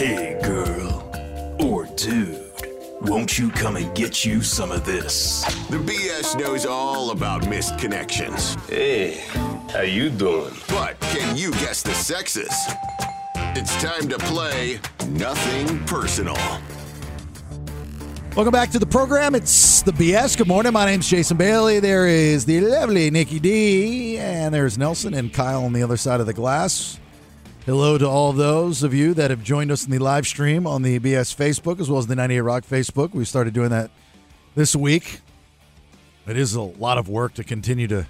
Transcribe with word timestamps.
Hey, 0.00 0.40
girl. 0.42 1.12
Or 1.60 1.84
dude. 1.94 2.40
Won't 3.02 3.38
you 3.38 3.50
come 3.50 3.76
and 3.76 3.94
get 3.94 4.24
you 4.24 4.40
some 4.40 4.72
of 4.72 4.86
this? 4.86 5.44
The 5.66 5.76
BS 5.76 6.38
knows 6.38 6.64
all 6.64 7.10
about 7.10 7.46
missed 7.50 7.78
connections. 7.78 8.54
Hey, 8.66 9.22
how 9.70 9.82
you 9.82 10.08
doing? 10.08 10.54
But 10.70 10.98
can 11.00 11.36
you 11.36 11.50
guess 11.50 11.82
the 11.82 11.92
sexes? 11.92 12.48
It's 13.54 13.76
time 13.82 14.08
to 14.08 14.16
play 14.16 14.80
Nothing 15.08 15.84
Personal. 15.84 16.38
Welcome 18.34 18.52
back 18.52 18.70
to 18.70 18.78
the 18.78 18.86
program. 18.86 19.34
It's 19.34 19.82
the 19.82 19.92
BS. 19.92 20.38
Good 20.38 20.48
morning. 20.48 20.72
My 20.72 20.86
name's 20.86 21.10
Jason 21.10 21.36
Bailey. 21.36 21.78
There 21.78 22.06
is 22.06 22.46
the 22.46 22.62
lovely 22.62 23.10
Nikki 23.10 23.38
D, 23.38 24.16
and 24.16 24.54
there's 24.54 24.78
Nelson 24.78 25.12
and 25.12 25.30
Kyle 25.30 25.62
on 25.62 25.74
the 25.74 25.82
other 25.82 25.98
side 25.98 26.20
of 26.20 26.26
the 26.26 26.32
glass. 26.32 26.98
Hello 27.66 27.98
to 27.98 28.08
all 28.08 28.32
those 28.32 28.82
of 28.82 28.94
you 28.94 29.12
that 29.12 29.28
have 29.28 29.44
joined 29.44 29.70
us 29.70 29.84
in 29.84 29.90
the 29.90 29.98
live 29.98 30.26
stream 30.26 30.66
on 30.66 30.80
the 30.80 30.98
BS 30.98 31.36
Facebook 31.36 31.78
as 31.78 31.90
well 31.90 31.98
as 31.98 32.06
the 32.06 32.16
98 32.16 32.40
Rock 32.40 32.64
Facebook. 32.64 33.12
We 33.12 33.26
started 33.26 33.52
doing 33.52 33.68
that 33.68 33.90
this 34.54 34.74
week. 34.74 35.20
It 36.26 36.38
is 36.38 36.54
a 36.54 36.62
lot 36.62 36.96
of 36.96 37.10
work 37.10 37.34
to 37.34 37.44
continue 37.44 37.86
to 37.88 38.06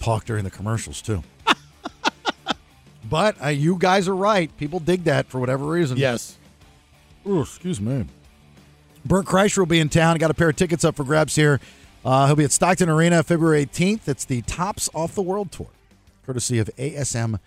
talk 0.00 0.24
during 0.24 0.42
the 0.42 0.50
commercials 0.50 1.00
too. 1.00 1.22
but 3.08 3.40
uh, 3.42 3.48
you 3.48 3.76
guys 3.78 4.08
are 4.08 4.16
right. 4.16 4.54
People 4.56 4.80
dig 4.80 5.04
that 5.04 5.26
for 5.26 5.38
whatever 5.38 5.64
reason. 5.64 5.96
Yes. 5.96 6.36
Ooh, 7.28 7.42
excuse 7.42 7.80
me. 7.80 8.04
Bert 9.04 9.26
Kreischer 9.26 9.58
will 9.58 9.66
be 9.66 9.78
in 9.78 9.88
town. 9.88 10.18
Got 10.18 10.32
a 10.32 10.34
pair 10.34 10.48
of 10.48 10.56
tickets 10.56 10.84
up 10.84 10.96
for 10.96 11.04
grabs 11.04 11.36
here. 11.36 11.60
Uh, 12.04 12.26
he'll 12.26 12.36
be 12.36 12.44
at 12.44 12.52
Stockton 12.52 12.88
Arena 12.88 13.22
February 13.22 13.64
18th. 13.64 14.08
It's 14.08 14.24
the 14.24 14.42
Tops 14.42 14.88
Off 14.92 15.14
the 15.14 15.22
World 15.22 15.52
Tour, 15.52 15.68
courtesy 16.26 16.58
of 16.58 16.68
ASM 16.76 17.38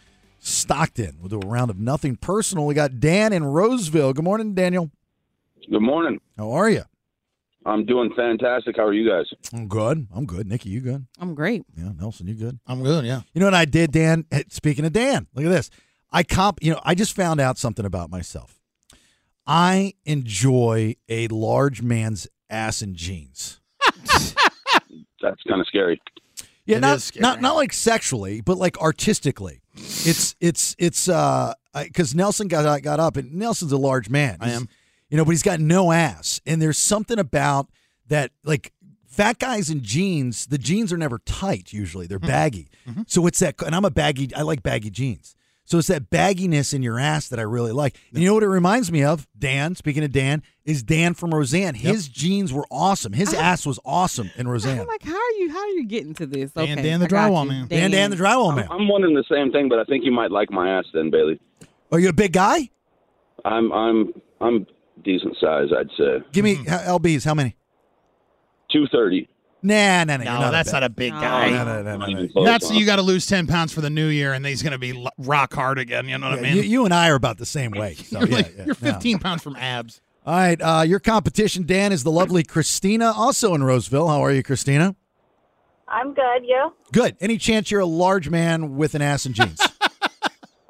Stockton. 0.45 1.17
We'll 1.20 1.29
do 1.29 1.39
a 1.41 1.49
round 1.49 1.71
of 1.71 1.79
nothing 1.79 2.15
personal. 2.17 2.65
We 2.65 2.73
got 2.73 2.99
Dan 2.99 3.31
in 3.34 3.43
Roseville. 3.45 4.13
Good 4.13 4.25
morning, 4.25 4.53
Daniel. 4.53 4.91
Good 5.70 5.81
morning. 5.81 6.20
How 6.38 6.51
are 6.51 6.70
you? 6.70 6.84
I'm 7.65 7.85
doing 7.85 8.12
fantastic. 8.13 8.76
How 8.76 8.84
are 8.84 8.93
you 8.93 9.09
guys? 9.09 9.26
I'm 9.53 9.70
good. 9.70 10.07
I'm 10.13 10.26
good. 10.26 10.48
Nikki, 10.48 10.70
you 10.70 10.81
good? 10.81 11.05
I'm 11.18 11.34
great. 11.34 11.63
Yeah, 11.77 11.91
Nelson, 11.98 12.27
you 12.27 12.34
good? 12.34 12.59
I'm 12.68 12.84
good, 12.84 13.05
yeah. 13.05 13.21
You 13.34 13.40
know 13.40 13.48
what 13.48 13.53
I 13.53 13.63
did, 13.63 13.93
Dan? 13.93 14.26
Speaking 14.49 14.84
of 14.85 14.91
Dan, 14.91 15.27
look 15.34 15.45
at 15.45 15.49
this. 15.49 15.70
I 16.12 16.23
comp. 16.23 16.59
You 16.62 16.73
know, 16.73 16.81
I 16.84 16.93
just 16.93 17.15
found 17.15 17.40
out 17.40 17.57
something 17.57 17.85
about 17.85 18.09
myself. 18.09 18.59
I 19.48 19.93
enjoy 20.03 20.96
a 21.07 21.29
large 21.29 21.81
man's 21.81 22.27
ass 22.49 22.81
and 22.81 22.96
jeans. 22.98 23.62
That's 25.21 25.41
kind 25.48 25.62
of 25.62 25.68
scary. 25.68 26.01
Yeah, 26.65 26.77
It 26.77 26.81
not 26.81 27.01
scary. 27.01 27.21
not 27.21 27.41
not 27.41 27.55
like 27.55 27.71
sexually, 27.71 28.41
but 28.41 28.57
like 28.57 28.77
artistically. 28.79 29.62
It's 29.76 30.35
it's 30.40 30.76
it's 30.77 31.10
uh 31.10 31.54
because 31.74 32.13
Nelson 32.13 32.48
got 32.48 32.82
got 32.82 32.99
up 32.99 33.18
and 33.18 33.34
Nelson's 33.34 33.71
a 33.71 33.77
large 33.77 34.10
man. 34.10 34.38
I 34.40 34.52
am. 34.52 34.70
you 35.10 35.18
know, 35.18 35.26
but 35.26 35.32
he's 35.32 35.43
got 35.43 35.60
no 35.60 35.91
ass, 35.91 36.41
and 36.46 36.62
there's 36.62 36.77
something 36.77 37.18
about 37.18 37.70
that 38.07 38.32
like 38.43 38.74
fat 39.07 39.40
guys 39.40 39.70
in 39.70 39.82
jeans. 39.84 40.48
The 40.48 40.57
jeans 40.57 40.91
are 40.93 40.98
never 40.98 41.20
tight. 41.20 41.74
Usually, 41.74 42.07
they're 42.07 42.20
baggy. 42.20 42.68
Mm-hmm. 42.88 43.04
So 43.07 43.26
it's 43.27 43.40
that, 43.40 43.62
and 43.62 43.76
I'm 43.76 43.85
a 43.85 43.91
baggy. 43.91 44.34
I 44.35 44.41
like 44.41 44.62
baggy 44.62 44.90
jeans. 44.90 45.35
So 45.65 45.77
it's 45.77 45.87
that 45.87 46.09
bagginess 46.09 46.73
in 46.73 46.83
your 46.83 46.99
ass 46.99 47.29
that 47.29 47.39
I 47.39 47.43
really 47.43 47.71
like. 47.71 47.97
And 48.13 48.21
you 48.21 48.27
know 48.27 48.33
what 48.33 48.43
it 48.43 48.47
reminds 48.49 48.91
me 48.91 49.03
of? 49.03 49.25
Dan, 49.37 49.75
speaking 49.75 50.03
of 50.03 50.11
Dan, 50.11 50.43
is 50.65 50.83
Dan 50.83 51.13
from 51.13 51.33
Roseanne. 51.33 51.73
His 51.75 52.09
jeans 52.09 52.51
were 52.51 52.65
awesome. 52.69 53.13
His 53.13 53.33
ass 53.33 53.65
was 53.65 53.79
awesome 53.85 54.29
in 54.35 54.47
Roseanne. 54.47 54.81
I'm 54.81 54.87
like, 54.87 55.03
how 55.03 55.15
are 55.15 55.31
you? 55.31 55.49
How 55.51 55.59
are 55.61 55.67
you 55.69 55.85
getting 55.85 56.13
to 56.15 56.25
this? 56.25 56.51
Dan- 56.51 56.63
Okay, 56.77 56.81
Dan 56.81 56.99
the 56.99 57.07
drywall 57.07 57.47
man. 57.47 57.67
Dan, 57.67 57.91
Dan, 57.91 58.09
the 58.11 58.17
drywall 58.17 58.53
man. 58.55 58.67
I'm 58.69 58.87
wondering 58.89 59.15
the 59.15 59.23
same 59.31 59.51
thing, 59.53 59.69
but 59.69 59.79
I 59.79 59.85
think 59.85 60.03
you 60.03 60.11
might 60.11 60.31
like 60.31 60.51
my 60.51 60.69
ass 60.77 60.85
then, 60.93 61.09
Bailey. 61.09 61.39
Are 61.91 61.99
you 61.99 62.09
a 62.09 62.13
big 62.13 62.34
guy? 62.34 62.69
I'm 63.45 63.71
I'm 63.71 64.13
I'm 64.41 64.67
decent 65.03 65.35
size, 65.39 65.69
I'd 65.78 65.89
say. 65.97 66.23
Give 66.34 66.44
Mm-hmm. 66.45 66.63
me 66.63 66.69
uh, 66.69 66.97
lbs. 67.00 67.23
How 67.25 67.34
many? 67.34 67.56
Two 68.72 68.85
thirty. 68.91 69.28
Nah, 69.66 70.03
nah, 70.03 70.17
nah. 70.17 70.23
No, 70.25 70.39
not 70.41 70.51
that's 70.51 70.69
big. 70.69 70.73
not 70.73 70.83
a 70.83 70.89
big 70.89 71.12
guy. 71.13 71.50
No, 71.50 71.63
no, 71.63 71.81
no, 71.81 71.97
no, 71.97 72.28
no. 72.35 72.44
That's 72.46 72.69
you 72.69 72.85
got 72.85 72.97
to 72.97 73.01
lose 73.01 73.25
ten 73.25 73.47
pounds 73.47 73.72
for 73.74 73.79
the 73.81 73.90
new 73.90 74.07
year, 74.07 74.34
and 74.34 74.46
he's 74.46 74.62
going 74.62 74.74
to 74.74 74.78
be 74.78 75.07
rock 75.18 75.53
hard 75.53 75.79
again. 75.79 76.09
You 76.09 76.18
know 76.18 76.29
what 76.31 76.41
Yeah, 76.41 76.47
I 76.50 76.53
mean? 76.53 76.57
you, 76.57 76.69
you 76.69 76.85
and 76.85 76.94
I 76.94 77.09
are 77.09 77.16
about 77.16 77.38
the 77.38 77.46
same 77.46 77.72
weight. 77.72 77.97
So, 78.00 78.19
you're 78.22 78.28
yeah, 78.29 78.35
like, 78.35 78.53
yeah, 78.57 78.66
you're 78.66 78.75
no. 78.81 78.91
15 78.94 79.19
pounds 79.19 79.41
from 79.41 79.56
abs. 79.56 80.02
All 80.25 80.35
right. 80.35 80.62
Uh, 80.62 80.84
your 80.85 81.00
competition, 81.00 81.66
Dan, 81.66 81.91
is 81.91 82.03
the 82.03 82.12
lovely 82.12 82.44
Christina, 82.44 83.13
also 83.16 83.53
in 83.56 83.63
Roseville. 83.63 84.07
How 84.09 84.22
are 84.23 84.31
you, 84.31 84.44
Christina? 84.44 84.96
I'm 85.88 86.13
good. 86.13 86.44
You? 86.44 86.73
Good. 86.91 87.16
Any 87.22 87.38
chance 87.38 87.72
you're 87.72 87.81
a 87.81 87.85
large 87.85 88.29
man 88.29 88.75
with 88.75 88.96
an 88.96 89.02
ass 89.02 89.25
and 89.25 89.35
jeans? 89.35 89.59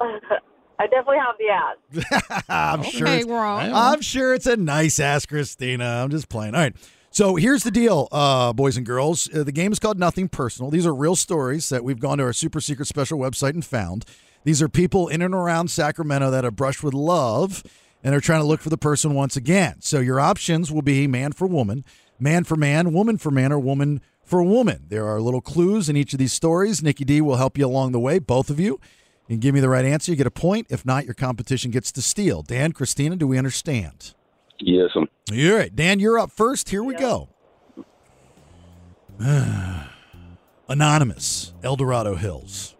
I 0.78 0.86
definitely 0.88 1.18
have 1.18 1.36
the 1.38 2.04
ass. 2.04 2.44
I'm 2.48 2.82
sure. 2.82 3.06
It's. 3.08 3.26
I'm 3.30 4.00
sure 4.02 4.34
it's 4.34 4.46
a 4.46 4.56
nice 4.56 5.00
ass, 5.00 5.24
Christina. 5.24 6.02
I'm 6.02 6.10
just 6.10 6.28
playing. 6.28 6.54
All 6.54 6.60
right. 6.60 6.74
So 7.14 7.36
here's 7.36 7.62
the 7.62 7.70
deal, 7.70 8.08
uh, 8.10 8.52
boys 8.52 8.76
and 8.76 8.84
girls. 8.84 9.32
Uh, 9.32 9.44
the 9.44 9.52
game 9.52 9.70
is 9.70 9.78
called 9.78 10.00
Nothing 10.00 10.28
Personal. 10.28 10.68
These 10.72 10.84
are 10.84 10.92
real 10.92 11.14
stories 11.14 11.68
that 11.68 11.84
we've 11.84 12.00
gone 12.00 12.18
to 12.18 12.24
our 12.24 12.32
super 12.32 12.60
secret 12.60 12.86
special 12.86 13.20
website 13.20 13.50
and 13.50 13.64
found. 13.64 14.04
These 14.42 14.60
are 14.60 14.68
people 14.68 15.06
in 15.06 15.22
and 15.22 15.32
around 15.32 15.70
Sacramento 15.70 16.32
that 16.32 16.42
have 16.42 16.56
brushed 16.56 16.82
with 16.82 16.92
love 16.92 17.62
and 18.02 18.16
are 18.16 18.20
trying 18.20 18.40
to 18.40 18.46
look 18.46 18.60
for 18.60 18.68
the 18.68 18.76
person 18.76 19.14
once 19.14 19.36
again. 19.36 19.76
So 19.78 20.00
your 20.00 20.18
options 20.18 20.72
will 20.72 20.82
be 20.82 21.06
man 21.06 21.30
for 21.30 21.46
woman, 21.46 21.84
man 22.18 22.42
for 22.42 22.56
man, 22.56 22.92
woman 22.92 23.16
for 23.16 23.30
man, 23.30 23.52
or 23.52 23.60
woman 23.60 24.00
for 24.24 24.42
woman. 24.42 24.86
There 24.88 25.06
are 25.06 25.20
little 25.20 25.40
clues 25.40 25.88
in 25.88 25.96
each 25.96 26.14
of 26.14 26.18
these 26.18 26.32
stories. 26.32 26.82
Nikki 26.82 27.04
D 27.04 27.20
will 27.20 27.36
help 27.36 27.56
you 27.56 27.64
along 27.64 27.92
the 27.92 28.00
way, 28.00 28.18
both 28.18 28.50
of 28.50 28.58
you. 28.58 28.80
Can 29.28 29.38
give 29.38 29.54
me 29.54 29.60
the 29.60 29.68
right 29.68 29.84
answer, 29.84 30.10
you 30.10 30.16
get 30.16 30.26
a 30.26 30.32
point. 30.32 30.66
If 30.68 30.84
not, 30.84 31.04
your 31.04 31.14
competition 31.14 31.70
gets 31.70 31.92
to 31.92 32.02
steal. 32.02 32.42
Dan, 32.42 32.72
Christina, 32.72 33.14
do 33.14 33.28
we 33.28 33.38
understand? 33.38 34.14
Yes, 34.58 34.90
I'm 34.94 35.08
All 35.32 35.56
right, 35.56 35.74
Dan, 35.74 36.00
you're 36.00 36.18
up 36.18 36.30
first. 36.30 36.68
Here 36.68 36.82
we 36.82 36.94
go. 36.94 37.28
Anonymous, 40.68 41.52
El 41.62 41.76
Dorado 41.76 42.14
Hills. 42.14 42.74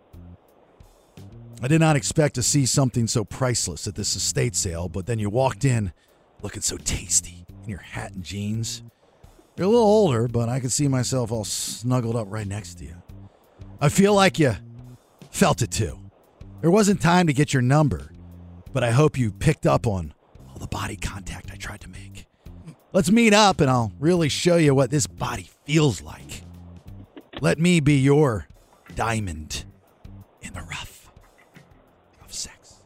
I 1.62 1.68
did 1.68 1.80
not 1.80 1.96
expect 1.96 2.34
to 2.34 2.42
see 2.42 2.66
something 2.66 3.06
so 3.06 3.24
priceless 3.24 3.86
at 3.86 3.94
this 3.94 4.16
estate 4.16 4.54
sale, 4.54 4.88
but 4.88 5.06
then 5.06 5.18
you 5.18 5.30
walked 5.30 5.64
in 5.64 5.92
looking 6.42 6.62
so 6.62 6.76
tasty 6.76 7.46
in 7.62 7.70
your 7.70 7.78
hat 7.78 8.12
and 8.12 8.22
jeans. 8.22 8.82
You're 9.56 9.66
a 9.66 9.70
little 9.70 9.84
older, 9.84 10.28
but 10.28 10.48
I 10.48 10.60
could 10.60 10.72
see 10.72 10.88
myself 10.88 11.30
all 11.32 11.44
snuggled 11.44 12.16
up 12.16 12.26
right 12.28 12.46
next 12.46 12.74
to 12.78 12.84
you. 12.84 12.96
I 13.80 13.88
feel 13.88 14.14
like 14.14 14.38
you 14.38 14.54
felt 15.30 15.62
it 15.62 15.70
too. 15.70 15.98
There 16.60 16.70
wasn't 16.70 17.00
time 17.00 17.26
to 17.28 17.32
get 17.32 17.52
your 17.52 17.62
number, 17.62 18.10
but 18.72 18.82
I 18.82 18.90
hope 18.90 19.18
you 19.18 19.30
picked 19.30 19.66
up 19.66 19.86
on 19.86 20.12
all 20.54 20.60
the 20.60 20.68
body 20.68 20.96
contact 20.96 21.50
I 21.52 21.56
tried 21.56 21.80
to 21.80 21.88
make. 21.88 22.26
Let's 22.92 23.10
meet 23.10 23.34
up 23.34 23.60
and 23.60 23.68
I'll 23.68 23.92
really 23.98 24.28
show 24.28 24.56
you 24.56 24.72
what 24.74 24.90
this 24.90 25.08
body 25.08 25.50
feels 25.64 26.00
like. 26.00 26.44
Let 27.40 27.58
me 27.58 27.80
be 27.80 27.98
your 27.98 28.46
diamond 28.94 29.64
in 30.42 30.54
the 30.54 30.60
rough 30.62 31.10
of 32.24 32.32
sex. 32.32 32.76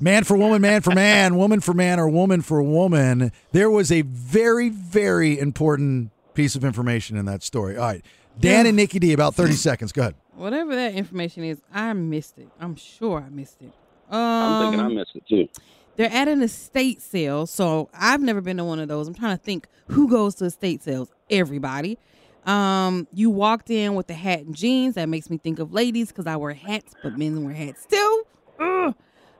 Man 0.00 0.24
for 0.24 0.36
woman, 0.36 0.62
man 0.62 0.80
for 0.80 0.94
man, 0.94 1.36
woman 1.36 1.60
for 1.60 1.74
man, 1.74 2.00
or 2.00 2.08
woman 2.08 2.40
for 2.40 2.62
woman. 2.62 3.32
There 3.52 3.70
was 3.70 3.92
a 3.92 4.00
very, 4.02 4.70
very 4.70 5.38
important 5.38 6.10
piece 6.32 6.56
of 6.56 6.64
information 6.64 7.18
in 7.18 7.26
that 7.26 7.42
story. 7.42 7.76
All 7.76 7.84
right. 7.84 8.04
Dan 8.40 8.64
and 8.64 8.76
Nikki 8.76 8.98
D, 8.98 9.12
about 9.12 9.34
30 9.34 9.52
seconds. 9.52 9.92
Go 9.92 10.00
ahead. 10.00 10.14
Whatever 10.34 10.74
that 10.74 10.94
information 10.94 11.44
is, 11.44 11.60
I 11.70 11.92
missed 11.92 12.38
it. 12.38 12.48
I'm 12.58 12.76
sure 12.76 13.20
I 13.20 13.28
missed 13.28 13.60
it. 13.60 13.72
Um, 14.10 14.18
I'm 14.18 14.62
thinking 14.62 14.80
I 14.80 14.88
missed 14.88 15.16
it 15.16 15.28
too. 15.28 15.48
They're 15.96 16.12
at 16.12 16.28
an 16.28 16.42
estate 16.42 17.02
sale, 17.02 17.46
so 17.46 17.88
I've 17.92 18.20
never 18.20 18.40
been 18.40 18.56
to 18.56 18.64
one 18.64 18.80
of 18.80 18.88
those. 18.88 19.08
I'm 19.08 19.14
trying 19.14 19.36
to 19.36 19.42
think 19.42 19.66
who 19.88 20.08
goes 20.08 20.34
to 20.36 20.46
estate 20.46 20.82
sales. 20.82 21.10
Everybody. 21.30 21.98
Um, 22.44 23.06
you 23.12 23.30
walked 23.30 23.70
in 23.70 23.94
with 23.94 24.08
the 24.08 24.14
hat 24.14 24.40
and 24.40 24.54
jeans. 24.54 24.96
That 24.96 25.08
makes 25.08 25.30
me 25.30 25.38
think 25.38 25.58
of 25.58 25.72
ladies 25.72 26.08
because 26.08 26.26
I 26.26 26.36
wear 26.36 26.54
hats, 26.54 26.94
but 27.02 27.16
men 27.16 27.44
wear 27.44 27.54
hats 27.54 27.86
too. 27.86 28.24
Ugh. 28.58 28.94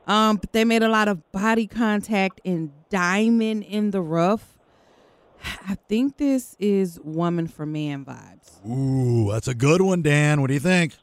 Um, 0.07 0.37
but 0.37 0.53
they 0.53 0.65
made 0.65 0.83
a 0.83 0.89
lot 0.89 1.09
of 1.09 1.31
body 1.33 1.67
contact 1.67 2.41
and 2.45 2.73
diamond 2.91 3.65
in 3.65 3.91
the 3.91 4.01
rough. 4.01 4.59
I 5.67 5.77
think 5.89 6.19
this 6.19 6.57
is 6.59 7.01
woman 7.03 7.49
for 7.49 7.67
man 7.67 8.05
vibes. 8.05 8.65
Ooh, 8.69 9.31
that's 9.33 9.49
a 9.49 9.55
good 9.55 9.81
one, 9.81 10.03
Dan. 10.03 10.41
What 10.41 10.49
do 10.49 10.55
you 10.55 10.61
think? 10.61 10.95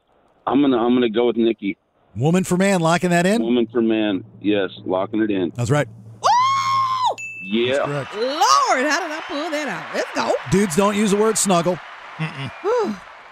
I'm 0.48 0.62
gonna 0.62 0.78
I'm 0.78 0.94
gonna 0.94 1.10
go 1.10 1.28
with 1.28 1.38
Nikki. 1.38 1.78
Woman 2.20 2.44
for 2.44 2.58
man, 2.58 2.82
locking 2.82 3.12
that 3.12 3.26
in? 3.26 3.42
Woman 3.42 3.68
for 3.72 3.82
man. 3.82 4.26
Yes, 4.42 4.70
locking 4.86 5.22
it 5.22 5.32
in. 5.32 5.52
That's 5.56 5.72
right. 5.72 5.88
Ooh! 5.88 7.16
Yeah. 7.46 7.86
Correct. 7.86 8.14
Lord, 8.16 8.86
how 8.86 9.00
did 9.00 9.12
I 9.12 9.24
pull 9.26 9.50
that 9.50 9.68
out? 9.68 9.96
Let's 9.96 10.14
go. 10.14 10.34
Dudes 10.52 10.76
don't 10.76 10.98
use 10.98 11.12
the 11.12 11.18
word 11.18 11.38
snuggle. 11.38 11.80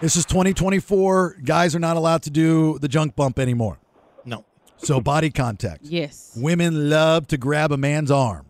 This 0.00 0.16
is 0.16 0.24
2024. 0.24 1.38
Guys 1.44 1.74
are 1.74 1.78
not 1.80 1.96
allowed 1.96 2.22
to 2.22 2.30
do 2.30 2.78
the 2.78 2.88
junk 2.88 3.14
bump 3.14 3.38
anymore. 3.38 3.78
No. 4.24 4.44
So 4.78 5.00
body 5.00 5.30
contact. 5.30 5.82
Yes. 5.82 6.32
Women 6.36 6.88
love 6.88 7.26
to 7.28 7.36
grab 7.36 7.72
a 7.72 7.76
man's 7.76 8.10
arm. 8.10 8.46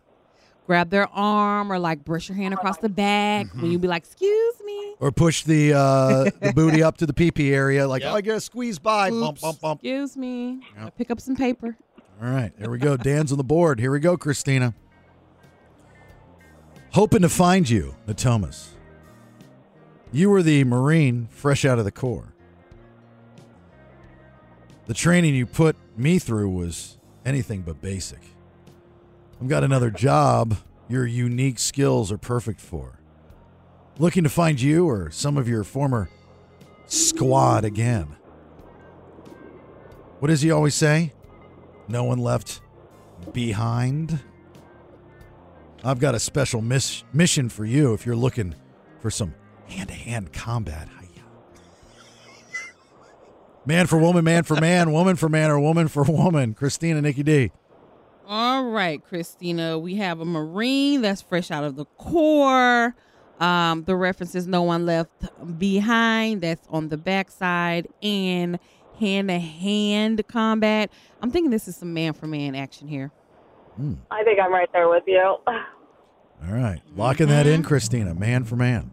Grab 0.67 0.89
their 0.91 1.09
arm 1.09 1.71
or 1.71 1.79
like 1.79 2.05
brush 2.05 2.29
your 2.29 2.37
hand 2.37 2.53
across 2.53 2.77
the 2.77 2.89
back 2.89 3.47
mm-hmm. 3.47 3.61
when 3.61 3.71
you 3.71 3.79
be 3.79 3.87
like, 3.87 4.03
excuse 4.03 4.58
me. 4.58 4.58
Or 4.99 5.11
push 5.11 5.43
the 5.43 5.73
uh, 5.73 6.23
the 6.41 6.51
booty 6.53 6.83
up 6.83 6.97
to 6.97 7.05
the 7.05 7.13
pee 7.13 7.31
pee 7.31 7.53
area, 7.53 7.87
like, 7.87 8.01
Yep. 8.01 8.11
oh, 8.11 8.15
I 8.15 8.21
gotta 8.21 8.41
squeeze 8.41 8.79
by. 8.79 9.09
Oops. 9.09 9.39
bump, 9.41 9.61
bump. 9.61 9.79
Excuse 9.79 10.17
me. 10.17 10.61
I 10.77 10.89
pick 10.89 11.09
up 11.09 11.21
some 11.21 11.35
paper. 11.37 11.77
All 12.21 12.29
right, 12.29 12.51
here 12.57 12.69
we 12.69 12.79
go. 12.79 12.97
Dan's 12.97 13.31
on 13.31 13.37
the 13.37 13.45
board. 13.45 13.79
Here 13.79 13.91
we 13.91 13.99
go, 14.01 14.17
Christina. 14.17 14.73
Hoping 16.91 17.21
to 17.21 17.29
find 17.29 17.69
you, 17.69 17.95
Natomas. 18.07 18.69
You 20.11 20.29
were 20.29 20.43
the 20.43 20.63
Marine 20.65 21.27
fresh 21.31 21.63
out 21.63 21.79
of 21.79 21.85
the 21.85 21.91
Corps. 21.91 22.33
The 24.87 24.93
training 24.95 25.35
you 25.35 25.45
put 25.45 25.75
me 25.95 26.17
through 26.19 26.49
was 26.49 26.97
anything 27.25 27.61
but 27.61 27.79
basic. 27.79 28.19
I've 29.39 29.47
got 29.47 29.63
another 29.63 29.91
job 29.91 30.57
your 30.89 31.05
unique 31.05 31.59
skills 31.59 32.11
are 32.11 32.17
perfect 32.17 32.59
for. 32.59 32.98
Looking 33.99 34.23
to 34.23 34.29
find 34.29 34.59
you 34.59 34.87
or 34.89 35.11
some 35.11 35.37
of 35.37 35.47
your 35.47 35.63
former 35.63 36.09
squad 36.87 37.65
again. 37.65 38.15
What 40.19 40.29
does 40.29 40.41
he 40.41 40.51
always 40.51 40.73
say? 40.73 41.13
No 41.87 42.03
one 42.05 42.17
left 42.17 42.61
behind. 43.33 44.19
I've 45.83 45.99
got 45.99 46.15
a 46.15 46.19
special 46.19 46.61
miss- 46.61 47.03
mission 47.13 47.49
for 47.49 47.65
you 47.65 47.93
if 47.93 48.05
you're 48.05 48.15
looking 48.15 48.55
for 48.99 49.11
some 49.11 49.35
hand 49.67 49.89
to 49.89 49.95
hand 49.95 50.33
combat. 50.33 50.89
Man 53.65 53.85
for 53.85 53.99
woman, 53.99 54.23
man 54.23 54.43
for 54.43 54.59
man, 54.59 54.91
woman 54.91 55.15
for 55.15 55.29
man, 55.29 55.51
or 55.51 55.59
woman 55.59 55.87
for 55.89 56.03
woman. 56.03 56.55
Christina, 56.55 57.01
Nikki 57.01 57.21
D. 57.21 57.51
All 58.25 58.65
right, 58.65 59.03
Christina. 59.03 59.77
We 59.77 59.95
have 59.95 60.19
a 60.19 60.25
Marine 60.25 61.01
that's 61.01 61.21
fresh 61.21 61.51
out 61.51 61.63
of 61.63 61.75
the 61.75 61.85
Corps. 61.85 62.95
Um, 63.39 63.83
the 63.85 63.95
reference 63.95 64.35
is 64.35 64.47
no 64.47 64.63
one 64.63 64.85
left 64.85 65.11
behind. 65.57 66.41
That's 66.41 66.67
on 66.69 66.89
the 66.89 66.97
backside 66.97 67.87
and 68.03 68.59
hand 68.99 69.29
to 69.29 69.39
hand 69.39 70.27
combat. 70.27 70.91
I'm 71.21 71.31
thinking 71.31 71.49
this 71.49 71.67
is 71.67 71.75
some 71.77 71.93
man 71.93 72.13
for 72.13 72.27
man 72.27 72.55
action 72.55 72.87
here. 72.87 73.11
I 74.11 74.23
think 74.23 74.39
I'm 74.41 74.51
right 74.51 74.71
there 74.73 74.89
with 74.89 75.03
you. 75.07 75.19
All 75.21 75.43
right. 76.47 76.81
Locking 76.95 77.27
that 77.27 77.47
in, 77.47 77.63
Christina. 77.63 78.13
Man 78.13 78.43
for 78.43 78.55
man. 78.57 78.91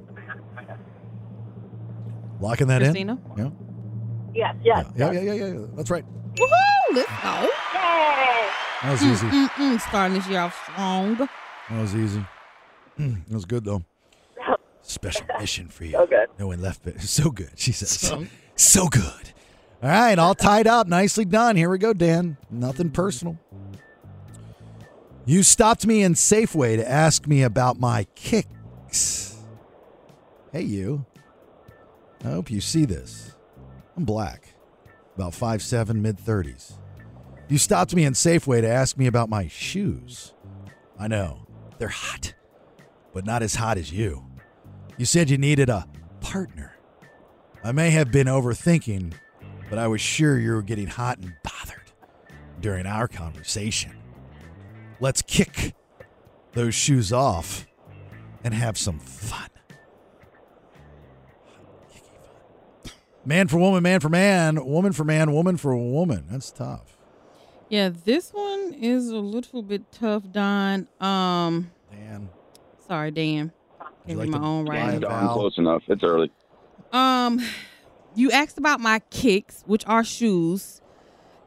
Locking 2.41 2.69
that 2.69 2.83
Christina? 2.83 3.19
in? 3.37 3.39
Yeah. 3.39 3.51
Yes, 4.35 4.55
yes. 4.63 4.87
Yeah, 4.97 5.13
yeah, 5.13 5.21
yeah, 5.21 5.33
yeah, 5.33 5.47
yeah. 5.47 5.67
That's 5.75 5.91
right. 5.91 6.05
Woohoo! 6.35 6.95
Let's 6.95 7.09
go. 7.23 7.51
Yay! 7.75 8.49
That 8.83 8.91
was 8.93 9.03
easy. 9.03 9.27
Mm-mm, 9.27 9.81
starting 9.81 10.19
this 10.19 10.29
year 10.29 10.41
off 10.41 10.63
strong. 10.71 11.17
That 11.17 11.31
was 11.71 11.97
easy. 11.97 12.25
that 12.99 13.33
was 13.33 13.47
good, 13.47 13.65
though. 13.65 13.83
Special 14.87 15.27
mission 15.41 15.69
for 15.69 15.85
you. 15.85 15.93
So 15.93 16.07
good. 16.07 16.29
No 16.39 16.47
one 16.49 16.63
left, 16.63 16.83
but 16.85 17.01
so 17.03 17.31
good. 17.31 17.51
She 17.57 17.73
says, 17.73 17.91
so, 17.91 18.27
so 18.57 18.89
good. 18.89 19.33
All 19.83 19.91
right, 19.91 20.19
all 20.19 20.35
tied 20.35 20.67
up. 20.67 20.87
Nicely 20.87 21.25
done. 21.25 21.57
Here 21.57 21.69
we 21.69 21.79
go, 21.79 21.93
Dan. 21.93 22.37
Nothing 22.51 22.87
mm-hmm. 22.87 22.95
personal. 22.95 23.39
You 25.27 25.43
stopped 25.43 25.87
me 25.87 26.03
in 26.03 26.15
Safeway 26.15 26.77
to 26.77 26.89
ask 26.89 27.27
me 27.27 27.43
about 27.43 27.81
my 27.81 28.05
kicks. 28.15 29.37
Hey, 30.53 30.63
you. 30.63 31.05
I 32.25 32.29
hope 32.29 32.51
you 32.51 32.61
see 32.61 32.85
this. 32.85 33.35
I'm 33.97 34.05
black, 34.05 34.55
about 35.17 35.33
5'7, 35.33 35.97
mid 35.97 36.19
30s. 36.19 36.75
You 37.49 37.59
stopped 37.59 37.95
me 37.95 38.05
in 38.05 38.13
Safeway 38.13 38.61
to 38.61 38.69
ask 38.69 38.97
me 38.97 39.07
about 39.07 39.29
my 39.29 39.49
shoes. 39.49 40.33
I 40.99 41.09
know, 41.09 41.47
they're 41.79 41.89
hot, 41.89 42.35
but 43.13 43.25
not 43.25 43.43
as 43.43 43.57
hot 43.57 43.79
as 43.79 43.93
you. 43.93 44.26
You 44.99 45.05
said 45.05 45.29
you 45.29 45.39
needed 45.39 45.69
a 45.69 45.87
partner. 46.21 46.77
I 47.63 47.73
may 47.73 47.91
have 47.91 48.11
been 48.11 48.27
overthinking, 48.27 49.13
but 49.69 49.79
I 49.79 49.89
was 49.89 50.01
sure 50.01 50.39
you 50.39 50.53
were 50.53 50.63
getting 50.63 50.87
hot 50.87 51.19
and 51.19 51.35
bothered 51.43 51.93
during 52.61 52.87
our 52.87 53.09
conversation. 53.09 53.93
Let's 55.01 55.21
kick 55.21 55.75
those 56.53 56.75
shoes 56.75 57.13
off 57.13 57.67
and 58.43 58.55
have 58.55 58.79
some 58.79 58.99
fun. 58.99 59.51
Man 63.25 63.49
for 63.49 63.59
woman, 63.59 63.83
man 63.83 64.01
for 64.01 64.09
man, 64.09 64.65
woman 64.65 64.93
for 64.93 65.05
man, 65.05 65.33
woman 65.33 65.57
for 65.57 65.77
woman. 65.77 66.27
That's 66.31 66.53
tough. 66.53 66.97
Yeah, 67.69 67.91
this 68.05 68.31
one 68.31 68.73
is 68.73 69.11
a 69.11 69.19
little 69.19 69.63
bit 69.63 69.91
tough, 69.91 70.23
Don. 70.31 70.87
Um, 71.01 71.73
Dan. 71.91 72.29
sorry, 72.87 73.11
Dan. 73.11 73.53
You 74.07 74.17
like 74.17 74.29
my 74.29 74.39
own 74.39 74.67
right. 74.67 75.03
a 75.03 75.09
I'm 75.09 75.29
close 75.29 75.57
enough. 75.59 75.83
It's 75.89 76.03
early. 76.03 76.31
Um, 76.93 77.41
you 78.15 78.31
asked 78.31 78.59
about 78.59 78.81
my 78.81 79.01
kicks, 79.11 79.63
which 79.67 79.87
are 79.87 80.05
shoes. 80.05 80.81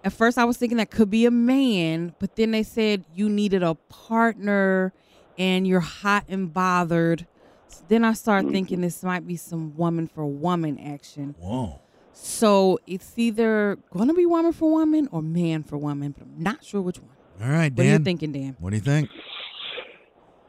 At 0.04 0.14
first, 0.14 0.38
I 0.38 0.46
was 0.46 0.58
thinking 0.58 0.78
that 0.78 0.92
could 0.92 1.10
be 1.10 1.26
a 1.26 1.32
man, 1.32 2.16
but 2.20 2.36
then 2.36 2.52
they 2.52 2.64
said 2.64 3.04
you 3.14 3.30
needed 3.30 3.64
a 3.64 3.76
partner 3.76 4.94
and 5.38 5.68
you're 5.68 5.80
hot 5.80 6.26
and 6.30 6.54
bothered. 6.54 7.28
So 7.68 7.84
then 7.88 8.04
I 8.04 8.14
started 8.14 8.52
thinking 8.52 8.82
this 8.82 9.04
might 9.04 9.28
be 9.28 9.36
some 9.36 9.76
woman 9.76 10.08
for 10.08 10.26
woman 10.26 10.80
action. 10.80 11.36
Whoa. 11.40 11.82
So 12.14 12.80
it's 12.86 13.14
either 13.18 13.78
going 13.92 14.08
to 14.08 14.14
be 14.14 14.26
woman 14.26 14.52
for 14.52 14.72
woman 14.72 15.08
or 15.12 15.22
man 15.22 15.64
for 15.64 15.78
woman, 15.78 16.14
but 16.18 16.24
I'm 16.24 16.44
not 16.44 16.64
sure 16.64 16.82
which 16.82 17.00
one. 17.00 17.16
All 17.42 17.50
right, 17.50 17.74
Dan. 17.74 17.86
What 17.86 17.90
are 17.90 17.98
you 17.98 18.04
thinking, 18.04 18.32
Dan? 18.32 18.58
What 18.60 18.72
do 18.72 18.76
you 18.76 18.82
think? 18.82 19.10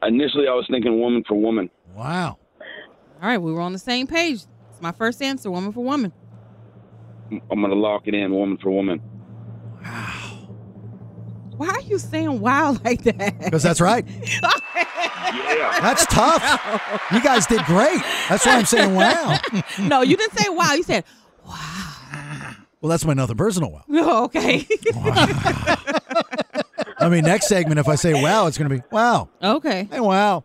Initially, 0.02 0.48
I 0.48 0.54
was 0.54 0.66
thinking 0.70 0.98
woman 0.98 1.22
for 1.28 1.34
woman. 1.34 1.70
Wow. 1.94 2.38
All 3.22 3.28
right, 3.28 3.38
we 3.38 3.52
were 3.52 3.60
on 3.60 3.72
the 3.72 3.78
same 3.78 4.06
page. 4.06 4.44
It's 4.70 4.80
my 4.80 4.92
first 4.92 5.20
answer, 5.20 5.50
woman 5.50 5.72
for 5.72 5.84
woman. 5.84 6.12
I'm 7.30 7.60
gonna 7.60 7.74
lock 7.74 8.02
it 8.06 8.14
in, 8.14 8.32
woman 8.32 8.56
for 8.58 8.70
woman. 8.70 9.00
Wow. 9.82 10.30
Why 11.56 11.68
are 11.68 11.80
you 11.82 11.98
saying 11.98 12.40
wow 12.40 12.76
like 12.84 13.02
that? 13.04 13.38
Because 13.38 13.62
that's 13.62 13.80
right. 13.80 14.06
Yeah. 15.32 15.78
That's 15.80 16.06
tough. 16.06 16.42
You 17.12 17.22
guys 17.22 17.46
did 17.46 17.64
great. 17.64 18.00
That's 18.28 18.44
why 18.44 18.56
I'm 18.56 18.64
saying 18.64 18.94
wow. 18.94 19.38
no, 19.78 20.02
you 20.02 20.16
didn't 20.16 20.36
say 20.36 20.48
wow. 20.48 20.72
You 20.72 20.82
said, 20.82 21.04
wow. 21.46 21.90
Well, 22.80 22.90
that's 22.90 23.04
my 23.04 23.14
nothing 23.14 23.36
personal 23.36 23.70
wow. 23.70 23.84
oh, 23.90 24.24
okay. 24.24 24.66
I 26.98 27.08
mean, 27.08 27.24
next 27.24 27.46
segment, 27.48 27.78
if 27.78 27.88
I 27.88 27.94
say 27.94 28.20
wow, 28.20 28.46
it's 28.46 28.58
going 28.58 28.70
to 28.70 28.76
be 28.76 28.82
wow. 28.90 29.28
okay. 29.42 29.88
Hey, 29.90 30.00
wow. 30.00 30.44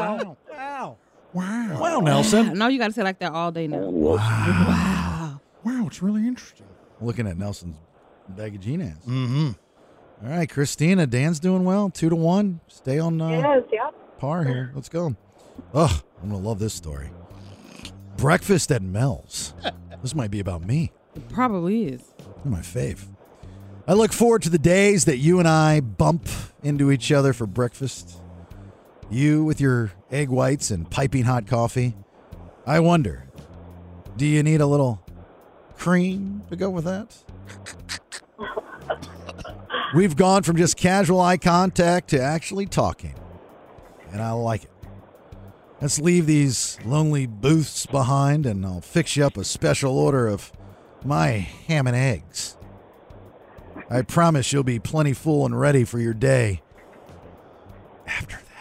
Wow. 0.00 0.36
Wow. 0.50 0.96
Wow. 1.32 1.80
Wow, 1.80 2.00
Nelson. 2.00 2.58
No, 2.58 2.68
you 2.68 2.78
got 2.78 2.88
to 2.88 2.92
say 2.92 3.02
like 3.02 3.18
that 3.20 3.32
all 3.32 3.50
day 3.52 3.66
now. 3.66 3.78
Wow. 3.78 4.16
Wow, 4.16 5.40
Wow! 5.64 5.86
it's 5.86 6.02
really 6.02 6.26
interesting. 6.26 6.66
Looking 7.00 7.26
at 7.26 7.38
Nelson's 7.38 7.76
bag 8.28 8.54
of 8.54 8.60
jean 8.60 8.82
ass. 8.82 8.96
Mm-hmm. 9.06 9.50
All 10.24 10.30
right, 10.36 10.48
Christina. 10.48 11.06
Dan's 11.06 11.40
doing 11.40 11.64
well. 11.64 11.88
Two 11.90 12.08
to 12.08 12.16
one. 12.16 12.60
Stay 12.68 12.98
on 12.98 13.20
uh, 13.20 13.28
Yes, 13.30 13.62
yeah. 13.72 13.90
par 14.18 14.44
here. 14.44 14.72
Let's 14.74 14.88
go. 14.88 15.16
Oh, 15.74 16.00
I'm 16.22 16.30
going 16.30 16.42
to 16.42 16.48
love 16.48 16.58
this 16.58 16.74
story. 16.74 17.10
Breakfast 18.16 18.70
at 18.72 18.82
Mel's. 18.82 19.54
This 20.02 20.16
might 20.16 20.32
be 20.32 20.40
about 20.40 20.64
me. 20.66 20.90
It 21.14 21.28
probably 21.28 21.84
is. 21.84 22.02
They're 22.42 22.50
my 22.50 22.58
fave. 22.58 23.06
I 23.86 23.92
look 23.92 24.12
forward 24.12 24.42
to 24.42 24.50
the 24.50 24.58
days 24.58 25.04
that 25.04 25.18
you 25.18 25.38
and 25.38 25.46
I 25.46 25.78
bump 25.78 26.26
into 26.64 26.90
each 26.90 27.12
other 27.12 27.32
for 27.32 27.46
breakfast. 27.46 28.16
You 29.12 29.44
with 29.44 29.60
your 29.60 29.92
egg 30.10 30.30
whites 30.30 30.70
and 30.70 30.90
piping 30.90 31.24
hot 31.24 31.46
coffee. 31.46 31.94
I 32.66 32.80
wonder, 32.80 33.26
do 34.16 34.24
you 34.24 34.42
need 34.42 34.62
a 34.62 34.66
little 34.66 35.04
cream 35.76 36.42
to 36.48 36.56
go 36.56 36.70
with 36.70 36.84
that? 36.86 37.14
We've 39.94 40.16
gone 40.16 40.44
from 40.44 40.56
just 40.56 40.78
casual 40.78 41.20
eye 41.20 41.36
contact 41.36 42.08
to 42.08 42.22
actually 42.22 42.64
talking, 42.64 43.14
and 44.10 44.22
I 44.22 44.32
like 44.32 44.64
it. 44.64 44.70
Let's 45.82 45.98
leave 45.98 46.24
these 46.24 46.78
lonely 46.86 47.26
booths 47.26 47.84
behind, 47.84 48.46
and 48.46 48.64
I'll 48.64 48.80
fix 48.80 49.14
you 49.14 49.26
up 49.26 49.36
a 49.36 49.44
special 49.44 49.98
order 49.98 50.26
of 50.26 50.52
my 51.04 51.28
ham 51.28 51.86
and 51.86 51.96
eggs. 51.96 52.56
I 53.90 54.00
promise 54.00 54.54
you'll 54.54 54.62
be 54.62 54.78
plenty 54.78 55.12
full 55.12 55.44
and 55.44 55.60
ready 55.60 55.84
for 55.84 55.98
your 55.98 56.14
day. 56.14 56.62
After 58.06 58.36
that, 58.36 58.51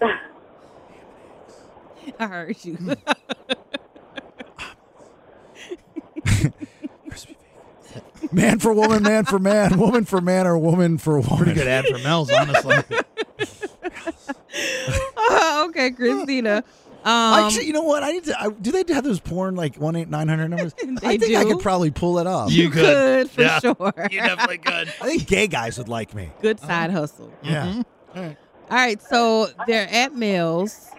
I 2.18 2.26
heard 2.26 2.64
you. 2.64 2.76
Hmm. 2.76 2.92
man 8.32 8.58
for 8.58 8.72
woman, 8.72 9.02
man 9.02 9.24
for 9.24 9.38
man, 9.38 9.78
woman 9.78 10.04
for 10.04 10.20
man, 10.20 10.46
or 10.46 10.58
woman 10.58 10.98
for 10.98 11.20
woman. 11.20 11.36
Pretty 11.36 11.54
good 11.54 11.66
ad 11.66 11.86
for 11.86 11.98
Mel's, 11.98 12.30
honestly. 12.30 12.76
okay, 15.68 15.90
Christina. 15.90 16.64
Um, 17.04 17.44
Actually, 17.44 17.66
you 17.66 17.72
know 17.72 17.82
what? 17.82 18.02
I 18.02 18.10
need 18.10 18.24
to. 18.24 18.40
I, 18.40 18.50
do 18.50 18.72
they 18.72 18.82
have 18.92 19.04
those 19.04 19.20
porn 19.20 19.54
like 19.54 19.76
one 19.76 19.94
eight 19.94 20.08
nine 20.08 20.26
hundred 20.26 20.48
numbers? 20.48 20.74
They 20.74 21.08
I 21.08 21.18
think 21.18 21.36
I 21.36 21.44
could 21.44 21.60
probably 21.60 21.92
pull 21.92 22.18
it 22.18 22.26
off. 22.26 22.50
You 22.50 22.64
you 22.64 22.70
could. 22.70 22.82
could 22.82 23.30
for 23.30 23.42
Yeah. 23.42 23.58
sure. 23.60 23.92
You 24.10 24.20
definitely 24.20 24.58
could. 24.58 24.88
I 24.88 25.06
think 25.06 25.26
gay 25.28 25.46
guys 25.46 25.78
would 25.78 25.88
like 25.88 26.14
me. 26.14 26.30
Good 26.42 26.58
uh-huh. 26.58 26.66
side 26.66 26.90
hustle. 26.90 27.32
Yeah. 27.42 27.66
Mm-hmm. 27.66 28.18
All 28.18 28.22
right, 28.24 28.36
so 29.00 29.48
they're 29.66 29.88
at 29.90 30.14
Mel's. 30.14 30.90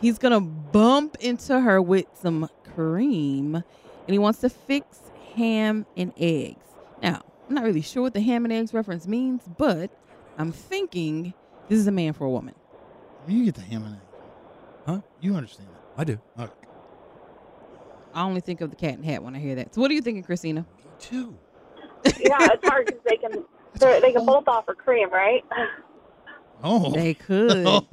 He's 0.00 0.18
gonna 0.18 0.40
bump 0.40 1.16
into 1.20 1.60
her 1.60 1.80
with 1.80 2.06
some 2.14 2.48
cream, 2.74 3.54
and 3.54 3.64
he 4.08 4.18
wants 4.18 4.40
to 4.40 4.48
fix 4.48 4.98
ham 5.34 5.86
and 5.96 6.12
eggs. 6.16 6.64
Now, 7.02 7.22
I'm 7.48 7.54
not 7.54 7.64
really 7.64 7.82
sure 7.82 8.02
what 8.02 8.14
the 8.14 8.20
ham 8.20 8.44
and 8.44 8.52
eggs 8.52 8.74
reference 8.74 9.06
means, 9.06 9.42
but 9.58 9.90
I'm 10.38 10.52
thinking 10.52 11.34
this 11.68 11.78
is 11.78 11.86
a 11.86 11.92
man 11.92 12.12
for 12.12 12.24
a 12.24 12.30
woman. 12.30 12.54
You 13.28 13.44
get 13.44 13.54
the 13.54 13.60
ham 13.62 13.84
and 13.84 13.94
egg. 13.96 14.00
Huh? 14.86 15.00
You 15.20 15.36
understand 15.36 15.68
that? 15.68 16.00
I 16.00 16.04
do. 16.04 16.18
Okay. 16.38 16.52
I 18.14 18.22
only 18.24 18.40
think 18.40 18.60
of 18.60 18.70
the 18.70 18.76
cat 18.76 18.94
and 18.94 19.04
hat 19.04 19.22
when 19.22 19.34
I 19.36 19.38
hear 19.38 19.54
that. 19.54 19.74
So, 19.74 19.80
what 19.80 19.90
are 19.90 19.94
you 19.94 20.02
thinking, 20.02 20.22
Christina? 20.24 20.66
Two. 20.98 21.36
Yeah, 22.18 22.48
it's 22.52 22.66
hard 22.68 22.86
because 22.86 23.00
they 23.08 23.16
can 23.16 23.44
they're- 23.74 24.00
they 24.00 24.12
can 24.12 24.26
both 24.26 24.48
offer 24.48 24.74
cream, 24.74 25.10
right? 25.10 25.44
Oh. 26.62 26.90
They 26.92 27.14
could. 27.14 27.66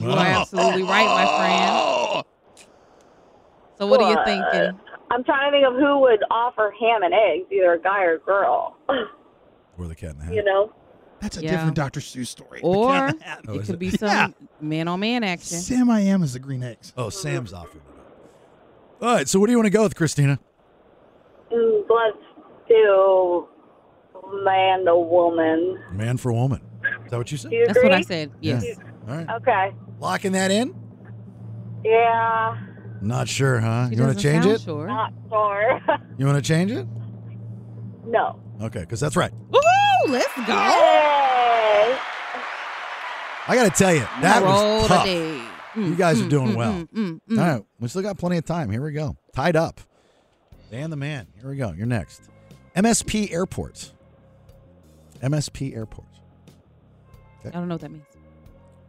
You 0.00 0.10
are 0.10 0.18
absolutely 0.26 0.82
right, 0.84 1.06
my 1.06 2.24
friend. 2.54 2.66
So, 3.78 3.86
what 3.86 4.00
are 4.02 4.10
you 4.10 4.18
thinking? 4.24 4.78
I'm 5.10 5.24
trying 5.24 5.50
to 5.50 5.56
think 5.56 5.66
of 5.66 5.74
who 5.74 5.98
would 6.00 6.20
offer 6.30 6.72
ham 6.80 7.02
and 7.02 7.12
eggs, 7.12 7.46
either 7.50 7.72
a 7.74 7.80
guy 7.80 8.04
or 8.04 8.14
a 8.14 8.18
girl. 8.18 8.76
Or 9.78 9.86
the 9.88 9.94
cat 9.94 10.10
in 10.12 10.18
the 10.18 10.24
hat. 10.26 10.34
you 10.34 10.44
know? 10.44 10.72
That's 11.20 11.38
a 11.38 11.42
Yeah. 11.42 11.52
different 11.52 11.74
Dr. 11.74 12.00
Seuss 12.00 12.26
story. 12.26 12.60
The 12.60 12.66
Or 12.66 12.92
cat 12.92 13.10
in 13.14 13.18
the 13.18 13.24
hat. 13.24 13.40
Oh, 13.48 13.54
it 13.54 13.60
is 13.62 13.66
could 13.66 13.74
it? 13.76 13.78
be 13.78 13.90
some 13.90 14.08
Yeah. 14.08 14.28
man 14.60 14.88
on 14.88 15.00
man 15.00 15.24
action. 15.24 15.56
Sam 15.58 15.88
I 15.90 16.00
am 16.00 16.22
is 16.22 16.34
the 16.34 16.38
green 16.38 16.62
eggs. 16.62 16.92
Oh, 16.98 17.08
Sam's 17.08 17.52
offered 17.54 17.76
it. 17.76 19.02
All 19.04 19.14
right, 19.14 19.26
so 19.28 19.40
what 19.40 19.46
do 19.46 19.52
you 19.52 19.58
want 19.58 19.66
to 19.66 19.70
go 19.70 19.82
with, 19.82 19.96
Christina? 19.96 20.38
Mm, 21.50 21.84
Let's 21.88 22.18
do 22.68 23.48
man 24.44 24.84
to 24.84 24.96
woman. 24.98 25.82
Man 25.92 26.16
for 26.18 26.30
woman. 26.32 26.60
Is 27.10 27.12
that 27.12 27.18
what 27.18 27.32
you 27.32 27.38
said? 27.38 27.50
Do 27.50 27.56
you 27.56 27.66
That's 27.66 27.82
what 27.82 27.92
I 27.92 28.00
said. 28.02 28.30
Yes. 28.40 28.64
Yeah. 28.64 28.74
All 29.08 29.16
right. 29.16 29.28
Okay. 29.42 29.74
Locking 29.98 30.30
that 30.30 30.52
in? 30.52 30.72
Yeah, 31.84 32.56
Not 33.00 33.26
sure, 33.26 33.58
huh? 33.58 33.88
She 33.88 33.96
you 33.96 34.02
want 34.02 34.16
to 34.16 34.22
change 34.22 34.44
sound 34.44 34.54
it? 34.54 34.60
Sure. 34.60 34.86
not 34.86 35.12
sure. 35.28 35.80
You 36.18 36.26
want 36.26 36.36
to 36.36 36.42
change 36.42 36.70
it? 36.70 36.86
no. 38.06 38.38
Okay, 38.62 38.80
because 38.80 39.00
that's 39.00 39.16
right. 39.16 39.32
Woohoo! 39.50 40.08
Let's 40.10 40.32
go. 40.36 40.42
Yay! 40.52 41.98
I 43.48 43.54
got 43.54 43.64
to 43.64 43.70
tell 43.70 43.92
you, 43.92 44.06
that 44.20 44.42
Roll 44.44 44.78
was 44.80 44.86
tough. 44.86 45.04
today. 45.04 45.42
You 45.74 45.94
guys 45.96 46.20
are 46.20 46.28
doing 46.28 46.52
mm, 46.52 46.56
well. 46.56 46.72
mm, 46.74 46.88
mm, 46.90 47.20
mm. 47.28 47.38
All 47.38 47.54
right, 47.54 47.64
we 47.80 47.88
still 47.88 48.02
got 48.02 48.18
plenty 48.18 48.36
of 48.36 48.44
time. 48.44 48.70
Here 48.70 48.82
we 48.82 48.92
go. 48.92 49.16
Tied 49.34 49.56
up. 49.56 49.80
Dan 50.70 50.90
the 50.90 50.96
man. 50.96 51.26
Here 51.40 51.48
we 51.50 51.56
go. 51.56 51.72
You're 51.72 51.86
next. 51.86 52.28
MSP 52.76 53.32
Airport. 53.32 53.90
MSP 55.22 55.74
Airport. 55.74 56.06
I 57.44 57.50
don't 57.50 57.68
know 57.68 57.74
what 57.74 57.80
that 57.82 57.90
means. 57.90 58.04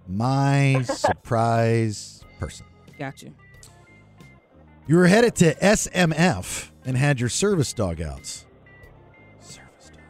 My 0.07 0.81
surprise 0.83 2.23
person. 2.39 2.65
Got 2.97 3.21
you. 3.21 3.33
You 4.87 4.97
were 4.97 5.07
headed 5.07 5.35
to 5.37 5.55
SMF 5.55 6.69
and 6.85 6.97
had 6.97 7.19
your 7.19 7.29
service 7.29 7.71
dog 7.71 8.01
outs. 8.01 8.45
Service 9.39 9.89
dog. 9.89 10.01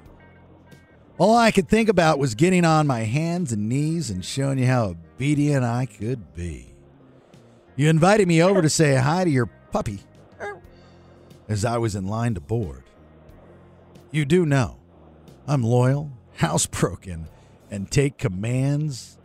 All 1.18 1.36
I 1.38 1.52
could 1.52 1.68
think 1.68 1.90
about 1.90 2.20
was 2.20 2.36
getting 2.36 2.66
on 2.66 2.88
my 2.88 3.02
hands 3.02 3.52
and 3.52 3.70
knees 3.70 4.10
and 4.10 4.24
showing 4.26 4.58
you 4.58 4.66
how 4.66 4.86
obedient 4.86 5.64
I 5.64 5.86
could 5.86 6.34
be. 6.34 6.74
You 7.76 7.90
invited 7.90 8.28
me 8.28 8.42
over 8.42 8.62
to 8.62 8.70
say 8.72 8.96
hi 8.96 9.24
to 9.24 9.30
your 9.30 9.48
puppy 9.72 10.00
er. 10.40 10.60
as 11.48 11.64
I 11.64 11.78
was 11.78 11.96
in 11.96 12.08
line 12.08 12.34
to 12.34 12.42
board. 12.42 12.84
You 14.12 14.26
do 14.26 14.46
know 14.46 14.78
I'm 15.48 15.64
loyal, 15.64 16.12
housebroken, 16.40 17.26
and 17.72 17.90
take 17.90 18.18
commands 18.18 19.18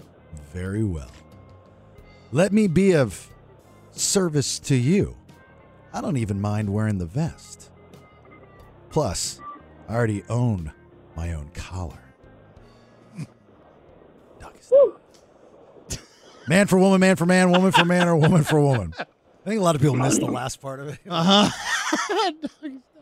very 0.53 0.85
well. 0.85 1.11
Let 2.33 2.53
me 2.53 2.69
be 2.69 2.93
of 2.93 3.29
service 3.91 4.59
to 4.61 4.77
you. 4.77 5.17
I 5.93 6.01
don't 6.01 6.17
even 6.17 6.41
mind 6.41 6.73
wearing 6.73 6.99
the 6.99 7.07
vest. 7.07 7.71
Plus, 8.91 9.41
I 9.89 9.95
already 9.95 10.23
own 10.29 10.73
my 11.17 11.33
own 11.33 11.51
collar. 11.55 12.15
Man 16.49 16.67
for 16.69 16.79
woman, 16.79 17.01
man 17.01 17.17
for 17.17 17.27
man, 17.27 17.51
woman 17.51 17.73
for 17.73 17.85
man, 17.85 18.07
or 18.07 18.15
woman 18.17 18.45
for 18.45 18.61
woman. 18.61 18.95
I 18.99 19.05
think 19.49 19.61
a 19.61 19.65
lot 19.65 19.75
of 19.75 19.81
people 19.81 19.97
missed 19.97 20.21
the 20.21 20.27
last 20.27 20.61
part 20.61 20.79
of 20.79 20.89
it. 20.89 21.01
Uh 21.09 21.51
huh. 21.51 22.31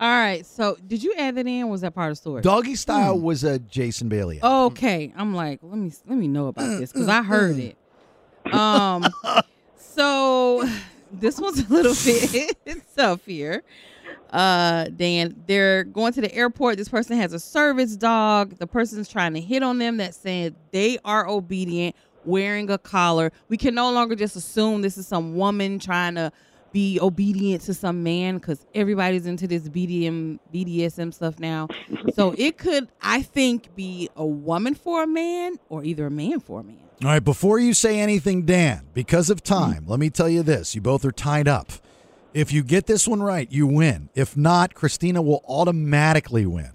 All 0.00 0.08
right. 0.08 0.46
So, 0.46 0.78
did 0.86 1.02
you 1.02 1.14
add 1.18 1.34
that 1.34 1.46
in? 1.46 1.64
Or 1.64 1.70
was 1.70 1.82
that 1.82 1.94
part 1.94 2.10
of 2.10 2.16
the 2.16 2.20
story? 2.22 2.40
Doggy 2.40 2.74
style 2.74 3.20
was 3.20 3.44
a 3.44 3.58
Jason 3.58 4.08
Bailey. 4.08 4.40
Okay, 4.42 5.12
I'm 5.14 5.34
like, 5.34 5.60
let 5.62 5.76
me 5.76 5.92
let 6.06 6.16
me 6.16 6.26
know 6.26 6.46
about 6.46 6.78
this 6.78 6.90
because 6.90 7.08
I 7.08 7.22
heard 7.22 7.58
it. 7.58 7.76
Um, 8.50 9.06
so 9.76 10.66
this 11.12 11.38
one's 11.38 11.60
a 11.60 11.72
little 11.72 11.94
bit 12.64 12.82
tough 12.96 13.26
here. 13.26 13.62
Uh, 14.30 14.84
Dan, 14.96 15.42
they're 15.46 15.84
going 15.84 16.14
to 16.14 16.20
the 16.22 16.34
airport. 16.34 16.78
This 16.78 16.88
person 16.88 17.18
has 17.18 17.34
a 17.34 17.40
service 17.40 17.94
dog. 17.96 18.56
The 18.56 18.66
person's 18.66 19.08
trying 19.08 19.34
to 19.34 19.40
hit 19.40 19.62
on 19.62 19.78
them. 19.78 19.98
That 19.98 20.14
said 20.14 20.54
they 20.70 20.98
are 21.04 21.28
obedient, 21.28 21.94
wearing 22.24 22.70
a 22.70 22.78
collar. 22.78 23.32
We 23.48 23.58
can 23.58 23.74
no 23.74 23.92
longer 23.92 24.14
just 24.14 24.34
assume 24.34 24.80
this 24.80 24.96
is 24.96 25.06
some 25.06 25.36
woman 25.36 25.78
trying 25.78 26.14
to 26.14 26.32
be 26.72 27.00
obedient 27.00 27.62
to 27.62 27.74
some 27.74 28.02
man 28.02 28.36
because 28.36 28.66
everybody's 28.74 29.26
into 29.26 29.46
this 29.46 29.68
BDM 29.68 30.38
BDSM 30.54 31.12
stuff 31.12 31.38
now. 31.38 31.68
so 32.14 32.34
it 32.38 32.58
could, 32.58 32.88
I 33.02 33.22
think, 33.22 33.74
be 33.74 34.08
a 34.16 34.26
woman 34.26 34.74
for 34.74 35.02
a 35.02 35.06
man 35.06 35.56
or 35.68 35.84
either 35.84 36.06
a 36.06 36.10
man 36.10 36.40
for 36.40 36.60
a 36.60 36.62
man. 36.62 36.78
All 37.02 37.08
right, 37.08 37.24
before 37.24 37.58
you 37.58 37.72
say 37.72 37.98
anything, 37.98 38.42
Dan, 38.42 38.86
because 38.92 39.30
of 39.30 39.42
time, 39.42 39.84
let 39.86 39.98
me 39.98 40.10
tell 40.10 40.28
you 40.28 40.42
this. 40.42 40.74
You 40.74 40.82
both 40.82 41.04
are 41.04 41.12
tied 41.12 41.48
up. 41.48 41.72
If 42.34 42.52
you 42.52 42.62
get 42.62 42.86
this 42.86 43.08
one 43.08 43.22
right, 43.22 43.50
you 43.50 43.66
win. 43.66 44.10
If 44.14 44.36
not, 44.36 44.74
Christina 44.74 45.22
will 45.22 45.42
automatically 45.48 46.46
win. 46.46 46.72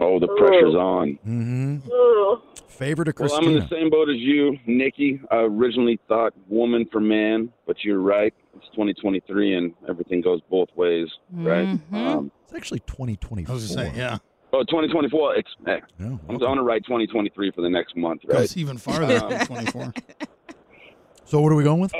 Oh, 0.00 0.18
the 0.18 0.26
pressure's 0.26 0.74
on. 0.74 1.18
Mm-hmm. 1.26 2.53
Ooh. 2.74 2.78
Favor 2.78 3.04
to 3.04 3.12
Well, 3.18 3.34
I'm 3.34 3.44
in 3.48 3.54
the 3.54 3.68
same 3.68 3.90
boat 3.90 4.08
as 4.08 4.16
you, 4.16 4.58
Nikki. 4.66 5.20
I 5.30 5.36
originally 5.38 5.98
thought 6.08 6.32
woman 6.48 6.86
for 6.90 7.00
man, 7.00 7.50
but 7.66 7.76
you're 7.84 8.00
right. 8.00 8.34
It's 8.56 8.66
2023 8.72 9.54
and 9.54 9.72
everything 9.88 10.20
goes 10.20 10.40
both 10.50 10.68
ways, 10.76 11.08
right? 11.32 11.66
Mhm. 11.68 11.92
Um, 11.94 12.32
It's 12.44 12.54
actually 12.54 12.80
2024. 12.80 13.52
I 13.52 13.54
was 13.54 13.62
just 13.62 13.74
saying, 13.74 13.94
yeah. 13.96 14.18
oh, 14.52 14.62
2024. 14.64 15.36
It's, 15.36 15.48
eh, 15.66 15.80
Yeah, 15.98 16.16
I'm 16.28 16.38
going 16.38 16.56
to 16.56 16.62
write 16.62 16.84
2023 16.84 17.50
for 17.52 17.60
the 17.62 17.70
next 17.70 17.96
month, 17.96 18.22
right? 18.26 18.38
Goes 18.38 18.56
even 18.56 18.76
farther 18.78 19.18
Um, 19.24 19.30
than 19.30 19.46
24. 19.46 19.92
So 21.26 21.40
what 21.40 21.50
are 21.52 21.54
we 21.56 21.64
going 21.64 21.80
with? 21.80 21.92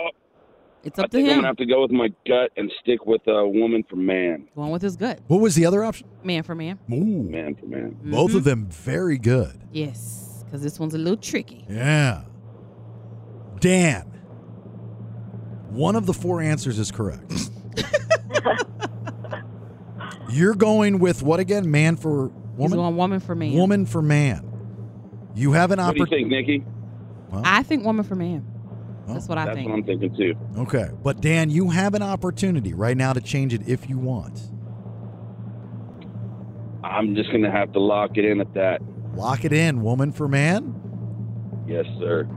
It's 0.84 0.98
I 0.98 1.04
up 1.04 1.10
to 1.10 1.16
think 1.16 1.30
I'm 1.30 1.36
gonna 1.36 1.46
have 1.46 1.56
to 1.56 1.64
go 1.64 1.80
with 1.80 1.90
my 1.90 2.08
gut 2.28 2.50
and 2.58 2.70
stick 2.82 3.06
with 3.06 3.22
a 3.26 3.48
woman 3.48 3.84
for 3.88 3.96
man, 3.96 4.48
Going 4.54 4.70
with 4.70 4.82
his 4.82 4.96
gut, 4.96 5.20
What 5.28 5.40
was 5.40 5.54
the 5.54 5.64
other 5.64 5.82
option? 5.82 6.06
man 6.22 6.42
for 6.42 6.54
man. 6.54 6.78
Ooh, 6.92 7.22
man 7.22 7.54
for 7.54 7.64
man. 7.64 7.96
both 8.04 8.32
Mhm. 8.32 8.36
of 8.36 8.44
them 8.44 8.66
very 8.66 9.16
good. 9.16 9.60
Yes, 9.72 10.33
because 10.54 10.62
this 10.62 10.78
one's 10.78 10.94
a 10.94 10.98
little 10.98 11.16
tricky. 11.16 11.66
Yeah. 11.68 12.22
Dan. 13.58 14.02
One 15.70 15.96
of 15.96 16.06
the 16.06 16.12
four 16.12 16.40
answers 16.40 16.78
is 16.78 16.92
correct. 16.92 17.50
You're 20.30 20.54
going 20.54 21.00
with 21.00 21.24
what 21.24 21.40
again? 21.40 21.68
Man 21.72 21.96
for 21.96 22.28
He's 22.28 22.56
woman? 22.56 22.78
going 22.78 22.96
woman 22.96 23.18
for 23.18 23.34
man. 23.34 23.54
Woman 23.54 23.84
for 23.84 24.00
man. 24.00 24.48
You 25.34 25.50
have 25.54 25.72
an 25.72 25.80
opportunity. 25.80 26.00
What 26.00 26.10
do 26.10 26.16
you 26.18 26.30
think, 26.30 26.62
Nikki? 27.32 27.42
I 27.44 27.64
think 27.64 27.84
woman 27.84 28.04
for 28.04 28.14
man. 28.14 28.46
That's 29.08 29.26
what 29.26 29.38
I 29.38 29.46
That's 29.46 29.56
think. 29.56 29.68
what 29.70 29.74
I'm 29.78 29.84
thinking 29.84 30.16
too. 30.16 30.34
Okay. 30.56 30.88
But 31.02 31.20
Dan, 31.20 31.50
you 31.50 31.70
have 31.70 31.94
an 31.94 32.02
opportunity 32.02 32.74
right 32.74 32.96
now 32.96 33.12
to 33.12 33.20
change 33.20 33.52
it 33.52 33.66
if 33.66 33.90
you 33.90 33.98
want. 33.98 34.40
I'm 36.84 37.16
just 37.16 37.32
gonna 37.32 37.50
have 37.50 37.72
to 37.72 37.80
lock 37.80 38.16
it 38.18 38.24
in 38.24 38.40
at 38.40 38.54
that. 38.54 38.80
Lock 39.16 39.44
it 39.44 39.52
in, 39.52 39.82
woman 39.82 40.12
for 40.12 40.28
man. 40.28 40.74
Yes, 41.66 41.86
sir. 41.98 42.28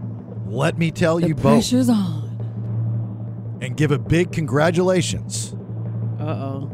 Let 0.47 0.77
me 0.77 0.91
tell 0.91 1.19
the 1.19 1.27
you 1.29 1.35
both 1.35 1.43
pressure's 1.43 1.89
on. 1.89 3.57
and 3.61 3.75
give 3.75 3.91
a 3.91 3.99
big 3.99 4.31
congratulations. 4.31 5.53
Uh 6.19 6.23
oh. 6.23 6.71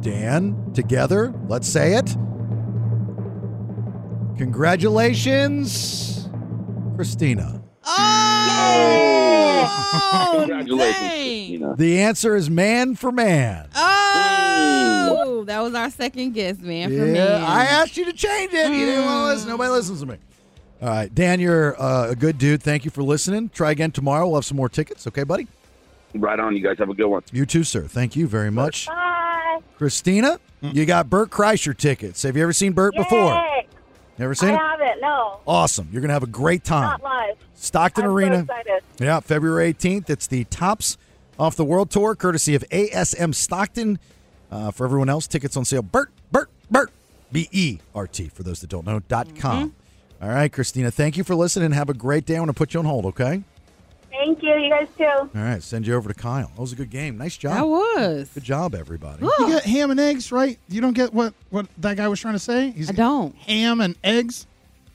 Dan, 0.00 0.72
together, 0.72 1.34
let's 1.48 1.68
say 1.68 1.94
it. 1.94 2.16
Congratulations, 4.38 6.28
Christina. 6.96 7.62
Oh! 7.84 9.16
Congratulations. 10.38 10.96
Christina. 10.98 11.74
The 11.76 12.00
answer 12.00 12.36
is 12.36 12.48
man 12.48 12.94
for 12.94 13.12
man. 13.12 13.68
Oh, 13.74 13.99
that 15.44 15.60
was 15.60 15.74
our 15.74 15.90
second 15.90 16.32
guess, 16.32 16.58
man 16.58 16.90
for 16.90 17.06
yeah. 17.06 17.44
I 17.46 17.64
asked 17.64 17.96
you 17.96 18.04
to 18.04 18.12
change 18.12 18.52
it. 18.52 18.70
You 18.70 18.86
didn't 18.86 19.04
want 19.04 19.18
to 19.18 19.24
listen. 19.34 19.48
Nobody 19.48 19.70
listens 19.70 20.00
to 20.00 20.06
me. 20.06 20.16
All 20.82 20.88
right, 20.88 21.14
Dan, 21.14 21.40
you're 21.40 21.80
uh, 21.80 22.10
a 22.10 22.16
good 22.16 22.38
dude. 22.38 22.62
Thank 22.62 22.84
you 22.84 22.90
for 22.90 23.02
listening. 23.02 23.50
Try 23.50 23.70
again 23.72 23.90
tomorrow. 23.90 24.26
We'll 24.26 24.36
have 24.36 24.44
some 24.46 24.56
more 24.56 24.68
tickets. 24.68 25.06
Okay, 25.06 25.24
buddy? 25.24 25.46
Right 26.14 26.40
on. 26.40 26.56
You 26.56 26.62
guys 26.62 26.78
have 26.78 26.88
a 26.88 26.94
good 26.94 27.06
one. 27.06 27.22
You 27.32 27.44
too, 27.46 27.64
sir. 27.64 27.82
Thank 27.82 28.16
you 28.16 28.26
very 28.26 28.50
much. 28.50 28.86
Bye. 28.86 29.60
Christina, 29.76 30.40
you 30.60 30.86
got 30.86 31.10
Bert 31.10 31.30
Kreischer 31.30 31.76
tickets. 31.76 32.22
Have 32.22 32.36
you 32.36 32.42
ever 32.42 32.52
seen 32.52 32.72
Bert 32.72 32.94
before? 32.94 33.34
Yay. 33.34 33.66
Never 34.18 34.32
I 34.32 34.34
seen 34.34 34.48
it? 34.50 34.58
haven't. 34.58 35.00
No, 35.00 35.40
Awesome. 35.46 35.88
You're 35.90 36.00
going 36.02 36.08
to 36.08 36.14
have 36.14 36.22
a 36.22 36.26
great 36.26 36.64
time. 36.64 36.82
not 36.90 37.02
live. 37.02 37.36
Stockton 37.54 38.04
I'm 38.04 38.10
Arena. 38.10 38.36
so 38.38 38.42
excited. 38.42 38.82
Yeah, 38.98 39.20
February 39.20 39.72
18th. 39.72 40.10
It's 40.10 40.26
the 40.26 40.44
Tops 40.44 40.98
off 41.38 41.56
the 41.56 41.64
world 41.64 41.90
tour, 41.90 42.14
courtesy 42.14 42.54
of 42.54 42.62
ASM 42.70 43.34
Stockton. 43.34 43.98
Uh, 44.50 44.70
for 44.70 44.84
everyone 44.84 45.08
else, 45.08 45.26
tickets 45.26 45.56
on 45.56 45.64
sale. 45.64 45.82
Bert, 45.82 46.10
Bert, 46.32 46.50
Bert, 46.70 46.90
B 47.30 47.48
E 47.52 47.78
R 47.94 48.06
T, 48.06 48.28
for 48.28 48.42
those 48.42 48.60
that 48.60 48.70
don't 48.70 48.84
know, 48.86 48.98
dot 49.00 49.36
com. 49.36 49.74
All 50.20 50.28
right, 50.28 50.52
Christina, 50.52 50.90
thank 50.90 51.16
you 51.16 51.24
for 51.24 51.34
listening. 51.34 51.72
Have 51.72 51.88
a 51.88 51.94
great 51.94 52.26
day. 52.26 52.36
I 52.36 52.40
want 52.40 52.50
to 52.50 52.54
put 52.54 52.74
you 52.74 52.80
on 52.80 52.86
hold, 52.86 53.06
okay? 53.06 53.42
Thank 54.10 54.42
you. 54.42 54.54
You 54.54 54.68
guys 54.68 54.88
too. 54.98 55.04
All 55.04 55.28
right, 55.34 55.62
send 55.62 55.86
you 55.86 55.94
over 55.94 56.12
to 56.12 56.14
Kyle. 56.14 56.50
That 56.54 56.60
was 56.60 56.72
a 56.72 56.76
good 56.76 56.90
game. 56.90 57.16
Nice 57.16 57.36
job. 57.38 57.54
That 57.54 57.66
was. 57.66 58.28
Good 58.34 58.42
job, 58.44 58.74
everybody. 58.74 59.24
You 59.24 59.46
get 59.48 59.64
ham 59.64 59.90
and 59.92 60.00
eggs, 60.00 60.30
right? 60.32 60.58
You 60.68 60.80
don't 60.80 60.92
get 60.94 61.14
what 61.14 61.32
what 61.50 61.66
that 61.78 61.96
guy 61.96 62.08
was 62.08 62.20
trying 62.20 62.34
to 62.34 62.40
say. 62.40 62.70
He's 62.72 62.90
I 62.90 62.92
don't. 62.92 63.34
ham 63.36 63.80
and 63.80 63.96
eggs. 64.04 64.46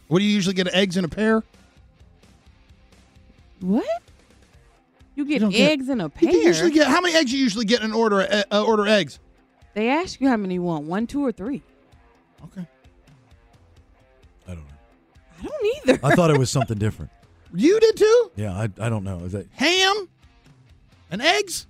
What 0.10 0.20
do 0.20 0.26
you 0.26 0.32
usually 0.32 0.54
get? 0.54 0.68
Eggs 0.76 0.98
in 0.98 1.06
a 1.06 1.10
pair. 1.10 1.44
What? 3.62 3.86
You 5.16 5.26
get 5.26 5.40
don't 5.40 5.50
get- 5.52 5.72
eggs 5.72 5.88
in 5.90 6.02
a 6.02 6.10
pair. 6.10 6.30
can 6.30 6.42
usually 6.42 6.72
get 6.72 6.88
how 6.88 7.00
many 7.02 7.16
eggs 7.16 7.32
you 7.32 7.40
usually 7.40 7.66
get 7.66 7.82
in 7.82 7.94
order 7.94 8.44
uh, 8.52 8.64
order 8.64 8.86
eggs. 8.86 9.18
They 9.76 9.90
ask 9.90 10.20
you 10.20 10.28
how 10.28 10.38
many 10.38 10.56
you 10.56 10.64
want. 10.64 10.86
One, 10.86 11.06
two, 11.06 11.24
or 11.24 11.32
three. 11.32 11.62
Okay. 12.46 12.66
I 14.48 14.56
don't 14.56 14.58
know. 14.58 14.64
I 15.40 15.44
don't 15.44 15.90
either. 15.90 16.00
I 16.04 16.16
thought 16.16 16.32
it 16.32 16.38
was 16.38 16.50
something 16.58 16.78
different. 16.78 17.12
You 17.54 17.80
did 17.80 17.96
too. 17.98 18.32
Yeah, 18.36 18.54
I, 18.54 18.64
I 18.80 18.90
don't 18.90 19.04
know. 19.04 19.20
Is 19.20 19.32
that 19.34 19.48
Ham 19.54 20.10
and 21.12 21.22
eggs. 21.22 21.68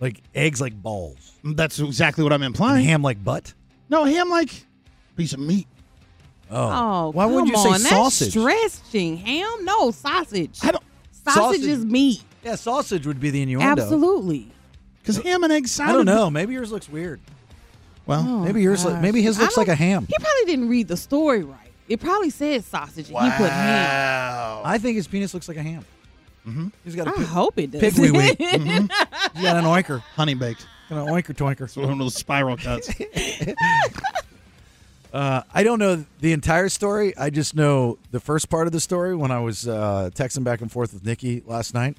like 0.00 0.22
eggs 0.34 0.60
like 0.60 0.74
balls? 0.80 1.32
Mm, 1.44 1.56
that's 1.56 1.78
exactly 1.80 2.22
what 2.22 2.32
I'm 2.32 2.42
And 2.42 2.54
implying. 2.54 2.84
ham 2.84 3.02
like 3.02 3.22
butt? 3.24 3.54
No, 3.88 4.04
ham 4.04 4.28
like 4.28 4.50
piece 5.16 5.32
of 5.32 5.40
meat. 5.40 5.66
Oh, 6.50 6.56
oh 6.56 7.10
Why 7.10 7.26
wouldn't 7.26 7.48
you 7.48 7.54
come 7.54 7.74
say 7.78 7.88
sausage? 7.88 8.34
That's 8.34 8.74
stretching. 8.74 9.16
Ham? 9.16 9.64
No, 9.64 9.90
sausage. 9.90 10.58
I 10.62 10.70
don't 10.72 10.84
sausage, 11.10 11.34
Sausage- 11.34 11.64
is 11.64 11.84
meat. 11.84 12.22
Yeah, 12.44 12.54
sausage 12.54 13.06
would 13.06 13.18
be 13.18 13.30
the 13.30 13.42
innuendo. 13.42 13.82
Absolutely. 13.82 14.48
because 15.00 15.16
ham 15.18 15.42
and 15.42 15.52
eggs 15.52 15.72
sound. 15.72 15.90
I 15.90 15.92
don't 15.94 16.06
know. 16.06 16.30
Maybe 16.30 16.52
yours 16.54 16.70
looks 16.70 16.88
weird. 16.88 17.20
Well, 18.06 18.24
Oh, 18.26 18.40
Maybe 18.40 18.62
yours. 18.62 18.84
Gosh. 18.84 19.02
maybe 19.02 19.20
his 19.22 19.38
looks 19.38 19.56
like 19.56 19.68
a 19.68 19.74
ham. 19.74 20.06
He 20.06 20.14
probably 20.20 20.44
didn't 20.46 20.68
read 20.68 20.88
the 20.88 20.96
story 20.96 21.42
right. 21.42 21.58
It 21.88 22.00
probably 22.00 22.30
said 22.30 22.64
sausage 22.64 23.10
and 23.10 23.18
he 23.24 23.30
put 23.38 23.50
ham. 23.50 23.88
wow. 23.88 24.62
I 24.64 24.78
think 24.78 24.96
his 24.96 25.06
penis 25.06 25.32
looks 25.34 25.48
like 25.48 25.56
a 25.56 25.62
ham. 25.62 25.84
Mm-hmm. 26.46 26.68
He's 26.84 26.94
got 26.96 27.08
a 27.08 27.10
I 27.10 27.14
pig, 27.14 27.26
hope 27.26 27.58
it 27.58 27.70
does. 27.72 27.82
piggly 27.82 28.10
weed. 28.16 28.36
He's 28.38 29.42
got 29.42 29.56
an 29.56 29.64
oinker. 29.64 30.00
Honey 30.14 30.34
baked. 30.34 30.66
Got 30.88 31.06
an 31.08 31.12
oinker 31.12 31.34
toinker. 31.36 31.66
One 31.80 31.90
of 31.90 31.98
those 31.98 32.14
spiral 32.14 32.56
cuts. 32.56 32.88
Uh, 35.12 35.42
I 35.54 35.62
don't 35.62 35.78
know 35.78 36.04
the 36.20 36.32
entire 36.32 36.68
story. 36.68 37.16
I 37.16 37.30
just 37.30 37.54
know 37.54 37.96
the 38.10 38.20
first 38.20 38.50
part 38.50 38.66
of 38.66 38.72
the 38.74 38.80
story 38.80 39.16
when 39.16 39.30
I 39.30 39.40
was 39.40 39.66
uh, 39.66 40.10
texting 40.14 40.44
back 40.44 40.60
and 40.60 40.70
forth 40.70 40.92
with 40.92 41.06
Nikki 41.06 41.42
last 41.46 41.72
night 41.72 41.96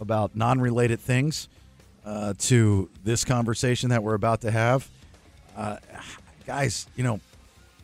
about 0.00 0.36
non-related 0.36 1.00
things 1.00 1.48
uh, 2.04 2.34
to 2.40 2.90
this 3.04 3.24
conversation 3.24 3.88
that 3.88 4.02
we're 4.02 4.12
about 4.14 4.42
to 4.42 4.50
have. 4.50 4.86
Uh, 5.58 5.76
guys, 6.46 6.86
you 6.94 7.02
know, 7.02 7.18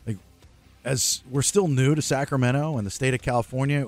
like 0.07 0.17
as 0.85 1.21
we're 1.29 1.41
still 1.41 1.67
new 1.67 1.93
to 1.93 2.01
Sacramento 2.01 2.77
and 2.77 2.87
the 2.87 2.91
state 2.91 3.13
of 3.13 3.21
California, 3.21 3.87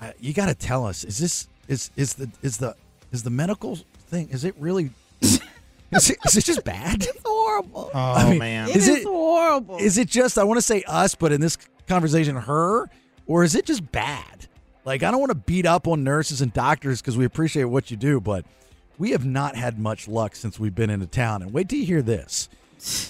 uh, 0.00 0.12
you 0.18 0.32
got 0.32 0.46
to 0.46 0.54
tell 0.54 0.86
us: 0.86 1.04
is 1.04 1.18
this 1.18 1.46
is 1.68 1.90
is 1.94 2.14
the 2.14 2.30
is 2.40 2.56
the 2.56 2.74
is 3.12 3.22
the 3.22 3.30
medical 3.30 3.76
thing? 4.08 4.30
Is 4.30 4.44
it 4.44 4.54
really? 4.58 4.90
is, 5.20 5.40
it, 6.10 6.18
is 6.24 6.36
it 6.38 6.44
just 6.44 6.64
bad? 6.64 7.02
It's 7.02 7.20
horrible. 7.22 7.90
Oh 7.92 8.14
I 8.14 8.30
mean, 8.30 8.38
man. 8.38 8.70
It 8.70 8.76
is 8.76 8.88
is 8.88 8.96
it- 8.98 9.04
horrible. 9.04 9.76
Is 9.76 9.98
it 9.98 10.08
just 10.08 10.38
I 10.38 10.44
want 10.44 10.56
to 10.56 10.62
say 10.62 10.82
us, 10.86 11.14
but 11.14 11.32
in 11.32 11.40
this 11.42 11.58
conversation, 11.86 12.34
her, 12.34 12.88
or 13.26 13.44
is 13.44 13.54
it 13.54 13.66
just 13.66 13.92
bad? 13.92 14.46
Like 14.86 15.02
I 15.02 15.10
don't 15.10 15.20
want 15.20 15.30
to 15.32 15.36
beat 15.36 15.66
up 15.66 15.86
on 15.86 16.02
nurses 16.02 16.40
and 16.40 16.50
doctors 16.52 17.02
because 17.02 17.18
we 17.18 17.26
appreciate 17.26 17.64
what 17.64 17.90
you 17.90 17.98
do, 17.98 18.20
but 18.22 18.46
we 18.96 19.10
have 19.10 19.26
not 19.26 19.54
had 19.54 19.78
much 19.78 20.08
luck 20.08 20.34
since 20.34 20.58
we've 20.58 20.74
been 20.74 20.88
into 20.88 21.06
town. 21.06 21.42
And 21.42 21.52
wait 21.52 21.68
till 21.68 21.78
you 21.78 21.84
hear 21.84 22.00
this, 22.02 22.48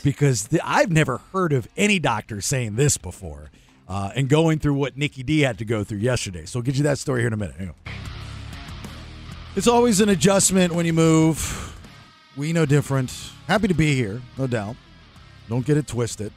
because 0.02 0.48
the, 0.48 0.60
I've 0.64 0.90
never 0.90 1.18
heard 1.32 1.52
of 1.52 1.68
any 1.76 1.98
doctor 1.98 2.40
saying 2.40 2.76
this 2.76 2.96
before, 2.96 3.50
uh, 3.88 4.10
and 4.14 4.28
going 4.28 4.58
through 4.58 4.74
what 4.74 4.96
Nikki 4.96 5.22
D 5.22 5.40
had 5.40 5.58
to 5.58 5.64
go 5.64 5.84
through 5.84 5.98
yesterday. 5.98 6.44
So 6.46 6.58
I'll 6.58 6.62
get 6.62 6.76
you 6.76 6.82
that 6.84 6.98
story 6.98 7.20
here 7.20 7.28
in 7.28 7.32
a 7.32 7.36
minute. 7.36 7.74
It's 9.54 9.68
always 9.68 10.00
an 10.00 10.08
adjustment 10.08 10.74
when 10.74 10.86
you 10.86 10.92
move. 10.92 11.74
We 12.36 12.52
know 12.52 12.66
different. 12.66 13.10
Happy 13.48 13.68
to 13.68 13.74
be 13.74 13.94
here, 13.94 14.20
no 14.36 14.46
doubt. 14.46 14.76
Don't 15.48 15.64
get 15.64 15.76
it 15.76 15.86
twisted. 15.86 16.32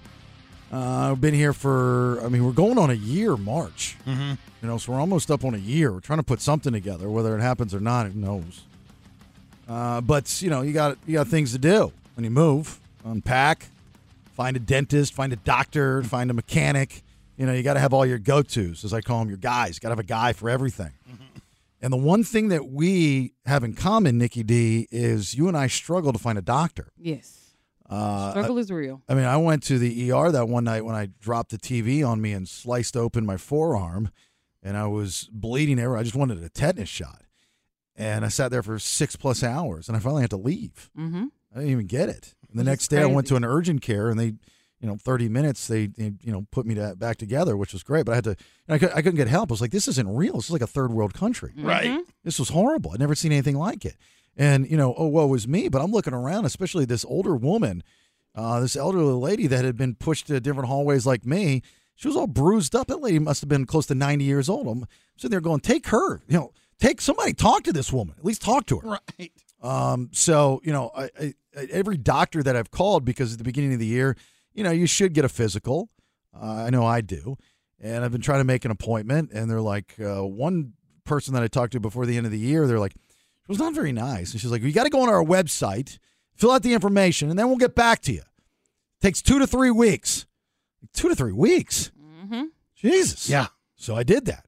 Uh, 0.71 1.12
I've 1.12 1.19
been 1.19 1.34
here 1.34 1.51
for, 1.51 2.21
I 2.23 2.30
mean, 2.30 2.45
we're 2.45 2.51
going 2.51 2.77
on 2.77 2.91
a 2.91 2.93
year 2.93 3.36
March. 3.36 3.97
Mm-hmm. 4.06 4.34
You 4.62 4.67
know, 4.67 4.77
so 4.77 4.91
we're 4.91 4.99
almost 4.99 5.32
up 5.32 5.43
on 5.43 5.56
a 5.56 5.58
year. 5.58 5.91
We're 5.91 5.99
trying 5.99 6.19
to 6.19 6.23
put 6.23 6.41
something 6.41 6.71
together, 6.71 7.10
whether 7.10 7.36
it 7.38 7.41
happens 7.41 7.73
or 7.73 7.80
not, 7.80 8.08
who 8.08 8.19
knows. 8.19 8.63
Uh, 9.67 9.99
but 10.01 10.41
you 10.41 10.49
know, 10.49 10.62
you 10.62 10.73
got 10.73 10.97
you 11.06 11.13
got 11.13 11.27
things 11.27 11.51
to 11.54 11.58
do 11.58 11.91
when 12.15 12.23
you 12.23 12.30
move. 12.30 12.80
Unpack, 13.10 13.67
find 14.36 14.56
a 14.56 14.60
dentist, 14.60 15.13
find 15.13 15.34
a 15.34 15.38
doctor, 15.38 16.04
find 16.04 16.30
a 16.30 16.34
mechanic. 16.34 17.04
You 17.38 17.45
know, 17.45 17.54
you 17.54 17.63
got 17.63 17.74
to 17.76 17.80
have 17.80 17.93
all 17.93 18.06
your 18.06 18.19
go 18.19 18.41
tos, 18.41 18.84
as 18.84 18.93
I 18.93 19.02
call 19.02 19.19
them, 19.19 19.30
your 19.30 19.38
guys. 19.38 19.80
Got 19.80 19.89
to 19.89 19.93
have 19.93 20.00
a 20.00 20.04
guy 20.04 20.34
for 20.34 20.50
everything. 20.50 20.91
And 21.82 21.93
the 21.93 21.98
one 21.98 22.26
thing 22.26 22.50
that 22.50 22.67
we 22.69 23.32
have 23.45 23.63
in 23.63 23.74
common, 23.74 24.17
Nikki 24.17 24.43
D, 24.43 24.88
is 24.91 25.36
you 25.36 25.48
and 25.48 25.56
I 25.56 25.67
struggle 25.67 26.12
to 26.12 26.19
find 26.19 26.38
a 26.38 26.41
doctor. 26.41 26.91
yes. 26.98 27.36
Uh, 27.89 28.30
Struggle 28.32 28.60
is 28.60 28.69
real. 28.69 29.02
I 29.10 29.15
mean, 29.15 29.26
I 29.26 29.38
went 29.38 29.63
to 29.63 29.80
the 29.80 30.12
ER 30.12 30.32
that 30.32 30.48
one 30.48 30.63
night 30.65 30.86
when 30.86 30.93
I 30.93 31.08
dropped 31.19 31.50
the 31.50 31.58
TV 31.58 32.08
on 32.08 32.22
me 32.22 32.34
and 32.34 32.48
sliced 32.48 32.95
open 32.95 33.26
my 33.26 33.36
forearm, 33.36 34.12
and 34.62 34.78
I 34.78 34.86
was 34.86 35.28
bleeding 35.32 35.80
everywhere. 35.80 35.98
I 35.98 36.04
just 36.04 36.15
wanted 36.15 36.43
a 36.43 36.50
tetanus 36.50 36.88
shot, 36.88 37.24
and 37.95 38.24
I 38.24 38.28
sat 38.28 38.52
there 38.52 38.62
for 38.62 38.78
six 38.78 39.15
plus 39.15 39.41
hours, 39.43 39.88
and 39.88 39.98
I 39.98 40.00
finally 40.02 40.22
had 40.22 40.30
to 40.30 40.38
leave. 40.38 40.91
Mm-hmm. 40.95 41.26
I 41.52 41.56
didn't 41.60 41.72
even 41.72 41.88
get 41.88 42.10
it. 42.10 42.36
And 42.49 42.59
the 42.59 42.63
next 42.63 42.88
day, 42.88 43.01
I 43.01 43.05
went 43.05 43.27
to 43.27 43.35
an 43.35 43.45
urgent 43.45 43.81
care, 43.81 44.09
and 44.09 44.19
they, 44.19 44.33
you 44.79 44.88
know, 44.88 44.97
thirty 44.97 45.29
minutes, 45.29 45.67
they, 45.67 45.88
they 45.88 46.13
you 46.21 46.31
know, 46.31 46.47
put 46.51 46.65
me 46.65 46.75
to, 46.75 46.95
back 46.95 47.17
together, 47.17 47.55
which 47.55 47.73
was 47.73 47.83
great. 47.83 48.05
But 48.05 48.13
I 48.13 48.15
had 48.15 48.23
to, 48.25 48.35
I, 48.67 48.77
could, 48.77 48.91
I 48.91 49.01
couldn't 49.01 49.15
get 49.15 49.27
help. 49.27 49.51
I 49.51 49.53
was 49.53 49.62
like, 49.62 49.71
this 49.71 49.88
isn't 49.88 50.15
real. 50.15 50.33
This 50.33 50.45
is 50.45 50.51
like 50.51 50.62
a 50.62 50.67
third 50.67 50.91
world 50.91 51.13
country. 51.13 51.53
Right. 51.57 51.99
This 52.23 52.39
was 52.39 52.49
horrible. 52.49 52.91
I'd 52.91 52.99
never 52.99 53.15
seen 53.15 53.31
anything 53.31 53.57
like 53.57 53.85
it. 53.85 53.95
And, 54.35 54.69
you 54.69 54.77
know, 54.77 54.93
oh, 54.97 55.07
woe 55.07 55.27
was 55.27 55.47
me. 55.47 55.69
But 55.69 55.81
I'm 55.81 55.91
looking 55.91 56.13
around, 56.13 56.45
especially 56.45 56.85
this 56.85 57.05
older 57.05 57.35
woman, 57.35 57.83
uh, 58.35 58.62
this 58.62 58.75
elderly 58.75 59.13
lady 59.13 59.47
that 59.47 59.65
had 59.65 59.77
been 59.77 59.95
pushed 59.95 60.27
to 60.27 60.39
different 60.39 60.69
hallways 60.69 61.05
like 61.05 61.25
me. 61.25 61.62
She 61.95 62.07
was 62.07 62.15
all 62.15 62.27
bruised 62.27 62.75
up. 62.75 62.88
That 62.88 63.01
lady 63.01 63.19
must 63.19 63.41
have 63.41 63.49
been 63.49 63.65
close 63.65 63.85
to 63.88 63.95
90 63.95 64.23
years 64.23 64.47
old. 64.47 64.67
I'm 64.67 64.85
sitting 65.17 65.31
there 65.31 65.41
going, 65.41 65.59
take 65.59 65.88
her, 65.88 66.21
you 66.27 66.38
know, 66.38 66.53
take 66.79 67.01
somebody, 67.01 67.33
talk 67.33 67.63
to 67.63 67.73
this 67.73 67.91
woman, 67.91 68.15
at 68.17 68.25
least 68.25 68.41
talk 68.41 68.65
to 68.67 68.79
her. 68.79 68.99
Right. 69.19 69.33
Um, 69.62 70.09
so 70.13 70.62
you 70.63 70.71
know, 70.71 70.91
I, 70.95 71.09
I, 71.19 71.33
every 71.69 71.98
doctor 71.98 72.43
that 72.43 72.56
I've 72.56 72.72
called 72.72 73.06
because 73.06 73.34
at 73.34 73.38
the 73.38 73.43
beginning 73.43 73.74
of 73.74 73.80
the 73.80 73.86
year, 73.86 74.15
you 74.54 74.63
know, 74.63 74.72
you 74.72 74.88
should 74.88 75.13
get 75.13 75.26
a 75.26 75.30
physical. 75.30 75.89
Uh, 76.36 76.65
I 76.65 76.69
know 76.69 76.86
I 76.86 77.02
do, 77.02 77.38
and 77.80 78.04
I've 78.04 78.12
been 78.12 78.22
trying 78.22 78.39
to 78.39 78.45
make 78.45 78.65
an 78.65 78.72
appointment, 78.72 79.32
and 79.32 79.50
they're 79.50 79.62
like, 79.62 79.95
uh, 80.00 80.26
one 80.26 80.74
person 81.06 81.34
that 81.34 81.43
I 81.43 81.48
talked 81.48 81.74
to 81.74 81.80
before 81.80 82.06
the 82.06 82.17
end 82.17 82.26
of 82.26 82.32
the 82.32 82.38
year, 82.38 82.67
they're 82.67 82.80
like, 82.80 82.93
it 82.93 83.50
was 83.50 83.58
not 83.60 83.74
very 83.74 83.91
nice, 83.91 84.32
and 84.32 84.39
she's 84.39 84.52
like, 84.52 84.62
you 84.62 84.72
got 84.72 84.84
to 84.84 84.89
go 84.89 85.02
on 85.02 85.10
our 85.10 85.24
website, 85.24 85.98
fill 86.36 86.52
out 86.52 86.62
the 86.62 86.74
information, 86.74 87.30
and 87.30 87.39
then 87.39 87.48
we'll 87.48 87.58
get 87.58 87.74
back 87.74 88.02
to 88.04 88.13
you. 88.13 88.22
Takes 89.02 89.22
two 89.22 89.39
to 89.39 89.48
three 89.48 89.72
weeks. 89.72 90.26
Two 90.93 91.10
to 91.10 91.15
three 91.15 91.34
weeks. 91.34 91.91
Mm-hmm. 92.00 92.45
Jesus. 92.76 93.30
Yeah. 93.30 93.48
So 93.76 93.95
I 93.95 94.04
did 94.04 94.26
that. 94.26 94.45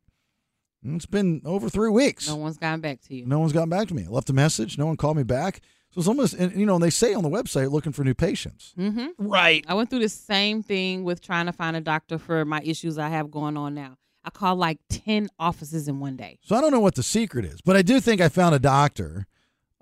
And 0.83 0.95
It's 0.95 1.05
been 1.05 1.41
over 1.45 1.69
three 1.69 1.89
weeks. 1.89 2.27
No 2.27 2.35
one's 2.37 2.57
gotten 2.57 2.81
back 2.81 3.01
to 3.01 3.15
you. 3.15 3.25
No 3.25 3.39
one's 3.39 3.53
gotten 3.53 3.69
back 3.69 3.87
to 3.89 3.93
me. 3.93 4.05
I 4.05 4.09
left 4.09 4.29
a 4.29 4.33
message. 4.33 4.77
No 4.77 4.85
one 4.85 4.97
called 4.97 5.17
me 5.17 5.23
back. 5.23 5.61
So 5.91 5.99
it's 5.99 6.07
almost, 6.07 6.33
and, 6.35 6.55
you 6.55 6.65
know, 6.65 6.75
and 6.75 6.83
they 6.83 6.89
say 6.89 7.13
on 7.13 7.21
the 7.23 7.29
website 7.29 7.69
looking 7.69 7.91
for 7.91 8.03
new 8.03 8.13
patients. 8.13 8.73
Mm-hmm. 8.77 9.27
Right. 9.27 9.65
I 9.67 9.73
went 9.73 9.89
through 9.89 9.99
the 9.99 10.09
same 10.09 10.63
thing 10.63 11.03
with 11.03 11.21
trying 11.21 11.47
to 11.47 11.51
find 11.51 11.75
a 11.75 11.81
doctor 11.81 12.17
for 12.17 12.45
my 12.45 12.61
issues 12.63 12.97
I 12.97 13.09
have 13.09 13.29
going 13.29 13.57
on 13.57 13.73
now. 13.75 13.97
I 14.23 14.29
called 14.29 14.57
like 14.59 14.79
10 14.89 15.27
offices 15.37 15.87
in 15.87 15.99
one 15.99 16.15
day. 16.15 16.39
So 16.43 16.55
I 16.55 16.61
don't 16.61 16.71
know 16.71 16.79
what 16.79 16.95
the 16.95 17.03
secret 17.03 17.43
is, 17.43 17.59
but 17.61 17.75
I 17.75 17.81
do 17.81 17.99
think 17.99 18.21
I 18.21 18.29
found 18.29 18.55
a 18.55 18.59
doctor 18.59 19.27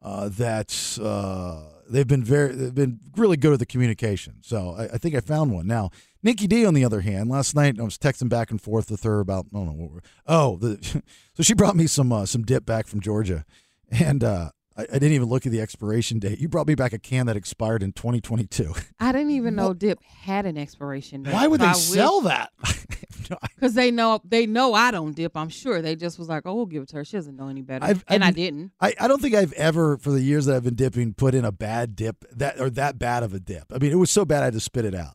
uh, 0.02 0.30
that 0.30 0.98
uh, 1.02 1.79
they've 1.90 2.08
been 2.08 2.24
very, 2.24 2.54
they've 2.54 2.76
been 2.76 3.00
really 3.16 3.38
good 3.38 3.54
at 3.54 3.60
the 3.60 3.66
communication. 3.66 4.36
So 4.42 4.76
I, 4.78 4.84
I 4.86 4.98
think 4.98 5.16
I 5.16 5.20
found 5.20 5.52
one. 5.52 5.68
Now, 5.68 5.90
Nikki 6.22 6.48
D, 6.48 6.66
on 6.66 6.74
the 6.74 6.86
other 6.86 7.02
hand, 7.02 7.30
last 7.30 7.56
night 7.56 7.80
I 7.80 7.84
was 7.84 7.98
texting 7.98 8.30
back 8.30 8.52
and 8.52 8.62
forth 8.62 8.92
with 8.92 9.04
her 9.04 9.20
about, 9.20 9.48
I 9.54 9.58
don't 9.58 9.66
know 9.66 9.74
what 9.74 9.92
we're, 9.92 10.02
oh, 10.28 10.58
the, 10.58 11.04
so 11.34 11.44
she 11.44 11.54
brought 11.54 11.76
me 11.76 11.88
some 11.88 12.12
uh, 12.12 12.26
some 12.26 12.44
dip 12.44 12.66
back 12.66 12.88
from 12.88 13.00
Georgia, 13.00 13.46
and 13.92 14.24
uh, 14.24 14.52
I, 14.80 14.84
I 14.84 15.00
didn't 15.00 15.12
even 15.14 15.28
look 15.30 15.46
at 15.46 15.52
the 15.52 15.62
expiration 15.62 16.20
date. 16.20 16.40
You 16.40 16.48
brought 16.48 16.68
me 16.68 16.76
back 16.76 16.94
a 16.94 17.00
can 17.00 17.26
that 17.28 17.36
expired 17.38 17.84
in 17.84 17.92
2022. 17.92 18.74
I 19.00 19.12
didn't 19.12 19.32
even 19.32 19.56
know 19.56 19.74
dip 19.74 20.02
had 20.04 20.46
an 20.46 20.58
expiration 20.58 21.24
date. 21.24 21.34
Why 21.34 21.48
would 21.48 21.60
So 21.60 21.66
they 21.66 21.72
I 21.72 21.74
sell 21.74 22.22
wish- 22.22 22.30
that? 22.32 22.52
Because 23.56 23.76
they 23.76 23.92
know 23.92 24.20
they 24.24 24.48
know 24.48 24.74
I 24.74 24.90
don't 24.90 25.16
dip. 25.16 25.38
I'm 25.38 25.50
sure 25.50 25.84
they 25.84 25.96
just 25.96 26.18
was 26.18 26.28
like, 26.30 26.48
"Oh, 26.48 26.56
we'll 26.56 26.66
give 26.66 26.82
it 26.82 26.90
to 26.90 26.96
her. 26.96 27.06
She 27.06 27.16
doesn't 27.18 27.36
know 27.36 27.48
any 27.48 27.62
better," 27.62 27.86
I've- 27.86 28.02
and 28.08 28.24
I 28.24 28.30
I've- 28.30 28.42
didn't. 28.42 28.72
I, 28.82 28.96
I 29.00 29.08
don't 29.08 29.22
think 29.22 29.36
I've 29.36 29.54
ever, 29.54 29.98
for 29.98 30.10
the 30.10 30.22
years 30.22 30.46
that 30.48 30.56
I've 30.56 30.64
been 30.64 30.74
dipping, 30.74 31.14
put 31.14 31.36
in 31.36 31.46
a 31.46 31.52
bad 31.52 31.96
dip 31.96 32.26
that 32.32 32.60
or 32.60 32.72
that 32.72 32.98
bad 32.98 33.22
of 33.22 33.36
a 33.36 33.40
dip. 33.40 33.66
I 33.72 33.78
mean, 33.78 33.92
it 33.92 33.98
was 33.98 34.10
so 34.10 34.26
bad 34.26 34.42
I 34.42 34.46
had 34.46 34.54
to 34.56 34.60
spit 34.60 34.84
it 34.84 34.96
out. 34.96 35.14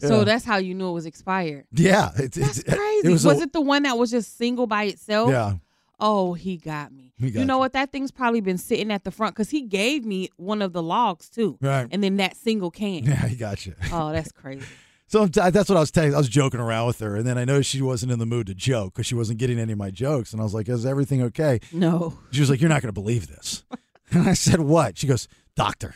So 0.00 0.18
Yeah. 0.18 0.24
that's 0.24 0.44
how 0.44 0.58
you 0.58 0.74
knew 0.74 0.90
it 0.90 0.92
was 0.92 1.06
expired. 1.06 1.64
Yeah, 1.72 2.10
it, 2.18 2.32
That's 2.32 2.58
it, 2.58 2.66
crazy. 2.66 3.08
It 3.08 3.10
was, 3.10 3.24
was 3.24 3.38
a- 3.40 3.44
it 3.44 3.54
the 3.54 3.62
one 3.62 3.84
that 3.84 3.96
was 3.96 4.10
just 4.10 4.36
single 4.36 4.66
by 4.66 4.84
itself? 4.84 5.30
Yeah, 5.30 5.54
Oh, 5.98 6.34
he 6.34 6.58
got 6.58 6.92
me. 6.92 7.05
You 7.18 7.44
know 7.44 7.54
you. 7.54 7.58
what? 7.60 7.72
That 7.72 7.92
thing's 7.92 8.10
probably 8.10 8.40
been 8.40 8.58
sitting 8.58 8.90
at 8.92 9.04
the 9.04 9.10
front 9.10 9.34
because 9.34 9.50
he 9.50 9.62
gave 9.62 10.04
me 10.04 10.28
one 10.36 10.60
of 10.62 10.72
the 10.72 10.82
logs 10.82 11.28
too, 11.30 11.56
Right. 11.62 11.88
and 11.90 12.02
then 12.04 12.16
that 12.18 12.36
single 12.36 12.70
can. 12.70 13.04
Yeah, 13.06 13.26
he 13.26 13.36
got 13.36 13.64
you. 13.66 13.74
Oh, 13.92 14.12
that's 14.12 14.32
crazy. 14.32 14.64
So 15.08 15.24
that's 15.26 15.68
what 15.68 15.76
I 15.76 15.80
was 15.80 15.92
telling. 15.92 16.16
I 16.16 16.18
was 16.18 16.28
joking 16.28 16.58
around 16.58 16.88
with 16.88 16.98
her, 16.98 17.14
and 17.14 17.24
then 17.24 17.38
I 17.38 17.44
noticed 17.44 17.70
she 17.70 17.80
wasn't 17.80 18.10
in 18.10 18.18
the 18.18 18.26
mood 18.26 18.48
to 18.48 18.54
joke 18.56 18.92
because 18.94 19.06
she 19.06 19.14
wasn't 19.14 19.38
getting 19.38 19.56
any 19.56 19.70
of 19.70 19.78
my 19.78 19.92
jokes. 19.92 20.32
And 20.32 20.40
I 20.40 20.44
was 20.44 20.52
like, 20.52 20.68
"Is 20.68 20.84
everything 20.84 21.22
okay?" 21.22 21.60
No. 21.72 22.18
She 22.32 22.40
was 22.40 22.50
like, 22.50 22.60
"You're 22.60 22.68
not 22.68 22.82
going 22.82 22.88
to 22.92 23.00
believe 23.00 23.28
this." 23.28 23.62
And 24.10 24.28
I 24.28 24.32
said, 24.34 24.58
"What?" 24.58 24.98
She 24.98 25.06
goes, 25.06 25.28
"Doctor." 25.54 25.94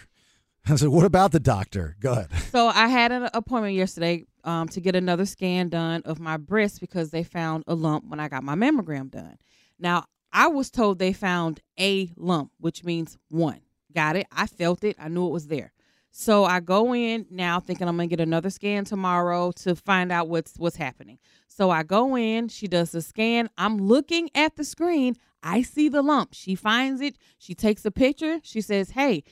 I 0.65 0.77
said, 0.77 0.91
"What 0.91 1.05
about 1.07 1.33
the 1.33 1.41
doctor?" 1.41 1.97
Go 1.99 2.13
ahead. 2.13 2.29
So 2.53 2.69
I 2.69 2.87
had 2.87 3.11
an 3.11 3.29
appointment 3.35 3.75
yesterday 3.75 4.27
um, 4.45 4.69
to 4.69 4.81
get 4.81 4.95
another 4.95 5.27
scan 5.27 5.71
done 5.71 6.03
of 6.05 6.21
my 6.21 6.37
breast 6.37 6.79
because 6.81 7.11
they 7.11 7.25
found 7.25 7.65
a 7.67 7.75
lump 7.75 8.05
when 8.07 8.21
I 8.21 8.29
got 8.29 8.45
my 8.45 8.55
mammogram 8.55 9.11
done. 9.11 9.39
Now 9.81 10.05
I 10.33 10.49
was 10.49 10.71
told 10.71 10.99
they 10.99 11.13
found 11.13 11.61
a 11.79 12.13
lump, 12.17 12.53
which 12.59 12.85
means 12.85 13.19
one. 13.29 13.61
Got 13.95 14.17
it? 14.17 14.27
I 14.31 14.47
felt 14.47 14.85
it. 14.85 14.97
I 14.99 15.09
knew 15.09 15.27
it 15.27 15.33
was 15.33 15.49
there. 15.49 15.73
So 16.13 16.45
I 16.45 16.61
go 16.61 16.95
in 16.95 17.27
now 17.31 17.61
thinking 17.61 17.89
I'm 17.89 17.97
gonna 17.97 18.09
get 18.09 18.21
another 18.21 18.51
scan 18.51 18.85
tomorrow 18.85 19.53
to 19.53 19.77
find 19.77 20.11
out 20.11 20.29
what's 20.29 20.57
what's 20.57 20.77
happening. 20.77 21.19
So 21.47 21.71
I 21.71 21.83
go 21.83 22.17
in, 22.17 22.49
she 22.49 22.67
does 22.67 22.91
the 22.91 23.03
scan. 23.03 23.49
I'm 23.57 23.79
looking 23.79 24.29
at 24.35 24.57
the 24.57 24.65
screen. 24.65 25.17
I 25.43 25.63
see 25.63 25.89
the 25.89 26.03
lump. 26.03 26.35
She 26.35 26.55
finds 26.55 27.01
it. 27.01 27.17
She 27.39 27.55
takes 27.55 27.85
a 27.85 27.91
picture. 27.91 28.41
She 28.43 28.61
says, 28.61 28.91
"Hey, 28.91 29.23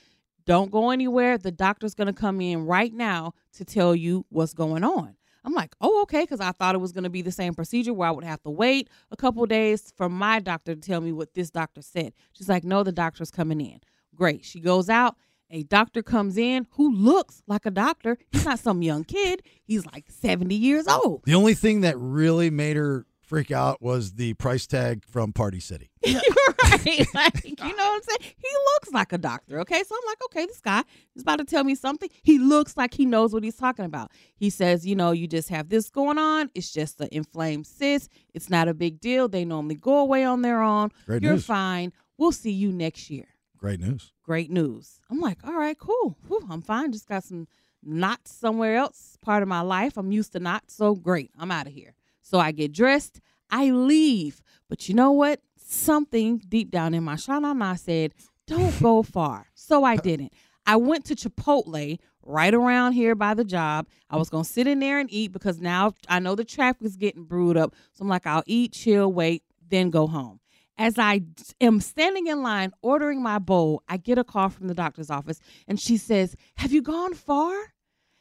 don't 0.45 0.71
go 0.71 0.89
anywhere. 0.89 1.37
The 1.37 1.51
doctor's 1.51 1.93
to 1.93 2.13
come 2.13 2.41
in 2.41 2.65
right 2.65 2.93
now 2.93 3.33
to 3.53 3.65
tell 3.65 3.95
you 3.95 4.25
what's 4.29 4.53
going 4.53 4.83
on. 4.83 5.15
I'm 5.49 5.55
like, 5.55 5.75
oh, 5.81 6.03
okay, 6.03 6.21
because 6.21 6.39
I 6.39 6.51
thought 6.51 6.75
it 6.75 6.79
was 6.79 6.91
going 6.91 7.05
to 7.05 7.09
be 7.09 7.23
the 7.23 7.31
same 7.31 7.55
procedure 7.55 7.91
where 7.91 8.07
I 8.07 8.11
would 8.11 8.23
have 8.23 8.39
to 8.43 8.51
wait 8.51 8.87
a 9.09 9.17
couple 9.17 9.43
days 9.47 9.91
for 9.97 10.07
my 10.07 10.39
doctor 10.39 10.75
to 10.75 10.79
tell 10.81 11.01
me 11.01 11.11
what 11.11 11.33
this 11.33 11.49
doctor 11.49 11.81
said. 11.81 12.13
She's 12.33 12.47
like, 12.47 12.63
no, 12.63 12.83
the 12.83 12.91
doctor's 12.91 13.31
coming 13.31 13.59
in. 13.59 13.79
Great. 14.13 14.45
She 14.45 14.59
goes 14.59 14.89
out. 14.89 15.15
A 15.49 15.63
doctor 15.63 16.03
comes 16.03 16.37
in 16.37 16.67
who 16.73 16.93
looks 16.93 17.41
like 17.47 17.65
a 17.65 17.71
doctor. 17.71 18.19
He's 18.31 18.45
not 18.45 18.59
some 18.59 18.83
young 18.83 19.03
kid. 19.03 19.41
He's 19.63 19.87
like 19.87 20.05
70 20.07 20.53
years 20.53 20.87
old. 20.87 21.23
The 21.25 21.33
only 21.33 21.55
thing 21.55 21.81
that 21.81 21.97
really 21.97 22.51
made 22.51 22.75
her 22.75 23.07
freak 23.29 23.51
out 23.51 23.79
was 23.79 24.13
the 24.13 24.33
price 24.33 24.65
tag 24.65 25.05
from 25.05 25.31
Party 25.31 25.59
City. 25.59 25.91
right? 26.05 27.07
Like, 27.13 27.45
you 27.45 27.53
know 27.55 27.59
what 27.59 27.95
I'm 27.95 28.01
saying? 28.03 28.33
He 28.37 28.47
looks 28.73 28.91
like 28.91 29.13
a 29.13 29.17
doctor. 29.17 29.59
Okay. 29.59 29.83
So 29.83 29.95
I'm 29.95 30.07
like, 30.07 30.17
okay, 30.25 30.45
this 30.45 30.61
guy 30.61 30.83
is 31.15 31.21
about 31.21 31.37
to 31.37 31.45
tell 31.45 31.63
me 31.63 31.75
something. 31.75 32.09
He 32.23 32.39
looks 32.39 32.75
like 32.77 32.93
he 32.93 33.05
knows 33.05 33.33
what 33.33 33.43
he's 33.43 33.55
talking 33.55 33.85
about. 33.85 34.11
He 34.35 34.49
says, 34.49 34.85
you 34.85 34.95
know, 34.95 35.11
you 35.11 35.27
just 35.27 35.49
have 35.49 35.69
this 35.69 35.89
going 35.89 36.17
on. 36.17 36.49
It's 36.55 36.71
just 36.71 36.99
an 37.01 37.09
inflamed 37.11 37.67
cyst. 37.67 38.09
It's 38.33 38.49
not 38.49 38.67
a 38.67 38.73
big 38.73 38.99
deal. 38.99 39.27
They 39.27 39.45
normally 39.45 39.75
go 39.75 39.99
away 39.99 40.23
on 40.23 40.41
their 40.41 40.61
own. 40.61 40.91
Great 41.05 41.21
You're 41.21 41.33
news. 41.33 41.45
fine. 41.45 41.93
We'll 42.17 42.31
see 42.31 42.51
you 42.51 42.71
next 42.71 43.09
year. 43.09 43.27
Great 43.57 43.79
news. 43.79 44.13
Great 44.23 44.49
news. 44.49 44.99
I'm 45.09 45.19
like, 45.19 45.39
all 45.43 45.55
right, 45.57 45.77
cool. 45.77 46.17
Whew, 46.27 46.47
I'm 46.49 46.61
fine. 46.61 46.91
Just 46.91 47.07
got 47.07 47.23
some 47.23 47.47
knots 47.83 48.31
somewhere 48.31 48.77
else, 48.77 49.17
part 49.21 49.43
of 49.43 49.49
my 49.49 49.61
life. 49.61 49.97
I'm 49.97 50.11
used 50.11 50.31
to 50.33 50.39
knots. 50.39 50.75
So 50.75 50.95
great. 50.95 51.31
I'm 51.37 51.51
out 51.51 51.67
of 51.67 51.73
here. 51.73 51.95
So 52.29 52.37
I 52.37 52.51
get 52.51 52.71
dressed. 52.71 53.19
I 53.49 53.71
leave. 53.71 54.43
But 54.69 54.87
you 54.87 54.93
know 54.93 55.11
what? 55.11 55.41
Something 55.57 56.37
deep 56.47 56.69
down 56.69 56.93
in 56.93 57.03
my 57.03 57.15
shana 57.15 57.53
shanana 57.55 57.79
said, 57.79 58.13
don't 58.45 58.79
go 58.81 59.01
far. 59.01 59.47
So 59.55 59.83
I 59.83 59.95
didn't. 60.09 60.33
I 60.67 60.75
went 60.75 61.05
to 61.05 61.15
Chipotle 61.15 61.97
right 62.21 62.53
around 62.53 62.93
here 62.93 63.15
by 63.15 63.33
the 63.33 63.43
job. 63.43 63.87
I 64.11 64.17
was 64.17 64.29
going 64.29 64.43
to 64.43 64.49
sit 64.49 64.67
in 64.67 64.79
there 64.79 64.99
and 64.99 65.11
eat 65.11 65.31
because 65.31 65.59
now 65.59 65.93
I 66.07 66.19
know 66.19 66.35
the 66.35 66.45
traffic 66.45 66.83
is 66.83 66.97
getting 66.97 67.23
brewed 67.23 67.57
up. 67.57 67.73
So 67.93 68.03
I'm 68.03 68.09
like, 68.09 68.27
I'll 68.27 68.43
eat, 68.45 68.73
chill, 68.73 69.11
wait, 69.11 69.41
then 69.67 69.89
go 69.89 70.05
home. 70.05 70.39
As 70.77 70.99
I 70.99 71.21
am 71.59 71.81
standing 71.81 72.27
in 72.27 72.43
line 72.43 72.71
ordering 72.83 73.23
my 73.23 73.39
bowl, 73.39 73.81
I 73.89 73.97
get 73.97 74.19
a 74.19 74.23
call 74.23 74.49
from 74.49 74.67
the 74.67 74.75
doctor's 74.75 75.09
office 75.09 75.39
and 75.67 75.79
she 75.79 75.97
says, 75.97 76.35
Have 76.57 76.71
you 76.71 76.83
gone 76.83 77.15
far? 77.15 77.73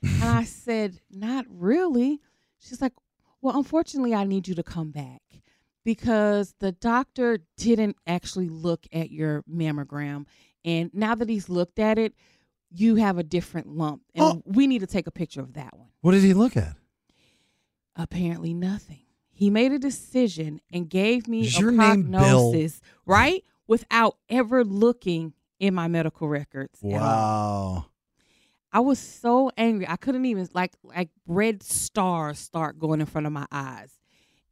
and 0.02 0.24
I 0.24 0.44
said, 0.44 0.98
Not 1.10 1.44
really. 1.50 2.20
She's 2.58 2.80
like, 2.80 2.94
Well, 3.40 3.56
unfortunately, 3.56 4.14
I 4.14 4.24
need 4.24 4.48
you 4.48 4.54
to 4.56 4.62
come 4.62 4.90
back 4.90 5.22
because 5.84 6.54
the 6.58 6.72
doctor 6.72 7.38
didn't 7.56 7.96
actually 8.06 8.48
look 8.48 8.86
at 8.92 9.10
your 9.10 9.42
mammogram. 9.50 10.26
And 10.64 10.90
now 10.92 11.14
that 11.14 11.28
he's 11.28 11.48
looked 11.48 11.78
at 11.78 11.98
it, 11.98 12.14
you 12.70 12.96
have 12.96 13.16
a 13.16 13.22
different 13.22 13.68
lump. 13.68 14.02
And 14.14 14.24
Oh. 14.24 14.42
we 14.44 14.66
need 14.66 14.80
to 14.80 14.86
take 14.86 15.06
a 15.06 15.10
picture 15.12 15.40
of 15.40 15.54
that 15.54 15.76
one. 15.78 15.88
What 16.00 16.12
did 16.12 16.22
he 16.22 16.34
look 16.34 16.56
at? 16.56 16.76
Apparently, 17.96 18.54
nothing. 18.54 19.00
He 19.30 19.50
made 19.50 19.72
a 19.72 19.78
decision 19.78 20.60
and 20.72 20.88
gave 20.90 21.28
me 21.28 21.42
Is 21.42 21.56
a 21.58 21.72
prognosis, 21.72 22.80
right? 23.06 23.44
Without 23.66 24.16
ever 24.28 24.64
looking 24.64 25.32
in 25.60 25.74
my 25.74 25.88
medical 25.88 26.28
records. 26.28 26.78
Wow. 26.82 27.86
I 28.72 28.80
was 28.80 28.98
so 28.98 29.50
angry. 29.56 29.86
I 29.88 29.96
couldn't 29.96 30.26
even 30.26 30.48
like 30.54 30.72
like 30.82 31.08
red 31.26 31.62
stars 31.62 32.38
start 32.38 32.78
going 32.78 33.00
in 33.00 33.06
front 33.06 33.26
of 33.26 33.32
my 33.32 33.46
eyes. 33.50 33.90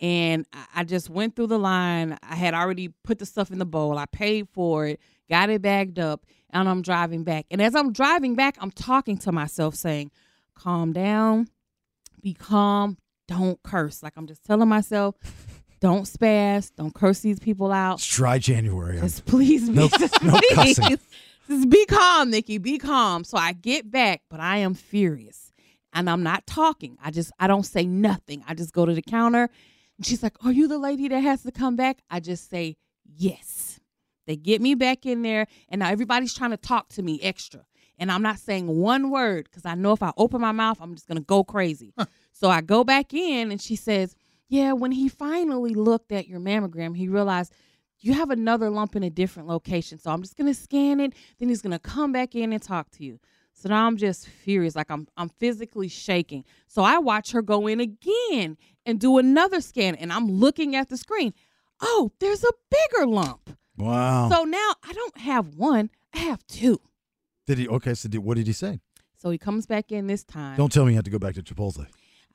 And 0.00 0.44
I- 0.74 0.84
just 0.84 1.08
went 1.08 1.34
through 1.36 1.46
the 1.48 1.58
line. 1.58 2.18
I 2.22 2.34
had 2.34 2.52
already 2.54 2.88
put 3.02 3.18
the 3.18 3.26
stuff 3.26 3.50
in 3.50 3.58
the 3.58 3.64
bowl. 3.66 3.96
I 3.98 4.04
paid 4.06 4.48
for 4.52 4.86
it, 4.86 5.00
got 5.30 5.48
it 5.50 5.62
bagged 5.62 5.98
up, 5.98 6.24
and 6.50 6.68
I'm 6.68 6.82
driving 6.82 7.24
back. 7.24 7.46
And 7.50 7.62
as 7.62 7.74
I'm 7.74 7.92
driving 7.92 8.34
back, 8.34 8.56
I'm 8.60 8.70
talking 8.70 9.16
to 9.18 9.32
myself 9.32 9.74
saying, 9.74 10.10
calm 10.54 10.92
down, 10.92 11.48
be 12.22 12.34
calm, 12.34 12.98
don't 13.26 13.62
curse. 13.62 14.02
Like 14.02 14.12
I'm 14.16 14.26
just 14.26 14.44
telling 14.44 14.68
myself, 14.68 15.14
don't 15.80 16.02
spaz, 16.04 16.72
don't 16.76 16.94
curse 16.94 17.20
these 17.20 17.38
people 17.40 17.72
out. 17.72 17.94
It's 17.98 18.16
dry 18.16 18.38
January. 18.38 19.00
Just 19.00 19.24
please, 19.24 19.66
No- 19.68 19.88
just 19.88 20.22
no 20.22 20.38
please. 20.52 20.78
cussing. 20.78 20.98
Just 21.48 21.70
be 21.70 21.86
calm, 21.86 22.30
Nikki. 22.30 22.58
Be 22.58 22.78
calm. 22.78 23.24
So 23.24 23.38
I 23.38 23.52
get 23.52 23.90
back, 23.90 24.22
but 24.28 24.40
I 24.40 24.58
am 24.58 24.74
furious. 24.74 25.52
And 25.92 26.10
I'm 26.10 26.22
not 26.22 26.46
talking. 26.46 26.98
I 27.02 27.10
just 27.10 27.32
I 27.38 27.46
don't 27.46 27.64
say 27.64 27.86
nothing. 27.86 28.44
I 28.46 28.54
just 28.54 28.72
go 28.72 28.84
to 28.84 28.94
the 28.94 29.02
counter. 29.02 29.48
And 29.96 30.06
she's 30.06 30.22
like, 30.22 30.36
Are 30.44 30.52
you 30.52 30.68
the 30.68 30.78
lady 30.78 31.08
that 31.08 31.20
has 31.20 31.42
to 31.44 31.52
come 31.52 31.76
back? 31.76 31.98
I 32.10 32.20
just 32.20 32.50
say 32.50 32.76
yes. 33.04 33.80
They 34.26 34.36
get 34.36 34.60
me 34.60 34.74
back 34.74 35.06
in 35.06 35.22
there, 35.22 35.46
and 35.68 35.78
now 35.78 35.88
everybody's 35.88 36.34
trying 36.34 36.50
to 36.50 36.56
talk 36.56 36.88
to 36.90 37.02
me 37.02 37.20
extra. 37.22 37.64
And 37.98 38.10
I'm 38.10 38.22
not 38.22 38.40
saying 38.40 38.66
one 38.66 39.10
word 39.10 39.44
because 39.44 39.64
I 39.64 39.74
know 39.74 39.92
if 39.92 40.02
I 40.02 40.12
open 40.16 40.40
my 40.40 40.52
mouth, 40.52 40.78
I'm 40.80 40.94
just 40.94 41.06
gonna 41.06 41.20
go 41.20 41.44
crazy. 41.44 41.94
So 42.38 42.50
I 42.50 42.60
go 42.60 42.84
back 42.84 43.14
in 43.14 43.50
and 43.50 43.62
she 43.62 43.76
says, 43.76 44.14
Yeah, 44.48 44.72
when 44.72 44.92
he 44.92 45.08
finally 45.08 45.72
looked 45.72 46.12
at 46.12 46.28
your 46.28 46.38
mammogram, 46.38 46.94
he 46.94 47.08
realized 47.08 47.50
you 48.06 48.14
have 48.14 48.30
another 48.30 48.70
lump 48.70 48.94
in 48.94 49.02
a 49.02 49.10
different 49.10 49.48
location. 49.48 49.98
So 49.98 50.10
I'm 50.10 50.22
just 50.22 50.36
gonna 50.36 50.54
scan 50.54 51.00
it. 51.00 51.12
Then 51.38 51.48
he's 51.48 51.60
gonna 51.60 51.78
come 51.78 52.12
back 52.12 52.34
in 52.34 52.52
and 52.52 52.62
talk 52.62 52.90
to 52.92 53.04
you. 53.04 53.18
So 53.52 53.68
now 53.68 53.86
I'm 53.86 53.96
just 53.96 54.28
furious, 54.28 54.76
like 54.76 54.90
I'm 54.90 55.08
I'm 55.16 55.28
physically 55.28 55.88
shaking. 55.88 56.44
So 56.68 56.82
I 56.82 56.98
watch 56.98 57.32
her 57.32 57.42
go 57.42 57.66
in 57.66 57.80
again 57.80 58.56
and 58.84 59.00
do 59.00 59.18
another 59.18 59.60
scan, 59.60 59.96
and 59.96 60.12
I'm 60.12 60.28
looking 60.28 60.76
at 60.76 60.88
the 60.88 60.96
screen. 60.96 61.34
Oh, 61.80 62.12
there's 62.20 62.44
a 62.44 62.52
bigger 62.70 63.06
lump. 63.06 63.56
Wow. 63.76 64.28
So 64.30 64.44
now 64.44 64.74
I 64.84 64.92
don't 64.92 65.18
have 65.18 65.56
one, 65.56 65.90
I 66.14 66.18
have 66.18 66.46
two. 66.46 66.80
did 67.46 67.58
he? 67.58 67.68
Okay. 67.68 67.94
So 67.94 68.08
did, 68.08 68.18
what 68.18 68.36
did 68.36 68.46
he 68.46 68.52
say? 68.52 68.80
So 69.16 69.30
he 69.30 69.38
comes 69.38 69.66
back 69.66 69.90
in 69.90 70.06
this 70.06 70.22
time. 70.22 70.56
Don't 70.56 70.70
tell 70.72 70.84
me 70.84 70.92
you 70.92 70.96
have 70.96 71.04
to 71.04 71.10
go 71.10 71.18
back 71.18 71.34
to 71.34 71.42
Chipotle. 71.42 71.86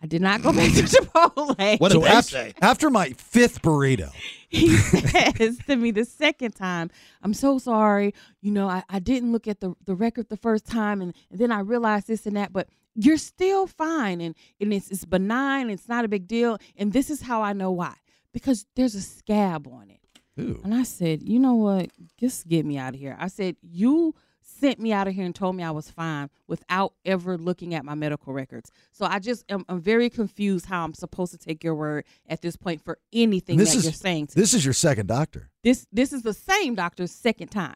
I 0.02 0.08
did 0.08 0.22
not 0.22 0.42
go 0.42 0.52
back 0.52 0.72
to 0.74 0.82
Chipotle. 0.84 1.80
What 1.80 1.92
so 1.92 2.00
did 2.00 2.08
they 2.08 2.12
after, 2.12 2.32
say? 2.32 2.54
after 2.62 2.90
my 2.90 3.10
fifth 3.12 3.62
burrito, 3.62 4.12
he 4.50 4.76
says 4.76 5.60
to 5.68 5.76
me 5.76 5.92
the 5.92 6.06
second 6.06 6.56
time, 6.56 6.90
I'm 7.22 7.34
so 7.34 7.60
sorry. 7.60 8.14
You 8.42 8.52
know, 8.52 8.68
I, 8.68 8.84
I 8.90 9.00
didn't 9.00 9.32
look 9.32 9.48
at 9.48 9.60
the, 9.60 9.76
the 9.86 9.96
record 9.96 10.30
the 10.30 10.38
first 10.38 10.66
time 10.66 11.02
and, 11.02 11.16
and 11.30 11.40
then 11.40 11.52
I 11.52 11.60
realized 11.60 12.08
this 12.08 12.26
and 12.26 12.36
that, 12.36 12.52
but 12.52 12.68
you're 12.96 13.18
still 13.18 13.68
fine 13.68 14.22
and, 14.22 14.36
and 14.60 14.74
it's, 14.74 14.90
it's 14.90 15.06
benign, 15.06 15.70
it's 15.70 15.88
not 15.88 16.04
a 16.04 16.08
big 16.08 16.28
deal. 16.28 16.58
And 16.76 16.92
this 16.94 17.10
is 17.10 17.22
how 17.22 17.42
I 17.42 17.54
know 17.54 17.72
why. 17.72 17.94
Because 18.34 18.66
there's 18.76 18.96
a 18.96 19.02
scab 19.02 19.68
on 19.68 19.90
it. 19.90 20.00
Ooh. 20.40 20.62
And 20.64 20.74
I 20.74 20.84
said, 20.84 21.22
you 21.22 21.40
know 21.40 21.56
what? 21.56 21.90
Just 22.18 22.48
get 22.48 22.66
me 22.66 22.78
out 22.78 22.94
of 22.94 23.00
here. 23.00 23.18
I 23.20 23.28
said, 23.28 23.58
you 23.62 24.16
sent 24.62 24.80
me 24.80 24.94
out 24.94 25.08
of 25.10 25.14
here 25.14 25.26
and 25.26 25.36
told 25.36 25.56
me 25.58 25.64
I 25.64 25.72
was 25.72 25.90
fine 25.92 26.30
without 26.48 26.94
ever 27.04 27.38
looking 27.38 27.74
at 27.74 27.84
my 27.84 27.96
medical 27.96 28.32
records. 28.32 28.72
So 28.94 29.06
I 29.06 29.20
just 29.20 29.44
am 29.50 29.66
I'm 29.68 29.82
very 29.82 30.10
confused 30.10 30.68
how 30.68 30.86
I'm 30.86 30.94
supposed 30.94 31.34
to 31.34 31.38
take 31.38 31.64
your 31.64 31.76
word 31.76 32.06
at 32.30 32.42
this 32.42 32.56
point 32.56 32.84
for 32.86 32.98
anything 33.12 33.58
this 33.58 33.72
that 33.74 33.80
is 33.80 33.84
you're 33.84 33.94
saying 33.94 34.28
to 34.28 34.38
me. 34.38 34.42
this 34.42 34.54
is 34.54 34.64
your 34.64 34.74
second 34.74 35.08
doctor. 35.08 35.50
This 35.64 35.86
this 35.92 36.14
is 36.14 36.22
the 36.22 36.34
same 36.34 36.76
doctor's 36.76 37.12
second 37.12 37.50
time. 37.50 37.76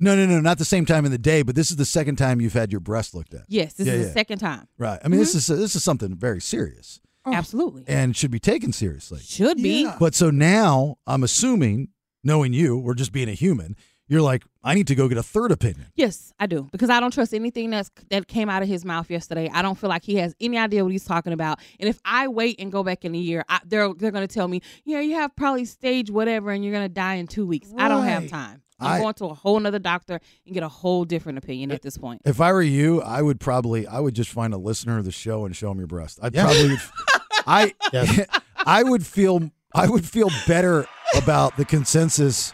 No, 0.00 0.16
no, 0.16 0.26
no, 0.26 0.40
not 0.40 0.58
the 0.58 0.64
same 0.64 0.84
time 0.84 1.04
in 1.04 1.12
the 1.12 1.18
day, 1.18 1.42
but 1.42 1.54
this 1.54 1.70
is 1.70 1.76
the 1.76 1.84
second 1.84 2.16
time 2.16 2.40
you've 2.40 2.52
had 2.54 2.72
your 2.72 2.80
breast 2.80 3.14
looked 3.14 3.34
at. 3.34 3.42
Yes, 3.48 3.74
this 3.74 3.86
Yeah, 3.86 3.92
is 3.94 4.00
yeah. 4.00 4.06
the 4.08 4.12
second 4.12 4.38
time. 4.38 4.66
Right. 4.76 4.98
I 5.04 5.08
mean, 5.08 5.20
this 5.20 5.30
Mm-hmm. 5.34 5.52
is 5.54 5.60
this 5.60 5.76
is 5.76 5.84
something 5.84 6.16
very 6.16 6.40
serious 6.40 7.00
Absolutely. 7.24 7.84
and 7.86 8.16
should 8.16 8.30
be 8.32 8.40
taken 8.40 8.72
seriously. 8.72 9.20
Should 9.20 9.58
be. 9.58 9.88
But 10.00 10.14
so 10.14 10.30
now 10.30 10.96
I'm 11.06 11.22
assuming, 11.22 11.88
knowing 12.24 12.52
you, 12.52 12.76
we're 12.76 12.94
just 12.94 13.12
being 13.12 13.28
a 13.28 13.32
human, 13.34 13.76
you're 14.08 14.20
like, 14.22 14.44
I 14.62 14.74
need 14.74 14.86
to 14.88 14.94
go 14.94 15.08
get 15.08 15.16
a 15.18 15.22
third 15.22 15.52
opinion. 15.52 15.86
Yes, 15.94 16.32
I 16.38 16.46
do 16.46 16.68
because 16.72 16.90
I 16.90 17.00
don't 17.00 17.12
trust 17.12 17.32
anything 17.32 17.70
that's 17.70 17.90
that 18.10 18.26
came 18.28 18.48
out 18.50 18.62
of 18.62 18.68
his 18.68 18.84
mouth 18.84 19.10
yesterday. 19.10 19.48
I 19.52 19.62
don't 19.62 19.78
feel 19.78 19.88
like 19.88 20.04
he 20.04 20.16
has 20.16 20.34
any 20.40 20.58
idea 20.58 20.82
what 20.84 20.92
he's 20.92 21.04
talking 21.04 21.32
about. 21.32 21.58
And 21.80 21.88
if 21.88 21.98
I 22.04 22.28
wait 22.28 22.60
and 22.60 22.70
go 22.70 22.82
back 22.82 23.04
in 23.04 23.14
a 23.14 23.18
year, 23.18 23.44
I, 23.48 23.60
they're 23.64 23.92
they're 23.94 24.10
going 24.10 24.26
to 24.26 24.32
tell 24.32 24.48
me, 24.48 24.60
yeah, 24.84 25.00
you 25.00 25.14
have 25.14 25.34
probably 25.36 25.64
stage 25.64 26.10
whatever, 26.10 26.50
and 26.50 26.64
you're 26.64 26.72
going 26.74 26.84
to 26.88 26.92
die 26.92 27.14
in 27.14 27.26
two 27.26 27.46
weeks. 27.46 27.72
I 27.78 27.88
don't 27.88 28.04
have 28.04 28.28
time. 28.28 28.62
I'm 28.80 28.92
I- 28.94 28.98
going 29.00 29.14
to 29.14 29.26
a 29.26 29.34
whole 29.34 29.58
nother 29.60 29.78
doctor 29.78 30.20
and 30.44 30.52
get 30.54 30.62
a 30.64 30.68
whole 30.68 31.04
different 31.04 31.38
opinion 31.38 31.70
at 31.70 31.82
this 31.82 31.96
point. 31.96 32.22
If 32.24 32.40
I 32.40 32.52
were 32.52 32.62
you, 32.62 33.00
I 33.00 33.22
would 33.22 33.38
probably 33.40 33.86
I 33.86 34.00
would 34.00 34.14
just 34.14 34.30
find 34.30 34.52
a 34.52 34.58
listener 34.58 34.98
of 34.98 35.04
the 35.04 35.12
show 35.12 35.46
and 35.46 35.54
show 35.56 35.70
him 35.70 35.78
your 35.78 35.86
breast. 35.86 36.18
I'd 36.22 36.34
Yeah. 36.34 36.44
probably 36.44 36.76
I 37.46 38.26
I 38.66 38.82
would 38.82 39.06
feel 39.06 39.50
I 39.74 39.88
would 39.88 40.04
feel 40.04 40.28
better 40.46 40.86
about 41.16 41.56
the 41.56 41.64
consensus. 41.64 42.52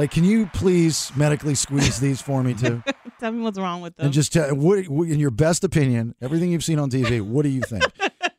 Like, 0.00 0.12
can 0.12 0.24
you 0.24 0.46
please 0.54 1.12
medically 1.14 1.54
squeeze 1.54 2.00
these 2.00 2.22
for 2.22 2.42
me 2.42 2.54
too? 2.54 2.82
Tell 3.20 3.32
me 3.32 3.42
what's 3.42 3.58
wrong 3.58 3.82
with 3.82 3.94
them. 3.96 4.06
And 4.06 4.14
just 4.14 4.32
tell 4.32 4.54
what, 4.54 4.88
what 4.88 5.10
in 5.10 5.20
your 5.20 5.30
best 5.30 5.62
opinion, 5.62 6.14
everything 6.22 6.50
you've 6.50 6.64
seen 6.64 6.78
on 6.78 6.88
TV, 6.88 7.20
what 7.20 7.42
do 7.42 7.50
you 7.50 7.60
think? 7.60 7.84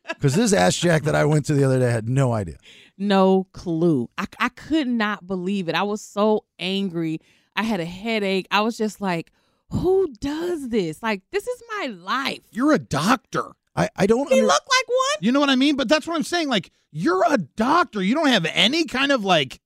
Because 0.08 0.34
this 0.34 0.52
ass 0.52 0.76
jack 0.76 1.02
that 1.02 1.14
I 1.16 1.24
went 1.24 1.46
to 1.46 1.54
the 1.54 1.64
other 1.64 1.78
day 1.80 1.90
had 1.90 2.08
no 2.08 2.32
idea. 2.32 2.56
no 2.98 3.46
clue. 3.52 4.08
I, 4.18 4.26
I 4.40 4.48
could 4.50 4.86
not 4.88 5.26
believe 5.26 5.68
it. 5.68 5.74
I 5.76 5.82
was 5.82 6.00
so 6.00 6.44
angry. 6.60 7.20
I 7.56 7.62
had 7.62 7.78
a 7.78 7.84
headache. 7.84 8.46
I 8.50 8.60
was 8.60 8.76
just 8.76 9.00
like, 9.00 9.32
who 9.70 10.12
does 10.20 10.68
this? 10.68 11.02
Like, 11.02 11.22
this 11.30 11.46
is 11.46 11.62
my 11.78 11.86
life. 11.86 12.40
You're 12.50 12.72
a 12.72 12.78
doctor. 12.78 13.52
I, 13.74 13.88
I 13.96 14.06
don't 14.06 14.28
He 14.28 14.34
under- 14.34 14.46
looked 14.46 14.68
like 14.68 14.88
one. 14.88 15.18
You 15.20 15.32
know 15.32 15.40
what 15.40 15.50
I 15.50 15.56
mean? 15.56 15.76
But 15.76 15.88
that's 15.88 16.06
what 16.06 16.14
I'm 16.14 16.22
saying. 16.22 16.48
Like, 16.48 16.70
you're 16.90 17.24
a 17.26 17.38
doctor. 17.38 18.02
You 18.02 18.14
don't 18.14 18.28
have 18.28 18.46
any 18.52 18.84
kind 18.84 19.12
of 19.12 19.24
like. 19.24 19.60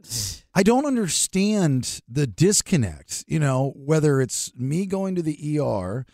I 0.55 0.63
don't 0.63 0.87
understand 0.87 2.01
the 2.09 2.27
disconnect, 2.27 3.25
you 3.27 3.39
know, 3.39 3.73
whether 3.77 4.21
it's 4.21 4.53
me 4.57 4.87
going 4.87 5.15
to 5.17 5.23
the 5.23 5.59
ER 5.61 6.07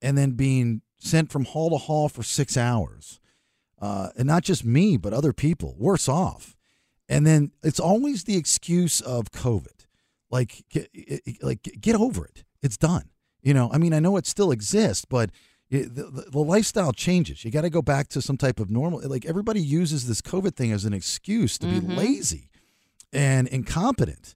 and 0.00 0.16
then 0.16 0.32
being 0.32 0.82
sent 1.00 1.32
from 1.32 1.46
hall 1.46 1.70
to 1.70 1.76
hall 1.78 2.08
for 2.08 2.22
six 2.22 2.56
hours. 2.56 3.18
Uh, 3.80 4.10
and 4.16 4.26
not 4.26 4.42
just 4.42 4.64
me, 4.64 4.96
but 4.96 5.12
other 5.12 5.32
people 5.32 5.74
worse 5.78 6.08
off. 6.08 6.56
And 7.08 7.26
then 7.26 7.52
it's 7.62 7.80
always 7.80 8.24
the 8.24 8.36
excuse 8.36 9.00
of 9.00 9.30
COVID. 9.32 9.86
Like, 10.30 10.64
get, 10.68 10.90
like 11.42 11.62
get 11.80 11.96
over 11.96 12.26
it. 12.26 12.44
It's 12.62 12.76
done. 12.76 13.08
You 13.40 13.54
know, 13.54 13.70
I 13.72 13.78
mean, 13.78 13.94
I 13.94 14.00
know 14.00 14.16
it 14.16 14.26
still 14.26 14.50
exists, 14.50 15.04
but 15.04 15.30
it, 15.70 15.94
the, 15.94 16.26
the, 16.30 16.38
lifestyle 16.38 16.92
changes. 16.92 17.44
You 17.44 17.50
got 17.50 17.60
to 17.62 17.70
go 17.70 17.82
back 17.82 18.08
to 18.08 18.22
some 18.22 18.36
type 18.38 18.58
of 18.60 18.70
normal. 18.70 19.00
Like 19.06 19.26
everybody 19.26 19.60
uses 19.60 20.06
this 20.08 20.20
COVID 20.22 20.54
thing 20.56 20.72
as 20.72 20.84
an 20.84 20.92
excuse 20.94 21.58
to 21.58 21.66
be 21.66 21.80
Mhm. 21.80 21.96
lazy 21.96 22.48
and 23.12 23.46
incompetent, 23.48 24.34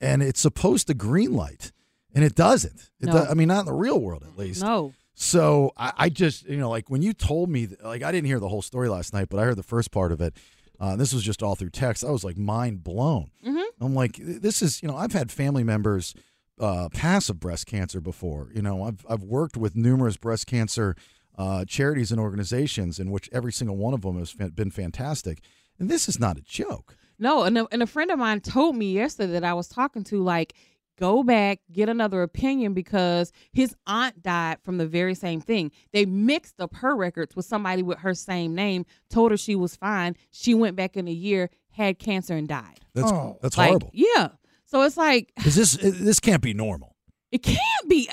and 0.00 0.22
it's 0.22 0.40
supposed 0.40 0.86
to 0.88 0.94
green 0.94 1.32
light, 1.32 1.72
and 2.14 2.22
it 2.24 2.34
doesn't. 2.34 2.90
It 3.00 3.06
No. 3.06 3.12
do- 3.12 3.30
I 3.30 3.34
mean, 3.34 3.48
not 3.48 3.60
in 3.60 3.66
the 3.66 3.72
real 3.72 4.00
world, 4.00 4.22
at 4.24 4.36
least. 4.36 4.62
No. 4.62 4.92
So 5.14 5.72
I, 5.76 5.92
I 5.96 6.08
just, 6.08 6.44
you 6.48 6.56
know, 6.58 6.68
like 6.70 6.90
when 6.90 7.00
you 7.02 7.12
told 7.12 7.48
me, 7.48 7.68
like 7.82 8.02
I 8.02 8.10
didn't 8.12 8.26
hear 8.26 8.40
the 8.40 8.48
whole 8.48 8.62
story 8.62 8.88
last 8.88 9.12
night, 9.12 9.28
but 9.30 9.38
I 9.38 9.44
heard 9.44 9.56
the 9.56 9.62
first 9.62 9.90
part 9.90 10.10
of 10.12 10.20
it. 10.20 10.36
Uh, 10.80 10.96
this 10.96 11.14
was 11.14 11.22
just 11.22 11.42
all 11.42 11.54
through 11.54 11.70
text. 11.70 12.04
I 12.04 12.10
was 12.10 12.24
like 12.24 12.36
mind 12.36 12.82
blown. 12.82 13.30
Mhm. 13.46 13.64
I'm 13.80 13.94
like, 13.94 14.16
this 14.20 14.60
is, 14.60 14.82
you 14.82 14.88
know, 14.88 14.96
I've 14.96 15.12
had 15.12 15.30
family 15.30 15.62
members 15.62 16.14
uh, 16.60 16.88
pass 16.92 17.28
of 17.28 17.40
breast 17.40 17.66
cancer 17.66 18.00
before. 18.00 18.50
You 18.54 18.62
know, 18.62 18.84
I've 18.84 19.04
I've 19.08 19.22
worked 19.22 19.56
with 19.56 19.74
numerous 19.76 20.16
breast 20.16 20.46
cancer 20.46 20.94
uh, 21.36 21.64
charities 21.64 22.12
and 22.12 22.20
organizations, 22.20 22.98
in 22.98 23.10
which 23.10 23.28
every 23.32 23.52
single 23.52 23.76
one 23.76 23.94
of 23.94 24.02
them 24.02 24.18
has 24.18 24.34
been 24.34 24.70
fantastic. 24.70 25.40
And 25.78 25.90
this 25.90 26.08
is 26.08 26.20
not 26.20 26.38
a 26.38 26.42
joke. 26.42 26.96
No, 27.18 27.42
and 27.42 27.58
a, 27.58 27.66
and 27.72 27.82
a 27.82 27.86
friend 27.86 28.10
of 28.10 28.18
mine 28.18 28.40
told 28.40 28.76
me 28.76 28.92
yesterday 28.92 29.32
that 29.32 29.44
I 29.44 29.54
was 29.54 29.68
talking 29.68 30.04
to, 30.04 30.22
like, 30.22 30.54
go 30.98 31.24
back, 31.24 31.60
get 31.72 31.88
another 31.88 32.22
opinion 32.22 32.74
because 32.74 33.32
his 33.52 33.74
aunt 33.86 34.22
died 34.22 34.58
from 34.62 34.78
the 34.78 34.86
very 34.86 35.14
same 35.14 35.40
thing. 35.40 35.72
They 35.92 36.06
mixed 36.06 36.60
up 36.60 36.74
her 36.76 36.94
records 36.94 37.34
with 37.34 37.46
somebody 37.46 37.82
with 37.82 37.98
her 37.98 38.14
same 38.14 38.54
name, 38.54 38.84
told 39.10 39.32
her 39.32 39.36
she 39.36 39.56
was 39.56 39.74
fine. 39.74 40.16
She 40.30 40.54
went 40.54 40.76
back 40.76 40.96
in 40.96 41.08
a 41.08 41.12
year, 41.12 41.50
had 41.72 41.98
cancer, 41.98 42.34
and 42.36 42.46
died. 42.46 42.80
That's 42.94 43.10
Oh. 43.10 43.38
that's 43.42 43.58
Like, 43.58 43.68
horrible. 43.70 43.90
Yeah. 43.92 44.28
So 44.74 44.82
it's 44.82 44.96
like, 44.96 45.30
Is 45.46 45.54
this 45.54 45.74
this 45.80 46.18
can't 46.18 46.42
be 46.42 46.52
normal? 46.52 46.96
it 47.30 47.44
can't 47.44 47.88
be. 47.88 48.08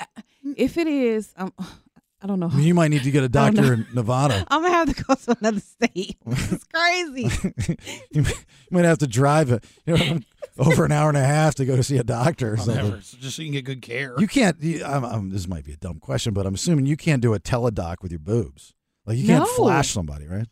If 0.56 0.78
it 0.78 0.86
is, 0.86 1.32
um, 1.36 1.52
I 2.20 2.28
don't 2.28 2.38
know. 2.38 2.50
I 2.52 2.54
mean, 2.54 2.66
you 2.68 2.74
might 2.74 2.86
need 2.92 3.02
to 3.02 3.10
get 3.10 3.24
a 3.24 3.28
doctor 3.40 3.72
in 3.72 3.84
Nevada. 3.92 4.46
I'm 4.50 4.62
gonna 4.62 4.72
have 4.72 4.94
to 4.94 5.02
go 5.04 5.14
to 5.14 5.36
another 5.40 5.58
state. 5.58 6.18
It's 6.26 6.62
crazy. 6.72 7.76
you 8.12 8.24
might 8.70 8.84
have 8.84 8.98
to 8.98 9.08
drive 9.08 9.50
a, 9.50 9.60
you 9.86 9.96
know, 9.96 10.18
over 10.56 10.84
an 10.84 10.92
hour 10.92 11.08
and 11.08 11.18
a 11.18 11.24
half 11.24 11.56
to 11.56 11.64
go 11.64 11.74
to 11.74 11.82
see 11.82 11.96
a 11.98 12.04
doctor 12.04 12.52
or 12.52 12.56
something. 12.58 12.76
Whatever. 12.76 13.02
So 13.02 13.16
just 13.18 13.34
so 13.34 13.42
you 13.42 13.48
can 13.48 13.54
get 13.54 13.64
good 13.64 13.82
care. 13.82 14.14
You 14.18 14.28
can't. 14.28 14.62
You, 14.62 14.84
I'm, 14.84 15.04
I'm, 15.04 15.30
this 15.30 15.48
might 15.48 15.64
be 15.64 15.72
a 15.72 15.76
dumb 15.76 15.98
question, 15.98 16.32
but 16.32 16.46
I'm 16.46 16.54
assuming 16.54 16.86
you 16.86 16.96
can't 16.96 17.20
do 17.22 17.34
a 17.34 17.40
teledoc 17.40 18.02
with 18.02 18.12
your 18.12 18.20
boobs. 18.20 18.72
Like 19.04 19.18
you 19.18 19.26
can't 19.26 19.40
No. 19.42 19.46
flash 19.46 19.90
somebody, 19.90 20.28
right? 20.28 20.46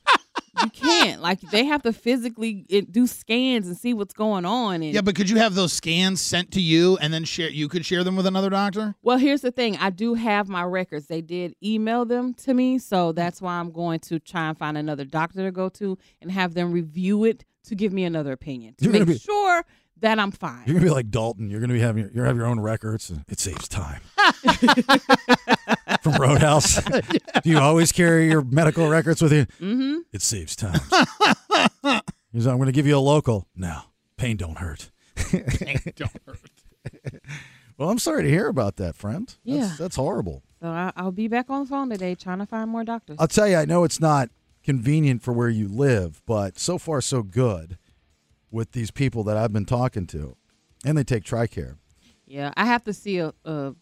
You 0.62 0.70
can't. 0.70 1.20
Like 1.20 1.40
they 1.40 1.64
have 1.64 1.82
to 1.82 1.92
physically 1.92 2.66
eh, 2.70 2.82
do 2.90 3.06
scans 3.06 3.66
and 3.66 3.76
see 3.76 3.94
what's 3.94 4.14
going 4.14 4.44
on. 4.44 4.76
And 4.82 4.92
yeah, 4.94 5.00
but 5.00 5.14
could 5.14 5.30
you 5.30 5.36
have 5.36 5.54
those 5.54 5.72
scans 5.72 6.20
sent 6.20 6.52
to 6.52 6.60
you 6.60 6.96
and 6.98 7.12
then 7.12 7.24
share? 7.24 7.50
You 7.50 7.68
could 7.68 7.84
share 7.84 8.04
them 8.04 8.16
with 8.16 8.26
another 8.26 8.50
doctor. 8.50 8.94
Well, 9.02 9.18
here's 9.18 9.42
the 9.42 9.52
thing. 9.52 9.76
I 9.76 9.90
do 9.90 10.14
have 10.14 10.48
my 10.48 10.62
records. 10.62 11.06
They 11.06 11.20
did 11.20 11.54
email 11.62 12.04
them 12.04 12.34
to 12.34 12.54
me, 12.54 12.78
so 12.78 13.12
that's 13.12 13.40
why 13.40 13.54
I'm 13.54 13.70
going 13.72 14.00
to 14.00 14.18
try 14.18 14.48
and 14.48 14.58
find 14.58 14.76
another 14.76 15.04
doctor 15.04 15.44
to 15.44 15.52
go 15.52 15.68
to 15.70 15.98
and 16.20 16.30
have 16.30 16.54
them 16.54 16.72
review 16.72 17.24
it 17.24 17.44
to 17.64 17.74
give 17.74 17.92
me 17.92 18.04
another 18.04 18.32
opinion 18.32 18.74
to 18.78 18.84
You're 18.84 18.92
make 18.92 19.06
be- 19.06 19.18
sure 19.18 19.64
that 20.00 20.18
I'm 20.18 20.30
fine. 20.30 20.62
You're 20.66 20.74
gonna 20.74 20.86
be 20.86 20.90
like 20.90 21.10
Dalton. 21.10 21.50
You're 21.50 21.60
gonna 21.60 21.74
be 21.74 21.80
having 21.80 22.04
your, 22.04 22.12
you 22.12 22.22
have 22.22 22.36
your 22.36 22.46
own 22.46 22.60
records. 22.60 23.10
And 23.10 23.24
it 23.28 23.38
saves 23.40 23.68
time. 23.68 24.00
From 26.02 26.14
Roadhouse. 26.14 26.82
Do 27.42 27.50
you 27.50 27.58
always 27.58 27.92
carry 27.92 28.28
your 28.28 28.42
medical 28.42 28.88
records 28.88 29.20
with 29.20 29.32
you? 29.32 29.46
Mm-hmm. 29.60 29.98
It 30.12 30.22
saves 30.22 30.56
time. 30.56 30.80
He's 32.32 32.46
like, 32.46 32.52
I'm 32.52 32.58
gonna 32.58 32.72
give 32.72 32.86
you 32.86 32.96
a 32.96 32.98
local. 33.00 33.46
No, 33.54 33.80
pain 34.16 34.36
don't 34.36 34.58
hurt. 34.58 34.90
Don't 35.32 36.12
hurt. 36.26 36.40
Well, 37.76 37.88
I'm 37.90 37.98
sorry 37.98 38.22
to 38.24 38.28
hear 38.28 38.48
about 38.48 38.76
that, 38.76 38.94
friend. 38.94 39.26
That's, 39.26 39.38
Yeah. 39.44 39.74
that's 39.78 39.96
horrible. 39.96 40.42
So 40.60 40.68
I, 40.68 40.92
I'll 40.96 41.12
be 41.12 41.28
back 41.28 41.48
on 41.48 41.62
the 41.64 41.68
phone 41.68 41.88
today 41.88 42.14
trying 42.14 42.38
to 42.38 42.46
find 42.46 42.70
more 42.70 42.84
doctors. 42.84 43.16
I'll 43.18 43.26
tell 43.28 43.48
you, 43.48 43.56
I 43.56 43.64
know 43.64 43.84
it's 43.84 44.00
not 44.00 44.28
convenient 44.62 45.22
for 45.22 45.32
where 45.32 45.48
you 45.48 45.66
live, 45.68 46.20
but 46.26 46.58
so 46.58 46.76
far 46.76 47.00
so 47.00 47.22
good 47.22 47.78
with 48.50 48.72
these 48.72 48.90
people 48.90 49.24
that 49.24 49.36
I've 49.36 49.52
been 49.52 49.64
talking 49.66 50.06
to, 50.08 50.36
and 50.84 50.96
they 50.98 51.04
take 51.04 51.24
Tricare. 51.24 51.76
yeah, 52.26 52.52
I 52.56 52.64
have 52.66 52.84
to 52.84 52.92
see 52.92 53.18
a, 53.18 53.32
a 53.44 53.74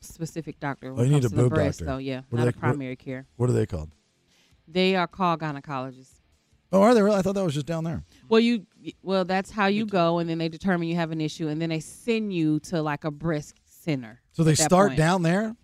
specific 0.00 0.58
doctor. 0.60 0.92
When 0.92 1.00
Oh, 1.00 1.02
you 1.04 1.10
it 1.10 1.14
need 1.14 1.24
a 1.24 1.28
to 1.28 1.34
the 1.36 1.42
boob 1.42 1.54
breast, 1.54 1.78
doctor. 1.80 1.92
though. 1.92 1.98
Yeah, 1.98 2.22
What 2.30 2.38
not 2.38 2.46
are 2.46 2.48
a 2.48 2.52
they- 2.52 2.56
what- 2.56 2.60
primary 2.60 2.96
care. 2.96 3.26
What 3.36 3.50
are 3.50 3.52
they 3.54 3.66
called? 3.66 3.90
They 4.68 4.94
are 4.96 5.06
called 5.06 5.40
gynecologists. 5.40 6.20
Oh, 6.74 6.80
are 6.80 6.94
they 6.94 7.02
really? 7.02 7.16
I 7.18 7.22
thought 7.22 7.34
that 7.34 7.44
was 7.44 7.52
just 7.54 7.66
down 7.66 7.84
there. 7.84 8.02
Well, 8.30 8.40
you 8.40 8.66
well, 9.02 9.24
that's 9.26 9.50
how 9.50 9.66
you 9.66 9.84
go, 9.84 10.18
and 10.18 10.30
then 10.30 10.38
they 10.38 10.48
determine 10.48 10.88
you 10.88 10.94
have 10.96 11.10
an 11.10 11.20
issue, 11.20 11.48
and 11.48 11.60
then 11.60 11.68
they 11.68 11.80
send 11.80 12.32
you 12.32 12.60
to 12.60 12.80
like 12.80 13.04
a 13.04 13.10
breast 13.10 13.54
center. 13.66 14.20
So 14.32 14.42
they 14.42 14.54
start 14.54 14.90
point. 14.90 14.98
down 14.98 15.22
there. 15.22 15.54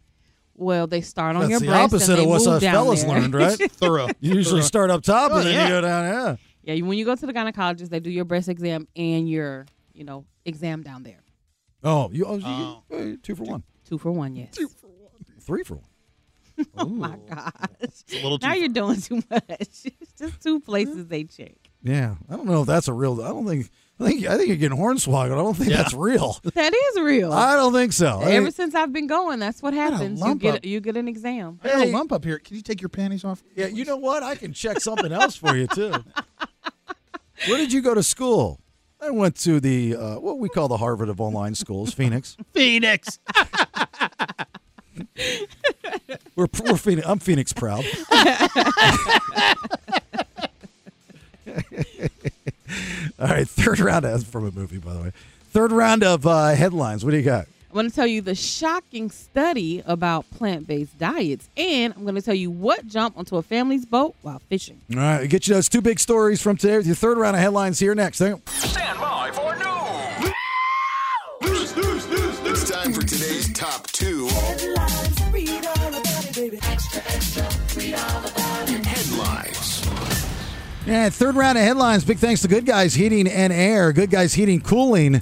Well, 0.55 0.87
they 0.89 1.01
start 1.01 1.37
on 1.37 1.43
That's 1.43 1.51
your 1.53 1.61
the 1.61 1.67
breast. 1.67 1.95
opposite 1.95 2.11
and 2.11 2.19
of 2.19 2.25
they 2.25 2.27
what 2.31 2.47
us 2.47 2.63
fellas 2.63 3.03
there. 3.05 3.11
learned, 3.21 3.35
right? 3.35 3.57
Thorough. 3.73 4.09
You 4.21 4.35
usually 4.35 4.61
Thorough. 4.61 4.67
start 4.67 4.91
up 4.91 5.03
top 5.05 5.31
Oh, 5.33 5.37
and 5.39 5.47
then 5.47 5.55
yeah. 5.55 5.63
you 5.63 5.69
go 5.69 5.81
down. 5.81 6.05
Yeah. 6.05 6.37
Yeah, 6.69 6.75
you- 6.75 6.85
when 6.85 6.99
you 6.99 7.05
go 7.05 7.15
to 7.17 7.27
the 7.27 7.33
gynecologist, 7.33 7.89
they 7.89 7.99
do 8.01 8.11
your 8.11 8.25
breast 8.25 8.49
exam 8.49 8.87
and 8.95 9.29
your 9.29 9.67
you 9.95 10.05
know 10.05 10.25
exam 10.45 10.83
down 10.83 11.03
there. 11.03 11.23
Oh, 11.83 12.11
you, 12.13 12.25
oh, 12.27 12.37
you 12.37 12.45
Oh. 12.47 12.83
uh, 12.93 13.17
two 13.23 13.35
for 13.35 13.45
one, 13.45 13.63
Two 13.89 13.99
for 13.99 14.13
one, 14.13 14.37
yes. 14.37 14.57
three 15.41 15.63
for 15.65 15.77
one. 15.77 15.85
Oh 16.77 16.87
my 16.89 17.17
gosh! 17.29 17.53
a 18.13 18.17
little 18.23 18.39
now 18.43 18.53
too 18.53 18.59
you're 18.59 18.69
doing 18.69 19.01
too 19.01 19.23
much. 19.31 19.43
It's 19.61 19.83
just 20.19 20.43
two 20.43 20.59
places 20.59 21.07
they 21.07 21.23
check. 21.23 21.55
Yeah, 21.85 22.17
I 22.29 22.35
don't 22.35 22.47
know 22.47 22.63
if 22.63 22.67
that's 22.67 22.89
a 22.89 22.93
real. 22.93 23.23
I 23.23 23.29
don't 23.29 23.47
think. 23.47 23.71
I 24.01 24.05
think. 24.09 24.27
I 24.27 24.37
think 24.37 24.49
you're 24.49 24.57
getting 24.57 24.77
hornswoggled. 24.77 25.33
I 25.33 25.37
don't 25.37 25.57
think 25.57 25.71
Yeah. 25.71 25.77
that's 25.77 25.95
real. 25.95 26.37
That 26.55 26.75
is 26.75 27.01
real. 27.01 27.33
I 27.33 27.55
don't 27.55 27.73
think 27.73 27.93
so. 27.93 28.19
I 28.21 28.33
Ever 28.33 28.47
think- 28.47 28.57
since 28.57 28.75
I've 28.75 28.93
been 28.93 29.07
going, 29.07 29.39
that's 29.39 29.63
what 29.63 29.73
a 29.73 29.77
happens. 29.77 30.19
You 30.19 30.27
lump 30.27 30.41
get 30.43 30.55
up. 30.57 30.65
you 30.65 30.81
get 30.81 30.97
an 30.97 31.07
exam. 31.07 31.61
I 31.63 31.69
got 31.69 31.79
Hey. 31.83 31.91
a 31.91 31.97
lump 31.97 32.11
up 32.11 32.25
here. 32.25 32.41
Can 32.41 32.57
you 32.57 32.63
take 32.63 32.81
your 32.83 32.89
panties 32.89 33.25
off? 33.25 33.41
yeah, 33.55 33.67
you 33.69 33.85
know 33.85 33.97
what? 33.97 34.25
I 34.25 34.35
can 34.35 34.53
check 34.53 34.81
something 34.81 35.13
else 35.13 35.37
for 35.37 35.55
you 35.57 35.69
too. 35.69 35.93
Where 37.47 37.59
did 37.59 37.73
you 37.73 37.81
go 37.83 37.95
to 37.95 38.03
school? 38.03 38.61
I 39.01 39.11
went 39.11 39.37
to 39.37 39.61
the 39.61 39.95
uh, 39.95 40.19
what 40.19 40.39
we 40.39 40.49
call 40.49 40.67
the 40.69 40.77
Harvard 40.77 41.09
of 41.09 41.21
online 41.21 41.55
schools, 41.55 41.95
Phoenix. 41.95 42.37
Phoenix. 42.53 43.21
We're, 46.35 46.49
we're 46.65 46.77
Phoenix. 46.77 47.07
I'm 47.07 47.21
Phoenix 47.21 47.53
proud. 47.53 47.85
All 53.21 53.27
right, 53.27 53.49
third 53.49 53.79
round. 53.81 54.27
From 54.27 54.47
a 54.47 54.51
movie, 54.51 54.79
by 54.79 54.93
the 54.95 55.01
way. 55.01 55.13
Third 55.51 55.71
round 55.73 56.03
of 56.03 56.27
uh, 56.27 56.49
headlines. 56.49 57.05
What 57.05 57.13
do 57.13 57.17
you 57.17 57.23
got? 57.23 57.47
I'm 57.71 57.75
going 57.75 57.91
to 57.91 57.95
tell 57.95 58.07
you 58.07 58.23
the 58.23 58.35
shocking 58.35 59.11
study 59.11 59.83
about 59.85 60.29
plant 60.31 60.67
based 60.67 60.99
diets, 60.99 61.51
and 61.55 61.93
I'm 61.95 62.03
going 62.03 62.15
to 62.15 62.23
tell 62.23 62.35
you 62.35 62.51
what 62.51 62.87
jumped 62.87 63.19
onto 63.19 63.37
a 63.37 63.43
family's 63.43 63.85
boat 63.85 64.15
while 64.23 64.39
fishing. 64.49 64.81
All 64.95 64.99
right, 64.99 65.29
get 65.29 65.47
you 65.47 65.53
those 65.55 65.69
two 65.69 65.83
big 65.83 66.01
stories 66.01 66.41
from 66.41 66.57
today 66.57 66.79
with 66.79 66.87
your 66.87 66.97
third 66.97 67.19
round 67.19 67.37
of 67.37 67.43
headlines 67.43 67.79
here 67.79 67.95
next. 67.95 68.17
Stand 68.19 68.41
by 68.99 69.31
for 69.35 69.55
news. 69.55 70.33
news, 71.43 71.77
news, 71.77 72.09
news, 72.09 72.41
news. 72.43 72.63
It's 72.63 72.71
time 72.71 72.95
for 72.95 73.03
today's 73.03 73.53
top 73.53 73.87
two. 73.89 74.29
Headlines, 74.29 75.23
read 75.31 75.67
all 75.67 75.89
about 75.89 76.25
it, 76.25 76.35
baby. 76.35 76.59
Extra, 76.63 77.03
extra, 77.13 77.47
read 77.77 77.95
all 77.95 78.25
about 78.25 78.71
it. 78.71 78.87
Headlines. 78.87 79.87
Yeah, 80.87 81.11
third 81.11 81.35
round 81.35 81.59
of 81.59 81.65
headlines. 81.65 82.03
Big 82.03 82.17
thanks 82.17 82.41
to 82.41 82.49
Good 82.49 82.65
Guys 82.65 82.95
Heating 82.95 83.29
and 83.29 83.53
Air, 83.53 83.93
Good 83.93 84.09
Guys 84.09 84.33
Heating 84.33 84.63
Cooling. 84.63 85.21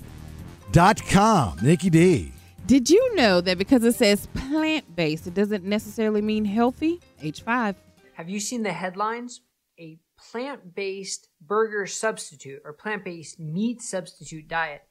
Dot 0.70 1.04
com. 1.04 1.58
Nikki 1.60 1.90
D. 1.90 2.32
Did 2.66 2.90
you 2.90 3.14
know 3.14 3.40
that 3.42 3.58
because 3.58 3.84
it 3.84 3.94
says 3.94 4.26
plant 4.34 4.96
based, 4.96 5.28
it 5.28 5.34
doesn't 5.34 5.62
necessarily 5.62 6.20
mean 6.20 6.44
healthy? 6.44 7.00
H5. 7.22 7.76
Have 8.14 8.28
you 8.28 8.40
seen 8.40 8.64
the 8.64 8.72
headlines? 8.72 9.40
A 9.78 9.98
plant 10.18 10.74
based 10.74 11.28
burger 11.40 11.86
substitute 11.86 12.60
or 12.64 12.72
plant 12.72 13.04
based 13.04 13.38
meat 13.38 13.82
substitute 13.82 14.48
diet 14.48 14.82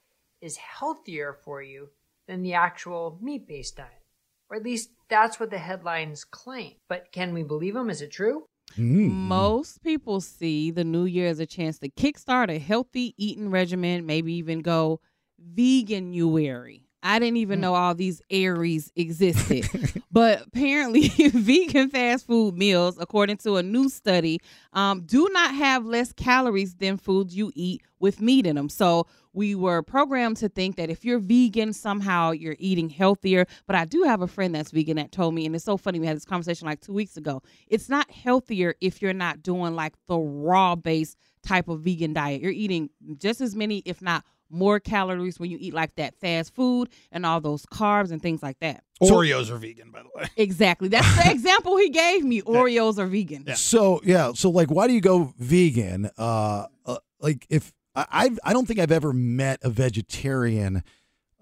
is 0.42 0.56
healthier 0.56 1.38
for 1.44 1.62
you 1.62 1.90
than 2.30 2.44
the 2.44 2.54
actual 2.54 3.20
meat 3.22 3.46
based 3.46 3.76
diet. 3.76 4.06
Or 4.50 4.56
at 4.56 4.64
least 4.64 4.92
that's 5.10 5.38
what 5.38 5.50
the 5.50 5.58
headlines 5.58 6.24
claim. 6.24 6.76
But 6.88 7.12
can 7.12 7.34
we 7.34 7.44
believe 7.44 7.74
them? 7.74 7.90
Is 7.90 8.02
it 8.02 8.12
true? 8.12 8.46
Hmm. 8.78 9.10
Most 9.10 9.84
people 9.84 10.22
see 10.22 10.72
the 10.72 10.86
new 10.86 11.04
year 11.04 11.28
as 11.28 11.40
a 11.40 11.46
chance 11.46 11.80
to 11.80 11.90
kickstart 11.90 12.50
a 12.50 12.58
healthy 12.58 13.14
eating 13.18 13.52
regimen, 13.52 14.06
maybe 14.06 14.34
even 14.36 14.62
go 14.62 15.02
vegan 15.38 16.14
January. 16.14 16.85
I 17.06 17.20
didn't 17.20 17.38
even 17.38 17.62
know 17.62 17.76
all 17.76 17.94
these 17.94 18.20
Aries 18.32 18.92
existed. 18.96 19.70
but 20.12 20.42
apparently, 20.48 21.08
vegan 21.20 21.92
fast 21.92 22.26
food 22.26 22.56
meals, 22.58 22.98
according 23.00 23.38
to 23.38 23.58
a 23.58 23.64
new 23.64 23.90
study, 23.90 24.40
um, 24.74 25.02
do 25.02 25.30
not 25.32 25.54
have 25.54 25.86
less 25.86 26.12
calories 26.12 26.74
than 26.74 26.98
foods 26.98 27.36
you 27.36 27.52
eat 27.54 27.84
with 28.00 28.22
meat 28.22 28.48
in 28.48 28.56
them. 28.56 28.70
So 28.70 29.06
we 29.34 29.54
were 29.54 29.84
programmed 29.84 30.38
to 30.38 30.50
think 30.50 30.78
that 30.78 30.90
if 30.90 31.06
you're 31.06 31.20
vegan, 31.20 31.74
somehow 31.74 32.32
you're 32.32 32.56
eating 32.58 32.90
healthier. 32.90 33.46
But 33.68 33.76
I 33.76 33.86
do 33.86 34.02
have 34.04 34.22
a 34.22 34.28
friend 34.28 34.56
that's 34.56 34.72
vegan 34.72 34.98
that 34.98 35.12
told 35.12 35.36
me, 35.36 35.46
and 35.46 35.56
it's 35.56 35.64
so 35.64 35.78
funny, 35.78 36.00
we 36.00 36.08
had 36.08 36.16
this 36.16 36.26
conversation 36.26 36.66
like 36.66 36.82
two 36.82 36.94
weeks 36.94 37.18
ago. 37.18 37.44
It's 37.68 37.88
not 37.88 38.10
healthier 38.10 38.74
if 38.82 39.00
you're 39.04 39.14
not 39.14 39.44
doing 39.44 39.76
like 39.76 39.94
the 40.08 40.18
raw 40.18 40.76
based 40.76 41.18
type 41.44 41.68
of 41.68 41.82
vegan 41.82 42.14
diet. 42.14 42.42
You're 42.42 42.52
eating 42.52 42.90
just 43.18 43.42
as 43.42 43.56
many, 43.56 43.84
if 43.86 44.02
not 44.02 44.26
more 44.50 44.80
calories 44.80 45.40
when 45.40 45.50
you 45.50 45.58
eat 45.60 45.74
like 45.74 45.96
that 45.96 46.16
fast 46.16 46.54
food 46.54 46.90
and 47.12 47.26
all 47.26 47.42
those 47.42 47.66
carbs 47.66 48.12
and 48.12 48.22
things 48.22 48.42
like 48.44 48.60
that. 48.60 48.84
Oreos 49.02 49.50
are 49.50 49.58
vegan, 49.58 49.92
by 49.92 50.02
the 50.04 50.10
way. 50.16 50.26
Exactly. 50.38 50.88
That's 50.88 51.24
the 51.24 51.32
example 51.32 51.78
he 51.78 51.90
gave 51.90 52.24
me. 52.24 52.42
Oreos 52.42 52.98
are 52.98 53.08
vegan. 53.08 53.56
So 53.56 54.02
yeah, 54.04 54.32
so 54.34 54.50
like, 54.50 54.70
why 54.70 54.88
do 54.88 54.94
you 54.94 55.02
go 55.02 55.34
vegan? 55.38 56.10
Uh, 56.18 56.68
uh 56.86 56.98
like 57.20 57.46
if 57.50 57.74
I 57.96 58.06
I've, 58.12 58.40
I 58.44 58.54
don't 58.54 58.68
think 58.68 58.80
I've 58.80 58.92
ever 58.92 59.14
met 59.14 59.60
a 59.64 59.70
vegetarian 59.70 60.84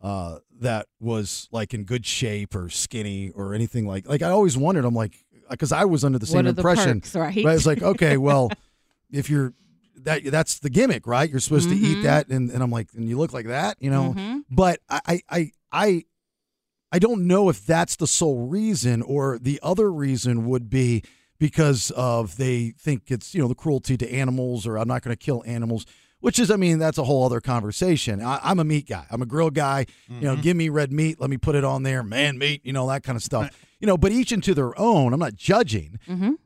uh 0.01 0.39
that 0.59 0.87
was 0.99 1.47
like 1.51 1.73
in 1.73 1.83
good 1.83 2.05
shape 2.05 2.55
or 2.55 2.69
skinny 2.69 3.31
or 3.31 3.53
anything 3.53 3.85
like 3.85 4.07
like 4.07 4.21
I 4.21 4.29
always 4.29 4.57
wondered. 4.57 4.85
I'm 4.85 4.95
like 4.95 5.13
because 5.49 5.71
I 5.71 5.85
was 5.85 6.03
under 6.03 6.17
the 6.17 6.25
same 6.25 6.37
What 6.37 6.45
are 6.47 6.51
the 6.53 6.61
impression. 6.61 7.01
perks, 7.01 7.15
right? 7.15 7.35
It's 7.35 7.65
like 7.65 7.81
okay, 7.81 8.17
well, 8.17 8.49
if 9.11 9.29
you're 9.29 9.53
that 10.03 10.23
that's 10.25 10.59
the 10.59 10.69
gimmick, 10.69 11.05
right? 11.07 11.29
You're 11.29 11.39
supposed 11.39 11.69
to 11.69 11.75
eat 11.75 11.97
Mhm. 11.99 12.03
that, 12.03 12.27
and, 12.29 12.49
and 12.51 12.61
I'm 12.63 12.71
like, 12.71 12.87
and 12.95 13.07
you 13.09 13.17
look 13.17 13.33
like 13.33 13.47
that, 13.47 13.77
you 13.79 13.89
know. 13.89 14.13
Mhm. 14.17 14.43
But 14.49 14.79
I 14.89 14.99
I 15.07 15.21
I. 15.29 15.51
I 15.71 16.03
I 16.91 16.99
don't 16.99 17.25
know 17.25 17.49
if 17.49 17.65
that's 17.65 17.95
the 17.95 18.05
sole 18.05 18.45
reason 18.47 19.01
or 19.01 19.39
the 19.39 19.59
other 19.63 19.91
reason 19.91 20.45
would 20.45 20.69
be 20.69 21.01
because 21.39 21.89
of 21.95 22.37
they 22.37 22.73
think 22.79 23.09
it's 23.09 23.33
you 23.33 23.41
know 23.41 23.47
the 23.47 23.55
cruelty 23.55 23.97
to 23.97 24.13
animals 24.13 24.67
or 24.67 24.77
I'm 24.77 24.87
not 24.87 25.01
going 25.01 25.15
to 25.15 25.25
kill 25.25 25.43
animals, 25.47 25.87
which 26.19 26.37
is 26.37 26.51
I 26.51 26.55
mean 26.55 26.77
that's 26.77 26.99
a 26.99 27.03
whole 27.03 27.25
other 27.25 27.41
conversation. 27.41 28.21
I, 28.21 28.39
I'm 28.43 28.59
a 28.59 28.63
meat 28.63 28.87
guy. 28.87 29.07
I'm 29.09 29.23
a 29.23 29.25
grill 29.25 29.49
guy. 29.49 29.87
You 30.07 30.21
know, 30.21 30.35
give 30.35 30.55
me 30.55 30.69
red 30.69 30.93
meat. 30.93 31.19
Let 31.19 31.31
me 31.31 31.37
put 31.37 31.55
it 31.55 31.63
on 31.63 31.81
there, 31.81 32.03
man 32.03 32.37
meat. 32.37 32.61
You 32.63 32.73
know 32.73 32.87
that 32.89 33.01
kind 33.01 33.15
of 33.15 33.23
stuff. 33.23 33.49
You 33.83 33.87
know, 33.87 33.97
but 33.97 34.13
each 34.13 34.31
into 34.31 34.53
their 34.53 34.79
own. 34.79 35.11
I'm 35.13 35.19
not 35.19 35.35
judging. 35.35 35.99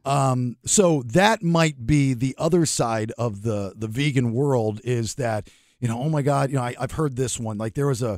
Um, 0.05 0.57
so 0.65 1.03
that 1.05 1.43
might 1.43 1.85
be 1.85 2.15
the 2.15 2.33
other 2.39 2.65
side 2.65 3.11
of 3.15 3.43
the 3.43 3.73
the 3.77 3.87
vegan 3.87 4.33
world 4.33 4.81
is 4.83 5.13
that 5.15 5.47
you 5.79 5.87
know, 5.87 5.99
oh 6.01 6.09
my 6.09 6.23
God, 6.23 6.49
you 6.49 6.55
know, 6.55 6.63
I, 6.63 6.73
I've 6.79 6.93
heard 6.93 7.15
this 7.15 7.39
one. 7.39 7.59
Like 7.59 7.75
there 7.75 7.85
was 7.85 8.01
a 8.01 8.17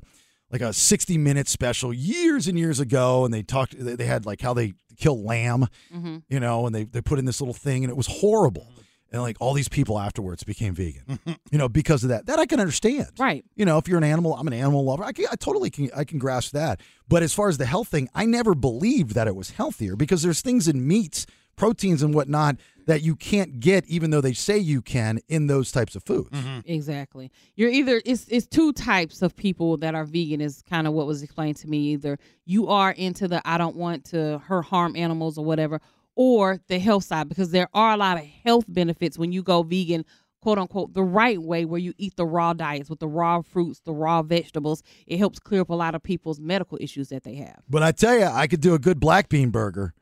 like 0.52 0.62
a 0.62 0.72
60 0.72 1.18
minute 1.18 1.50
special 1.50 1.92
years 1.94 2.48
and 2.48 2.58
years 2.58 2.80
ago, 2.80 3.26
and 3.26 3.34
they 3.34 3.44
talked. 3.44 3.76
They 3.78 4.06
had 4.06 4.26
like 4.26 4.40
how 4.40 4.54
they 4.54 4.72
kill 4.98 5.22
lamb, 5.22 5.68
Mhm. 5.94 6.24
you 6.30 6.40
know, 6.40 6.66
and 6.66 6.74
they 6.74 6.86
they 6.86 7.02
put 7.02 7.20
in 7.20 7.26
this 7.26 7.42
little 7.42 7.54
thing, 7.54 7.84
and 7.84 7.92
it 7.92 7.98
was 7.98 8.08
horrible. 8.08 8.72
And 9.12 9.22
like 9.22 9.38
all 9.40 9.54
these 9.54 9.70
people 9.70 9.98
afterwards 10.00 10.44
became 10.44 10.76
vegan, 10.76 11.04
mm-hmm. 11.10 11.32
you 11.52 11.58
know, 11.58 11.68
because 11.68 12.04
of 12.04 12.10
that. 12.10 12.28
That 12.28 12.38
I 12.40 12.46
can 12.46 12.60
understand, 12.60 13.08
Right. 13.18 13.44
you 13.56 13.66
know, 13.66 13.78
if 13.78 13.88
you're 13.88 13.98
an 13.98 14.04
animal, 14.04 14.36
I'm 14.36 14.48
an 14.48 14.54
animal 14.54 14.86
lover. 14.86 15.04
I, 15.04 15.12
can, 15.14 15.26
I 15.32 15.36
totally 15.36 15.70
can, 15.70 15.90
I 15.96 16.04
can 16.04 16.20
grasp 16.20 16.54
that. 16.54 16.80
But 17.08 17.24
as 17.24 17.34
far 17.34 17.50
as 17.50 17.58
the 17.58 17.66
health 17.66 17.88
thing, 17.88 18.08
I 18.14 18.26
never 18.26 18.54
believed 18.54 19.16
that 19.16 19.28
it 19.28 19.36
was 19.36 19.52
healthier 19.52 19.96
because 19.96 20.22
there's 20.22 20.42
things 20.42 20.68
in 20.68 20.88
meats, 20.88 21.26
proteins, 21.56 22.04
and 22.04 22.14
whatnot 22.14 22.58
that 22.86 23.04
you 23.04 23.16
can't 23.16 23.60
get, 23.60 23.86
even 23.86 24.10
though 24.10 24.22
they 24.22 24.34
say 24.34 24.58
you 24.58 24.82
can, 24.82 25.20
in 25.28 25.46
those 25.46 25.72
types 25.72 25.96
of 25.96 26.04
foods. 26.04 26.30
Mm-hmm. 26.32 26.60
Exactly. 26.66 27.32
You're 27.56 27.70
either 27.70 28.02
it's 28.04 28.28
it's 28.30 28.48
two 28.48 28.74
types 28.74 29.22
of 29.22 29.36
people 29.36 29.78
that 29.78 29.94
are 29.94 30.06
vegan 30.06 30.42
is 30.42 30.64
kind 30.68 30.88
of 30.88 30.94
what 30.94 31.06
was 31.06 31.22
explained 31.22 31.58
to 31.58 31.68
me. 31.68 31.94
Either 31.94 32.18
you 32.46 32.68
are 32.68 32.92
into 32.92 33.28
the 33.28 33.42
I 33.46 33.58
don't 33.60 33.76
want 33.76 34.06
to 34.06 34.40
hurt 34.40 34.66
harm 34.66 34.96
animals 34.96 35.38
or 35.38 35.46
whatever, 35.46 35.82
or 36.22 36.60
the 36.68 36.80
health 36.80 37.06
side 37.06 37.30
because 37.30 37.52
there 37.52 37.70
are 37.74 37.94
a 37.94 37.98
lot 37.98 38.18
of 38.18 38.26
health 38.44 38.66
benefits 38.68 39.18
when 39.18 39.32
you 39.32 39.42
go 39.42 39.64
vegan, 39.64 40.04
quote 40.42 40.58
unquote, 40.58 40.94
the 40.94 41.02
right 41.02 41.42
way 41.42 41.64
where 41.64 41.80
you 41.80 41.94
eat 41.98 42.18
the 42.18 42.26
raw 42.26 42.52
diets 42.52 42.90
with 42.90 43.00
the 43.00 43.08
raw 43.08 43.42
fruits, 43.42 43.80
the 43.86 43.94
raw 43.94 44.22
vegetables. 44.22 44.84
It 45.08 45.18
helps 45.18 45.40
clear 45.40 45.62
up 45.62 45.70
a 45.70 45.76
lot 45.76 45.96
of 45.96 46.04
people's 46.04 46.38
medical 46.42 46.78
issues 46.82 47.08
that 47.08 47.24
they 47.24 47.36
have. 47.36 47.62
But 47.70 47.84
I 47.84 47.94
tell 47.94 48.20
you, 48.20 48.26
I 48.26 48.48
could 48.48 48.60
do 48.60 48.74
a 48.74 48.80
good 48.80 49.00
black 49.00 49.30
bean 49.30 49.50
burger. 49.50 49.94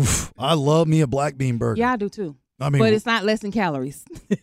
Oof, 0.00 0.32
I 0.38 0.54
love 0.54 0.88
me 0.88 1.02
a 1.02 1.06
black 1.06 1.36
bean 1.36 1.58
burger. 1.58 1.78
Yeah, 1.78 1.92
I 1.92 1.96
do 1.96 2.08
too. 2.08 2.34
I 2.58 2.70
mean, 2.70 2.80
but 2.80 2.94
it's 2.94 3.04
not 3.04 3.24
less 3.24 3.40
than 3.40 3.52
calories. 3.52 4.04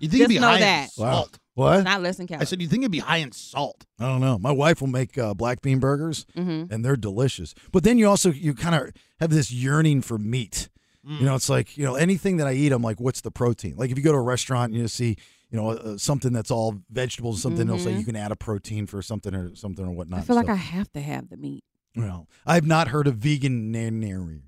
You 0.00 0.08
think 0.08 0.12
Just 0.12 0.14
it'd 0.14 0.28
be 0.30 0.38
know 0.38 0.46
high 0.48 0.54
in 0.54 0.60
that. 0.62 0.88
Wow. 0.96 1.12
salt? 1.12 1.38
What? 1.54 1.78
It's 1.80 1.84
not 1.84 2.00
less 2.00 2.16
than 2.16 2.24
I 2.24 2.28
calories. 2.28 2.48
said, 2.48 2.62
you 2.62 2.68
think 2.68 2.82
it'd 2.82 2.92
be 2.92 3.00
high 3.00 3.18
in 3.18 3.32
salt? 3.32 3.84
I 3.98 4.06
don't 4.06 4.20
know. 4.20 4.38
My 4.38 4.52
wife 4.52 4.80
will 4.80 4.88
make 4.88 5.18
uh, 5.18 5.34
black 5.34 5.60
bean 5.62 5.78
burgers, 5.80 6.24
Mhm. 6.36 6.70
and 6.70 6.84
they're 6.84 6.96
delicious. 6.96 7.54
But 7.72 7.82
then 7.84 7.98
you 7.98 8.08
also 8.08 8.30
you 8.30 8.54
kind 8.54 8.74
of 8.74 8.90
have 9.18 9.30
this 9.30 9.50
yearning 9.52 10.02
for 10.02 10.16
meat. 10.18 10.68
You 11.02 11.24
know, 11.24 11.34
it's 11.34 11.48
like 11.48 11.76
you 11.78 11.84
know 11.84 11.94
anything 11.96 12.36
that 12.36 12.46
I 12.46 12.52
eat, 12.52 12.72
I'm 12.72 12.82
like, 12.82 13.00
what's 13.00 13.22
the 13.22 13.30
protein? 13.30 13.74
Like 13.76 13.90
if 13.90 13.96
you 13.96 14.04
go 14.04 14.12
to 14.12 14.18
a 14.18 14.22
restaurant 14.22 14.72
and 14.72 14.80
you 14.80 14.86
see 14.86 15.16
you 15.50 15.56
know 15.58 15.70
uh, 15.70 15.96
something 15.98 16.32
that's 16.32 16.50
all 16.50 16.76
vegetables, 16.90 17.40
something 17.42 17.66
they'll 17.66 17.78
say 17.78 17.92
Mhm. 17.94 17.98
you 18.00 18.04
can 18.04 18.16
add 18.16 18.30
a 18.32 18.36
protein 18.36 18.86
for 18.86 19.00
something 19.02 19.34
or 19.34 19.54
something 19.56 19.84
or 19.84 19.90
whatnot. 19.92 20.20
I 20.20 20.22
feel 20.22 20.36
like 20.36 20.48
I 20.50 20.54
have 20.54 20.92
to 20.92 21.00
have 21.00 21.28
the 21.30 21.36
meat. 21.38 21.64
well, 21.96 22.28
I've 22.46 22.66
not 22.66 22.88
heard 22.88 23.06
of 23.08 23.16
vegan 23.16 23.72
nanary, 23.72 24.42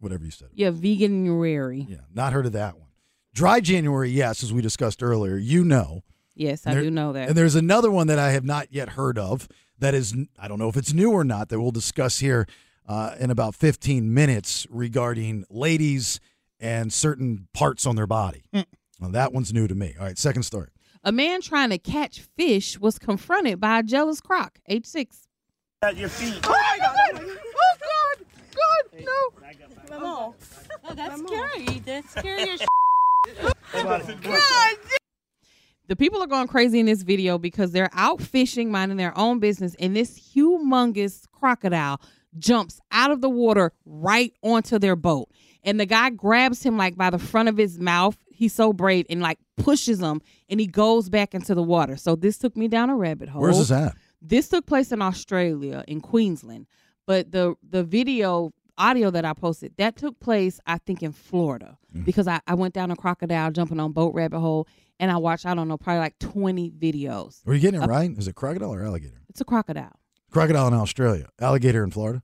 whatever 0.00 0.24
you 0.24 0.30
said. 0.32 0.48
Yeah, 0.52 0.70
vegan 0.70 1.24
January. 1.24 1.86
Yeah, 1.88 1.98
not 2.12 2.32
heard 2.32 2.44
of 2.46 2.52
that 2.52 2.76
one. 2.76 2.88
Dry 3.32 3.60
January, 3.60 4.10
yes, 4.10 4.42
as 4.42 4.52
we 4.52 4.60
discussed 4.60 5.02
earlier, 5.02 5.36
you 5.38 5.64
know. 5.64 6.02
Yes, 6.38 6.66
I 6.66 6.72
There- 6.74 6.82
do 6.84 6.90
know 6.90 7.12
that. 7.12 7.28
And 7.28 7.36
there's 7.36 7.54
another 7.56 7.90
one 7.90 8.06
that 8.06 8.18
I 8.18 8.30
have 8.30 8.44
not 8.44 8.68
yet 8.70 8.90
heard 8.90 9.18
of 9.18 9.48
that 9.78 9.92
is, 9.94 10.14
I 10.38 10.48
don't 10.48 10.58
know 10.58 10.68
if 10.68 10.76
it's 10.76 10.92
new 10.92 11.10
or 11.10 11.24
not, 11.24 11.48
that 11.50 11.60
we'll 11.60 11.70
discuss 11.72 12.20
here 12.20 12.46
uh, 12.88 13.14
in 13.18 13.30
about 13.30 13.54
15 13.54 14.12
minutes 14.14 14.66
regarding 14.70 15.44
ladies 15.50 16.20
and 16.60 16.92
certain 16.92 17.48
parts 17.52 17.86
on 17.86 17.96
their 17.96 18.06
body. 18.06 18.42
Well, 19.00 19.10
that 19.10 19.32
one's 19.32 19.52
new 19.52 19.68
to 19.68 19.74
me. 19.74 19.94
All 19.98 20.06
right, 20.06 20.16
second 20.18 20.44
story. 20.44 20.68
A 21.04 21.12
man 21.12 21.40
trying 21.40 21.70
to 21.70 21.78
catch 21.78 22.20
fish 22.36 22.78
was 22.78 22.98
confronted 22.98 23.60
by 23.60 23.78
a 23.78 23.82
jealous 23.82 24.20
croc, 24.20 24.58
age 24.68 24.86
six. 24.86 25.26
At 25.82 25.96
your 25.96 26.08
feet. 26.08 26.40
Oh 26.44 26.50
my 26.50 26.78
god! 26.78 27.22
Oh 27.24 27.76
god! 27.80 28.26
God, 28.56 29.04
no! 29.04 29.96
Mamo. 29.98 30.34
Oh, 30.84 30.94
that's 30.94 31.20
scary. 31.22 31.78
That's 31.84 32.10
scary 32.10 32.50
as 32.50 32.60
God! 34.22 34.76
The 35.88 35.96
people 35.96 36.22
are 36.22 36.26
going 36.26 36.48
crazy 36.48 36.78
in 36.78 36.86
this 36.86 37.02
video 37.02 37.38
because 37.38 37.72
they're 37.72 37.90
out 37.94 38.20
fishing, 38.20 38.70
minding 38.70 38.98
their 38.98 39.16
own 39.16 39.38
business, 39.38 39.74
and 39.80 39.96
this 39.96 40.18
humongous 40.34 41.22
crocodile 41.32 42.00
jumps 42.38 42.78
out 42.92 43.10
of 43.10 43.22
the 43.22 43.30
water 43.30 43.72
right 43.86 44.34
onto 44.42 44.78
their 44.78 44.96
boat. 44.96 45.30
And 45.64 45.80
the 45.80 45.86
guy 45.86 46.10
grabs 46.10 46.62
him 46.62 46.76
like 46.76 46.96
by 46.96 47.08
the 47.08 47.18
front 47.18 47.48
of 47.48 47.56
his 47.56 47.78
mouth. 47.78 48.18
He's 48.30 48.52
so 48.54 48.74
brave 48.74 49.06
and 49.08 49.22
like 49.22 49.38
pushes 49.56 50.00
him, 50.00 50.20
and 50.50 50.60
he 50.60 50.66
goes 50.66 51.08
back 51.08 51.34
into 51.34 51.54
the 51.54 51.62
water. 51.62 51.96
So 51.96 52.16
this 52.16 52.36
took 52.36 52.54
me 52.54 52.68
down 52.68 52.90
a 52.90 52.96
rabbit 52.96 53.30
hole. 53.30 53.40
Where's 53.40 53.58
this 53.58 53.70
at? 53.70 53.96
This 54.20 54.48
took 54.48 54.66
place 54.66 54.92
in 54.92 55.00
Australia, 55.00 55.84
in 55.88 56.02
Queensland, 56.02 56.66
but 57.06 57.32
the 57.32 57.54
the 57.66 57.82
video 57.82 58.52
audio 58.78 59.10
that 59.10 59.24
I 59.24 59.32
posted 59.34 59.72
that 59.76 59.96
took 59.96 60.18
place, 60.20 60.60
I 60.66 60.78
think, 60.78 61.02
in 61.02 61.12
Florida 61.12 61.76
Mm. 61.94 62.04
because 62.04 62.28
I, 62.28 62.40
I 62.46 62.52
went 62.54 62.74
down 62.74 62.90
a 62.90 62.96
crocodile 62.96 63.50
jumping 63.50 63.80
on 63.80 63.92
boat 63.92 64.14
rabbit 64.14 64.40
hole, 64.40 64.68
and 65.00 65.10
I 65.10 65.16
watched 65.16 65.46
I 65.46 65.54
don't 65.54 65.68
know 65.68 65.78
probably 65.78 66.00
like 66.00 66.18
twenty 66.18 66.70
videos. 66.70 67.40
Are 67.46 67.54
you 67.54 67.60
getting 67.60 67.80
it 67.80 67.84
Uh, 67.84 67.88
right? 67.88 68.10
Is 68.18 68.28
it 68.28 68.34
crocodile 68.34 68.74
or 68.74 68.82
alligator? 68.82 69.22
It's 69.30 69.40
a 69.40 69.44
crocodile, 69.46 69.96
Crocodile 70.30 70.68
in 70.68 70.74
Australia, 70.74 71.28
alligator 71.40 71.82
in 71.82 71.90
Florida. 71.90 72.22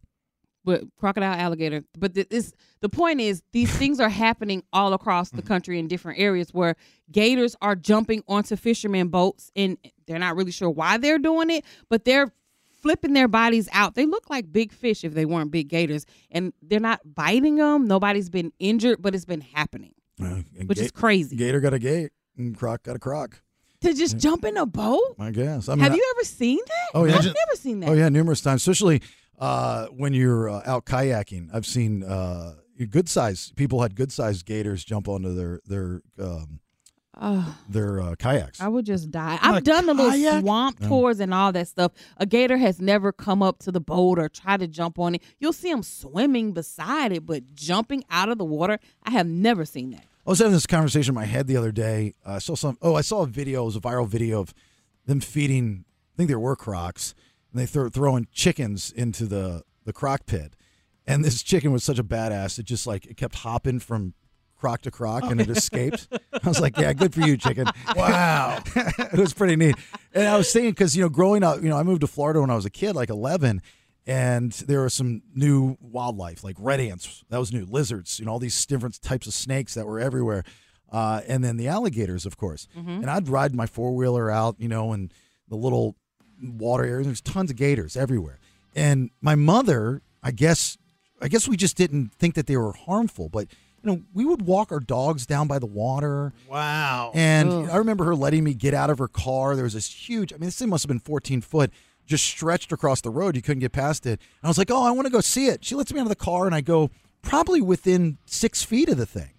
but 0.67 0.83
crocodile, 0.99 1.33
alligator. 1.35 1.83
But 1.99 2.13
this 2.15 2.53
the 2.81 2.89
point 2.91 3.21
is 3.23 3.43
these 3.53 3.75
things 3.83 4.01
are 4.01 4.11
happening 4.11 4.63
all 4.73 4.93
across 4.93 5.31
the 5.31 5.43
country 5.43 5.79
in 5.79 5.89
different 5.89 6.19
areas 6.21 6.53
where 6.53 6.77
gators 7.11 7.57
are 7.63 7.75
jumping 7.77 8.23
onto 8.29 8.57
fishermen 8.57 9.09
boats, 9.09 9.51
and 9.57 9.79
they're 10.07 10.19
not 10.19 10.37
really 10.37 10.53
sure 10.53 10.69
why 10.71 10.99
they're 10.99 11.19
doing 11.19 11.49
it, 11.51 11.65
but 11.89 12.05
they're 12.05 12.33
flipping 12.85 13.15
their 13.15 13.29
bodies 13.29 13.67
out. 13.73 13.95
They 13.95 14.05
look 14.07 14.29
like 14.29 14.53
big 14.53 14.71
fish 14.73 15.03
if 15.05 15.15
they 15.15 15.25
weren't 15.25 15.51
big 15.51 15.69
gators, 15.69 16.05
and 16.31 16.53
they're 16.63 16.79
not 16.81 17.01
biting 17.05 17.57
them. 17.57 17.87
Nobody's 17.87 18.29
been 18.29 18.53
injured, 18.59 19.01
but 19.01 19.15
it's 19.15 19.25
been 19.25 19.41
happening, 19.41 19.95
Uh, 20.23 20.43
which 20.67 20.79
ga- 20.79 20.85
is 20.85 20.91
crazy. 20.93 21.35
Gator 21.37 21.61
got 21.61 21.73
a 21.73 21.79
gate, 21.79 22.13
and 22.37 22.55
Croc 22.57 22.83
got 22.83 22.95
a 22.95 22.99
Croc. 22.99 23.41
To 23.81 23.93
just 23.95 24.19
jump 24.19 24.45
in 24.45 24.57
a 24.59 24.67
boat. 24.67 25.17
I 25.19 25.31
guess. 25.31 25.69
I 25.69 25.75
mean, 25.75 25.83
Have 25.85 25.93
I- 25.93 25.97
you 25.97 26.15
ever 26.17 26.25
seen 26.25 26.59
that? 26.67 26.89
Oh 26.95 27.05
yeah, 27.05 27.17
I've 27.17 27.25
never 27.25 27.57
seen 27.57 27.81
that. 27.81 27.89
Oh 27.89 27.95
yeah, 27.95 28.09
numerous 28.11 28.41
times, 28.43 28.61
especially 28.63 29.01
uh, 29.39 29.87
when 29.87 30.13
you're 30.15 30.49
uh, 30.51 30.63
out 30.67 30.85
kayaking. 30.85 31.49
I've 31.53 31.67
seen 31.67 32.03
uh, 32.05 32.55
good 32.91 33.09
size 33.09 33.53
people 33.57 33.81
had 33.83 33.95
good 33.97 34.13
sized 34.13 34.45
gators 34.47 34.85
jump 34.85 35.09
onto 35.09 35.35
their 35.35 35.61
their 35.67 36.01
um, 36.19 36.61
Oh. 37.21 37.57
their 37.69 38.01
uh, 38.01 38.15
kayaks. 38.17 38.61
I 38.61 38.69
would 38.69 38.85
just 38.87 39.11
die. 39.11 39.39
I've 39.41 39.63
done 39.65 39.87
the 39.87 39.95
little 39.95 40.11
kayak? 40.11 40.43
swamp 40.43 40.79
Oh. 40.83 40.89
tours 40.89 41.21
and 41.21 41.33
all 41.33 41.53
that 41.53 41.69
stuff. 41.69 41.93
A 42.17 42.27
gator 42.27 42.57
has 42.57 42.81
never 42.81 43.13
come 43.13 43.43
up 43.43 43.59
to 43.61 43.73
the 43.73 43.81
boat 43.81 44.19
or 44.19 44.29
tried 44.29 44.61
to 44.61 44.67
jump 44.67 44.99
on 44.99 45.15
it. 45.17 45.23
You'll 45.39 45.53
see 45.53 45.71
them 45.71 45.83
swimming 45.83 46.53
beside 46.53 47.13
it, 47.13 47.25
but 47.27 47.55
jumping 47.55 48.05
out 48.11 48.29
of 48.29 48.39
the 48.39 48.45
water, 48.45 48.79
I 49.05 49.11
have 49.13 49.27
never 49.27 49.65
seen 49.65 49.91
that. 49.91 50.05
I 50.27 50.31
was 50.31 50.39
having 50.39 50.53
this 50.55 50.67
conversation 50.67 51.11
in 51.13 51.15
my 51.15 51.27
head 51.27 51.47
the 51.47 51.57
other 51.57 51.71
day. 51.73 52.15
I 52.25 52.39
saw 52.39 52.55
some. 52.55 52.79
Oh, 52.81 52.95
I 52.95 53.03
saw 53.03 53.23
a 53.23 53.27
video. 53.27 53.63
It 53.63 53.67
was 53.67 53.77
a 53.77 53.81
viral 53.81 54.09
video 54.09 54.41
of 54.41 54.55
them 55.07 55.21
feeding. 55.21 55.85
I 56.15 56.17
think 56.17 56.29
they 56.29 56.35
were 56.37 56.57
crocs, 56.57 57.15
and 57.53 57.61
they 57.61 57.67
throw 57.67 57.89
throwing 57.91 58.27
chickens 58.33 58.91
into 58.91 59.27
the 59.27 59.63
the 59.85 59.93
croc 59.93 60.25
pit. 60.27 60.57
And 61.07 61.23
this 61.23 61.43
chicken 61.43 61.73
was 61.73 61.85
such 61.85 61.99
a 61.99 62.05
badass. 62.05 62.59
It 62.59 62.65
just 62.65 62.87
like 62.87 63.05
it 63.05 63.19
kept 63.19 63.35
hopping 63.37 63.79
from 63.81 64.15
croc 64.65 64.81
to 64.81 64.91
croc, 64.91 65.25
and 65.25 65.43
it 65.43 65.51
escaped. 65.51 66.09
I 66.33 66.49
was 66.49 66.59
like, 66.59 66.79
yeah, 66.79 66.95
good 66.95 67.13
for 67.13 67.21
you, 67.21 67.37
chicken. 67.37 67.67
Wow, 67.95 68.63
it 68.75 69.19
was 69.19 69.35
pretty 69.35 69.57
neat. 69.57 69.77
And 70.15 70.27
I 70.27 70.39
was 70.39 70.51
thinking 70.51 70.71
because 70.71 70.97
you 70.97 71.03
know, 71.03 71.11
growing 71.11 71.43
up, 71.43 71.63
you 71.63 71.69
know, 71.69 71.77
I 71.77 71.83
moved 71.83 72.01
to 72.01 72.07
Florida 72.07 72.41
when 72.41 72.49
I 72.49 72.55
was 72.55 72.65
a 72.65 72.71
kid, 72.71 72.97
like 72.97 73.11
eleven. 73.11 73.61
And 74.07 74.53
there 74.53 74.81
were 74.81 74.89
some 74.91 75.23
new 75.35 75.77
wildlife, 75.81 76.43
like 76.45 76.57
red 76.59 76.81
ants. 76.81 77.25
That 77.29 77.39
was 77.39 77.53
new. 77.53 77.67
Lizards, 77.67 78.19
you 78.19 78.25
know, 78.25 78.33
all 78.33 78.39
these 78.39 78.65
different 78.67 79.01
types 79.03 79.27
of 79.27 79.35
snakes 79.35 79.75
that 79.75 79.87
were 79.87 80.01
everywhere. 80.01 80.45
Uh, 80.91 81.21
and 81.29 81.43
then 81.45 81.57
the 81.59 81.69
alligators, 81.69 82.25
of 82.27 82.37
course. 82.39 82.67
And 83.03 83.11
I'd 83.11 83.29
ride 83.29 83.55
my 83.55 83.67
four 83.67 83.95
wheeler 83.95 84.31
out, 84.31 84.57
you 84.59 84.69
know, 84.69 84.93
and 84.93 85.13
the 85.49 85.57
little 85.57 85.97
water 86.43 86.85
area. 86.85 87.05
There's 87.05 87.21
tons 87.23 87.51
of 87.51 87.57
gators 87.57 87.97
everywhere. 87.97 88.41
And 88.75 89.11
my 89.23 89.35
mother, 89.35 90.03
I 90.23 90.31
guess, 90.33 90.77
I 91.23 91.29
guess 91.29 91.49
we 91.49 91.57
just 91.57 91.77
didn't 91.77 92.13
think 92.13 92.35
that 92.35 92.47
they 92.47 92.57
were 92.59 92.73
harmful. 92.73 93.29
But 93.31 93.49
you 93.85 93.91
know, 93.93 94.03
we 94.15 94.25
would 94.25 94.43
walk 94.43 94.73
our 94.73 94.81
dogs 94.81 95.27
down 95.27 95.47
by 95.47 95.59
the 95.59 95.67
water. 95.67 96.33
Wow. 96.49 97.13
And 97.15 97.51
Ugh. 97.51 97.69
I 97.71 97.77
remember 97.77 98.05
her 98.05 98.15
letting 98.15 98.43
me 98.43 98.55
get 98.55 98.73
out 98.73 98.89
of 98.89 98.99
her 98.99 99.09
car. 99.09 99.55
There 99.55 99.65
was 99.65 99.75
this 99.75 99.93
huge, 99.93 100.33
I 100.33 100.37
mean, 100.37 100.47
this 100.47 100.59
thing 100.59 100.71
must 100.71 100.85
have 100.85 100.89
been 100.89 101.01
14 101.01 101.43
foot, 101.43 101.71
just 102.07 102.25
stretched 102.25 102.73
across 102.73 103.03
the 103.03 103.11
road. 103.11 103.37
You 103.37 103.43
couldn't 103.43 103.61
get 103.61 103.73
past 103.73 104.07
it. 104.07 104.21
And 104.21 104.45
I 104.45 104.49
was 104.49 104.57
like, 104.59 104.71
oh, 104.71 104.83
I 104.83 104.91
want 104.91 105.07
to 105.07 105.13
go 105.13 105.21
see 105.21 105.49
it. 105.49 105.65
She 105.65 105.75
lets 105.75 105.93
me 105.93 106.01
out 106.01 106.05
of 106.05 106.09
the 106.09 106.17
car, 106.17 106.47
and 106.47 106.55
I 106.55 106.63
go 106.63 106.91
probably 107.23 107.61
within 107.61 108.19
six 108.27 108.63
feet 108.63 108.89
of 108.89 108.97
the 108.97 109.07
thing. 109.07 109.31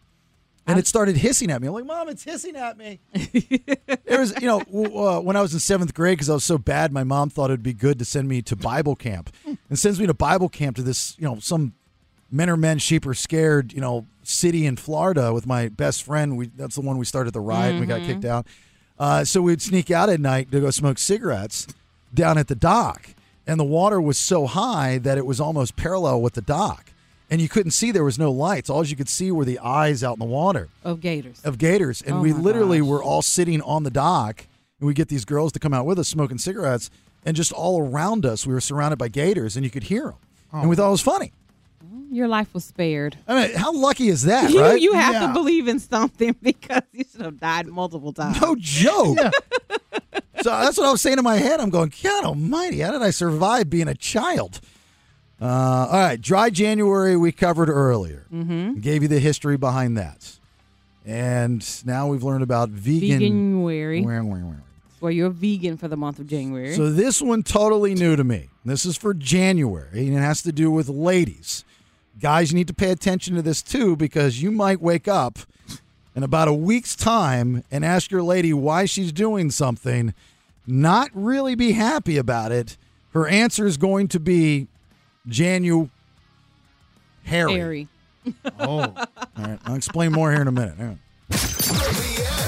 And 0.67 0.79
it 0.79 0.87
started 0.87 1.17
hissing 1.17 1.51
at 1.51 1.61
me. 1.61 1.67
I'm 1.67 1.75
like, 1.75 1.85
Mom, 1.85 2.09
it's 2.09 2.23
hissing 2.23 2.55
at 2.55 2.75
me. 2.75 2.99
there 4.05 4.19
was, 4.19 4.33
you 4.41 4.47
know, 4.47 4.61
w- 4.61 4.97
uh, 4.97 5.19
when 5.19 5.35
I 5.35 5.41
was 5.41 5.53
in 5.53 5.59
seventh 5.59 5.93
grade, 5.93 6.17
because 6.17 6.29
I 6.29 6.33
was 6.33 6.43
so 6.43 6.57
bad, 6.57 6.91
my 6.91 7.03
mom 7.03 7.29
thought 7.29 7.51
it'd 7.51 7.61
be 7.61 7.71
good 7.73 7.99
to 7.99 8.05
send 8.05 8.27
me 8.27 8.41
to 8.41 8.55
Bible 8.55 8.95
camp, 8.95 9.31
and 9.69 9.77
sends 9.77 9.99
me 9.99 10.07
to 10.07 10.15
Bible 10.15 10.49
camp 10.49 10.75
to 10.77 10.81
this, 10.81 11.15
you 11.19 11.25
know, 11.25 11.37
some 11.39 11.73
men 12.31 12.49
are 12.49 12.57
men, 12.57 12.77
sheep 12.79 13.05
are 13.05 13.13
scared, 13.13 13.73
you 13.73 13.81
know, 13.81 14.05
city 14.23 14.65
in 14.65 14.75
Florida 14.75 15.33
with 15.33 15.45
my 15.45 15.69
best 15.69 16.03
friend. 16.03 16.37
We 16.37 16.47
that's 16.47 16.75
the 16.75 16.81
one 16.81 16.97
we 16.97 17.05
started 17.05 17.33
the 17.33 17.39
riot. 17.41 17.71
and 17.73 17.79
We 17.81 17.85
got 17.85 18.01
kicked 18.01 18.25
out. 18.25 18.47
Uh, 18.97 19.23
so 19.25 19.41
we'd 19.41 19.61
sneak 19.61 19.91
out 19.91 20.09
at 20.09 20.19
night 20.19 20.51
to 20.51 20.59
go 20.61 20.69
smoke 20.71 20.97
cigarettes 20.97 21.67
down 22.13 22.37
at 22.37 22.47
the 22.47 22.55
dock, 22.55 23.09
and 23.45 23.59
the 23.59 23.63
water 23.65 23.99
was 23.99 24.17
so 24.17 24.47
high 24.47 24.97
that 24.99 25.17
it 25.17 25.25
was 25.25 25.39
almost 25.41 25.75
parallel 25.75 26.21
with 26.21 26.33
the 26.33 26.41
dock, 26.41 26.91
and 27.29 27.41
you 27.41 27.49
couldn't 27.49 27.71
see. 27.71 27.91
There 27.91 28.05
was 28.05 28.17
no 28.17 28.31
lights. 28.31 28.69
All 28.69 28.85
you 28.85 28.95
could 28.95 29.09
see 29.09 29.31
were 29.31 29.43
the 29.45 29.59
eyes 29.59 30.01
out 30.03 30.13
in 30.13 30.19
the 30.19 30.25
water 30.25 30.69
Of 30.83 31.01
gators. 31.01 31.41
of 31.43 31.57
gators, 31.57 32.01
and 32.01 32.15
Oh 32.15 32.21
we 32.21 32.31
literally 32.31 32.81
were 32.81 33.03
all 33.03 33.21
sitting 33.21 33.61
on 33.61 33.83
the 33.83 33.91
dock, 33.91 34.45
and 34.79 34.87
we 34.87 34.93
get 34.93 35.09
these 35.09 35.25
girls 35.25 35.51
to 35.53 35.59
come 35.59 35.73
out 35.73 35.85
with 35.85 35.99
us 35.99 36.07
smoking 36.07 36.37
cigarettes, 36.37 36.89
and 37.25 37.35
just 37.35 37.51
all 37.51 37.81
around 37.85 38.25
us, 38.25 38.47
we 38.47 38.53
were 38.53 38.61
surrounded 38.61 38.97
by 38.97 39.09
gators, 39.09 39.57
and 39.57 39.65
you 39.65 39.69
could 39.69 39.83
hear 39.83 40.03
them, 40.05 40.15
and 40.53 40.69
we 40.69 40.75
thought 40.77 40.87
it 40.87 40.91
was 40.91 41.01
funny. 41.01 41.33
Your 42.11 42.27
life 42.27 42.53
was 42.53 42.63
spared. 42.65 43.17
I 43.27 43.47
mean, 43.47 43.55
how 43.55 43.73
lucky 43.73 44.07
is 44.09 44.23
that, 44.23 44.49
you, 44.53 44.61
right? 44.61 44.79
you 44.81 44.93
have 44.93 45.13
Yeah. 45.13 45.27
to 45.27 45.33
believe 45.33 45.67
in 45.67 45.79
something 45.79 46.35
because 46.41 46.81
you 46.93 47.03
should 47.11 47.21
have 47.21 47.39
died 47.39 47.67
multiple 47.67 48.13
times. 48.13 48.39
No 48.41 48.55
joke. 48.57 49.17
so 50.41 50.49
that's 50.49 50.77
what 50.77 50.85
I 50.87 50.91
was 50.91 51.01
saying 51.01 51.17
in 51.17 51.23
my 51.23 51.37
head. 51.37 51.59
I'm 51.59 51.69
going, 51.69 51.91
God 52.03 52.25
Almighty, 52.25 52.79
how 52.79 52.91
did 52.91 53.01
I 53.01 53.09
survive 53.11 53.69
being 53.69 53.87
a 53.87 53.95
child? 53.95 54.61
Uh, 55.41 55.45
all 55.45 55.91
right, 55.99 56.21
dry 56.21 56.49
January 56.49 57.17
we 57.17 57.31
covered 57.31 57.69
earlier. 57.69 58.25
Mhm. 58.33 58.81
Gave 58.81 59.01
you 59.01 59.09
the 59.09 59.19
history 59.19 59.57
behind 59.57 59.97
that, 59.97 60.39
and 61.05 61.65
now 61.85 62.07
we've 62.07 62.23
learned 62.23 62.43
about 62.43 62.69
vegan. 62.69 63.19
Veganuary. 63.19 64.61
Where 64.99 65.11
you're 65.11 65.29
vegan 65.29 65.75
for 65.77 65.87
the 65.89 65.97
month 65.97 66.19
of 66.19 66.27
January. 66.27 66.73
So 66.73 66.89
this 66.89 67.21
one 67.21 67.43
totally 67.43 67.93
new 67.95 68.15
to 68.15 68.23
me. 68.23 68.47
This 68.63 68.85
is 68.85 68.95
for 68.97 69.13
January, 69.13 70.07
and 70.07 70.15
it 70.17 70.21
has 70.21 70.41
to 70.43 70.51
do 70.53 70.71
with 70.71 70.87
ladies. 70.87 71.63
Guys, 72.19 72.51
you 72.51 72.57
need 72.57 72.67
to 72.67 72.73
pay 72.73 72.91
attention 72.91 73.35
to 73.35 73.41
this 73.41 73.61
too 73.61 73.95
because 73.95 74.41
you 74.41 74.51
might 74.51 74.81
wake 74.81 75.07
up 75.07 75.39
in 76.15 76.23
about 76.23 76.47
a 76.47 76.53
week's 76.53 76.95
time 76.95 77.63
and 77.69 77.83
ask 77.83 78.09
your 78.09 78.23
lady 78.23 78.53
why 78.53 78.85
she's 78.85 79.11
doing 79.11 79.51
something, 79.51 80.13
not 80.65 81.09
really 81.13 81.55
be 81.55 81.73
happy 81.73 82.17
about 82.17 82.51
it. 82.51 82.77
Her 83.11 83.27
answer 83.27 83.65
is 83.65 83.77
going 83.77 84.07
to 84.09 84.19
be 84.19 84.67
Janu 85.27 85.89
Harry. 87.25 87.53
Harry. 87.53 87.87
Oh. 88.59 88.79
All 88.79 88.95
right. 89.37 89.59
I'll 89.65 89.75
explain 89.75 90.11
more 90.11 90.31
here 90.31 90.41
in 90.41 90.47
a 90.47 90.51
minute. 90.51 90.77
Hang 90.77 90.99
on. 91.31 92.44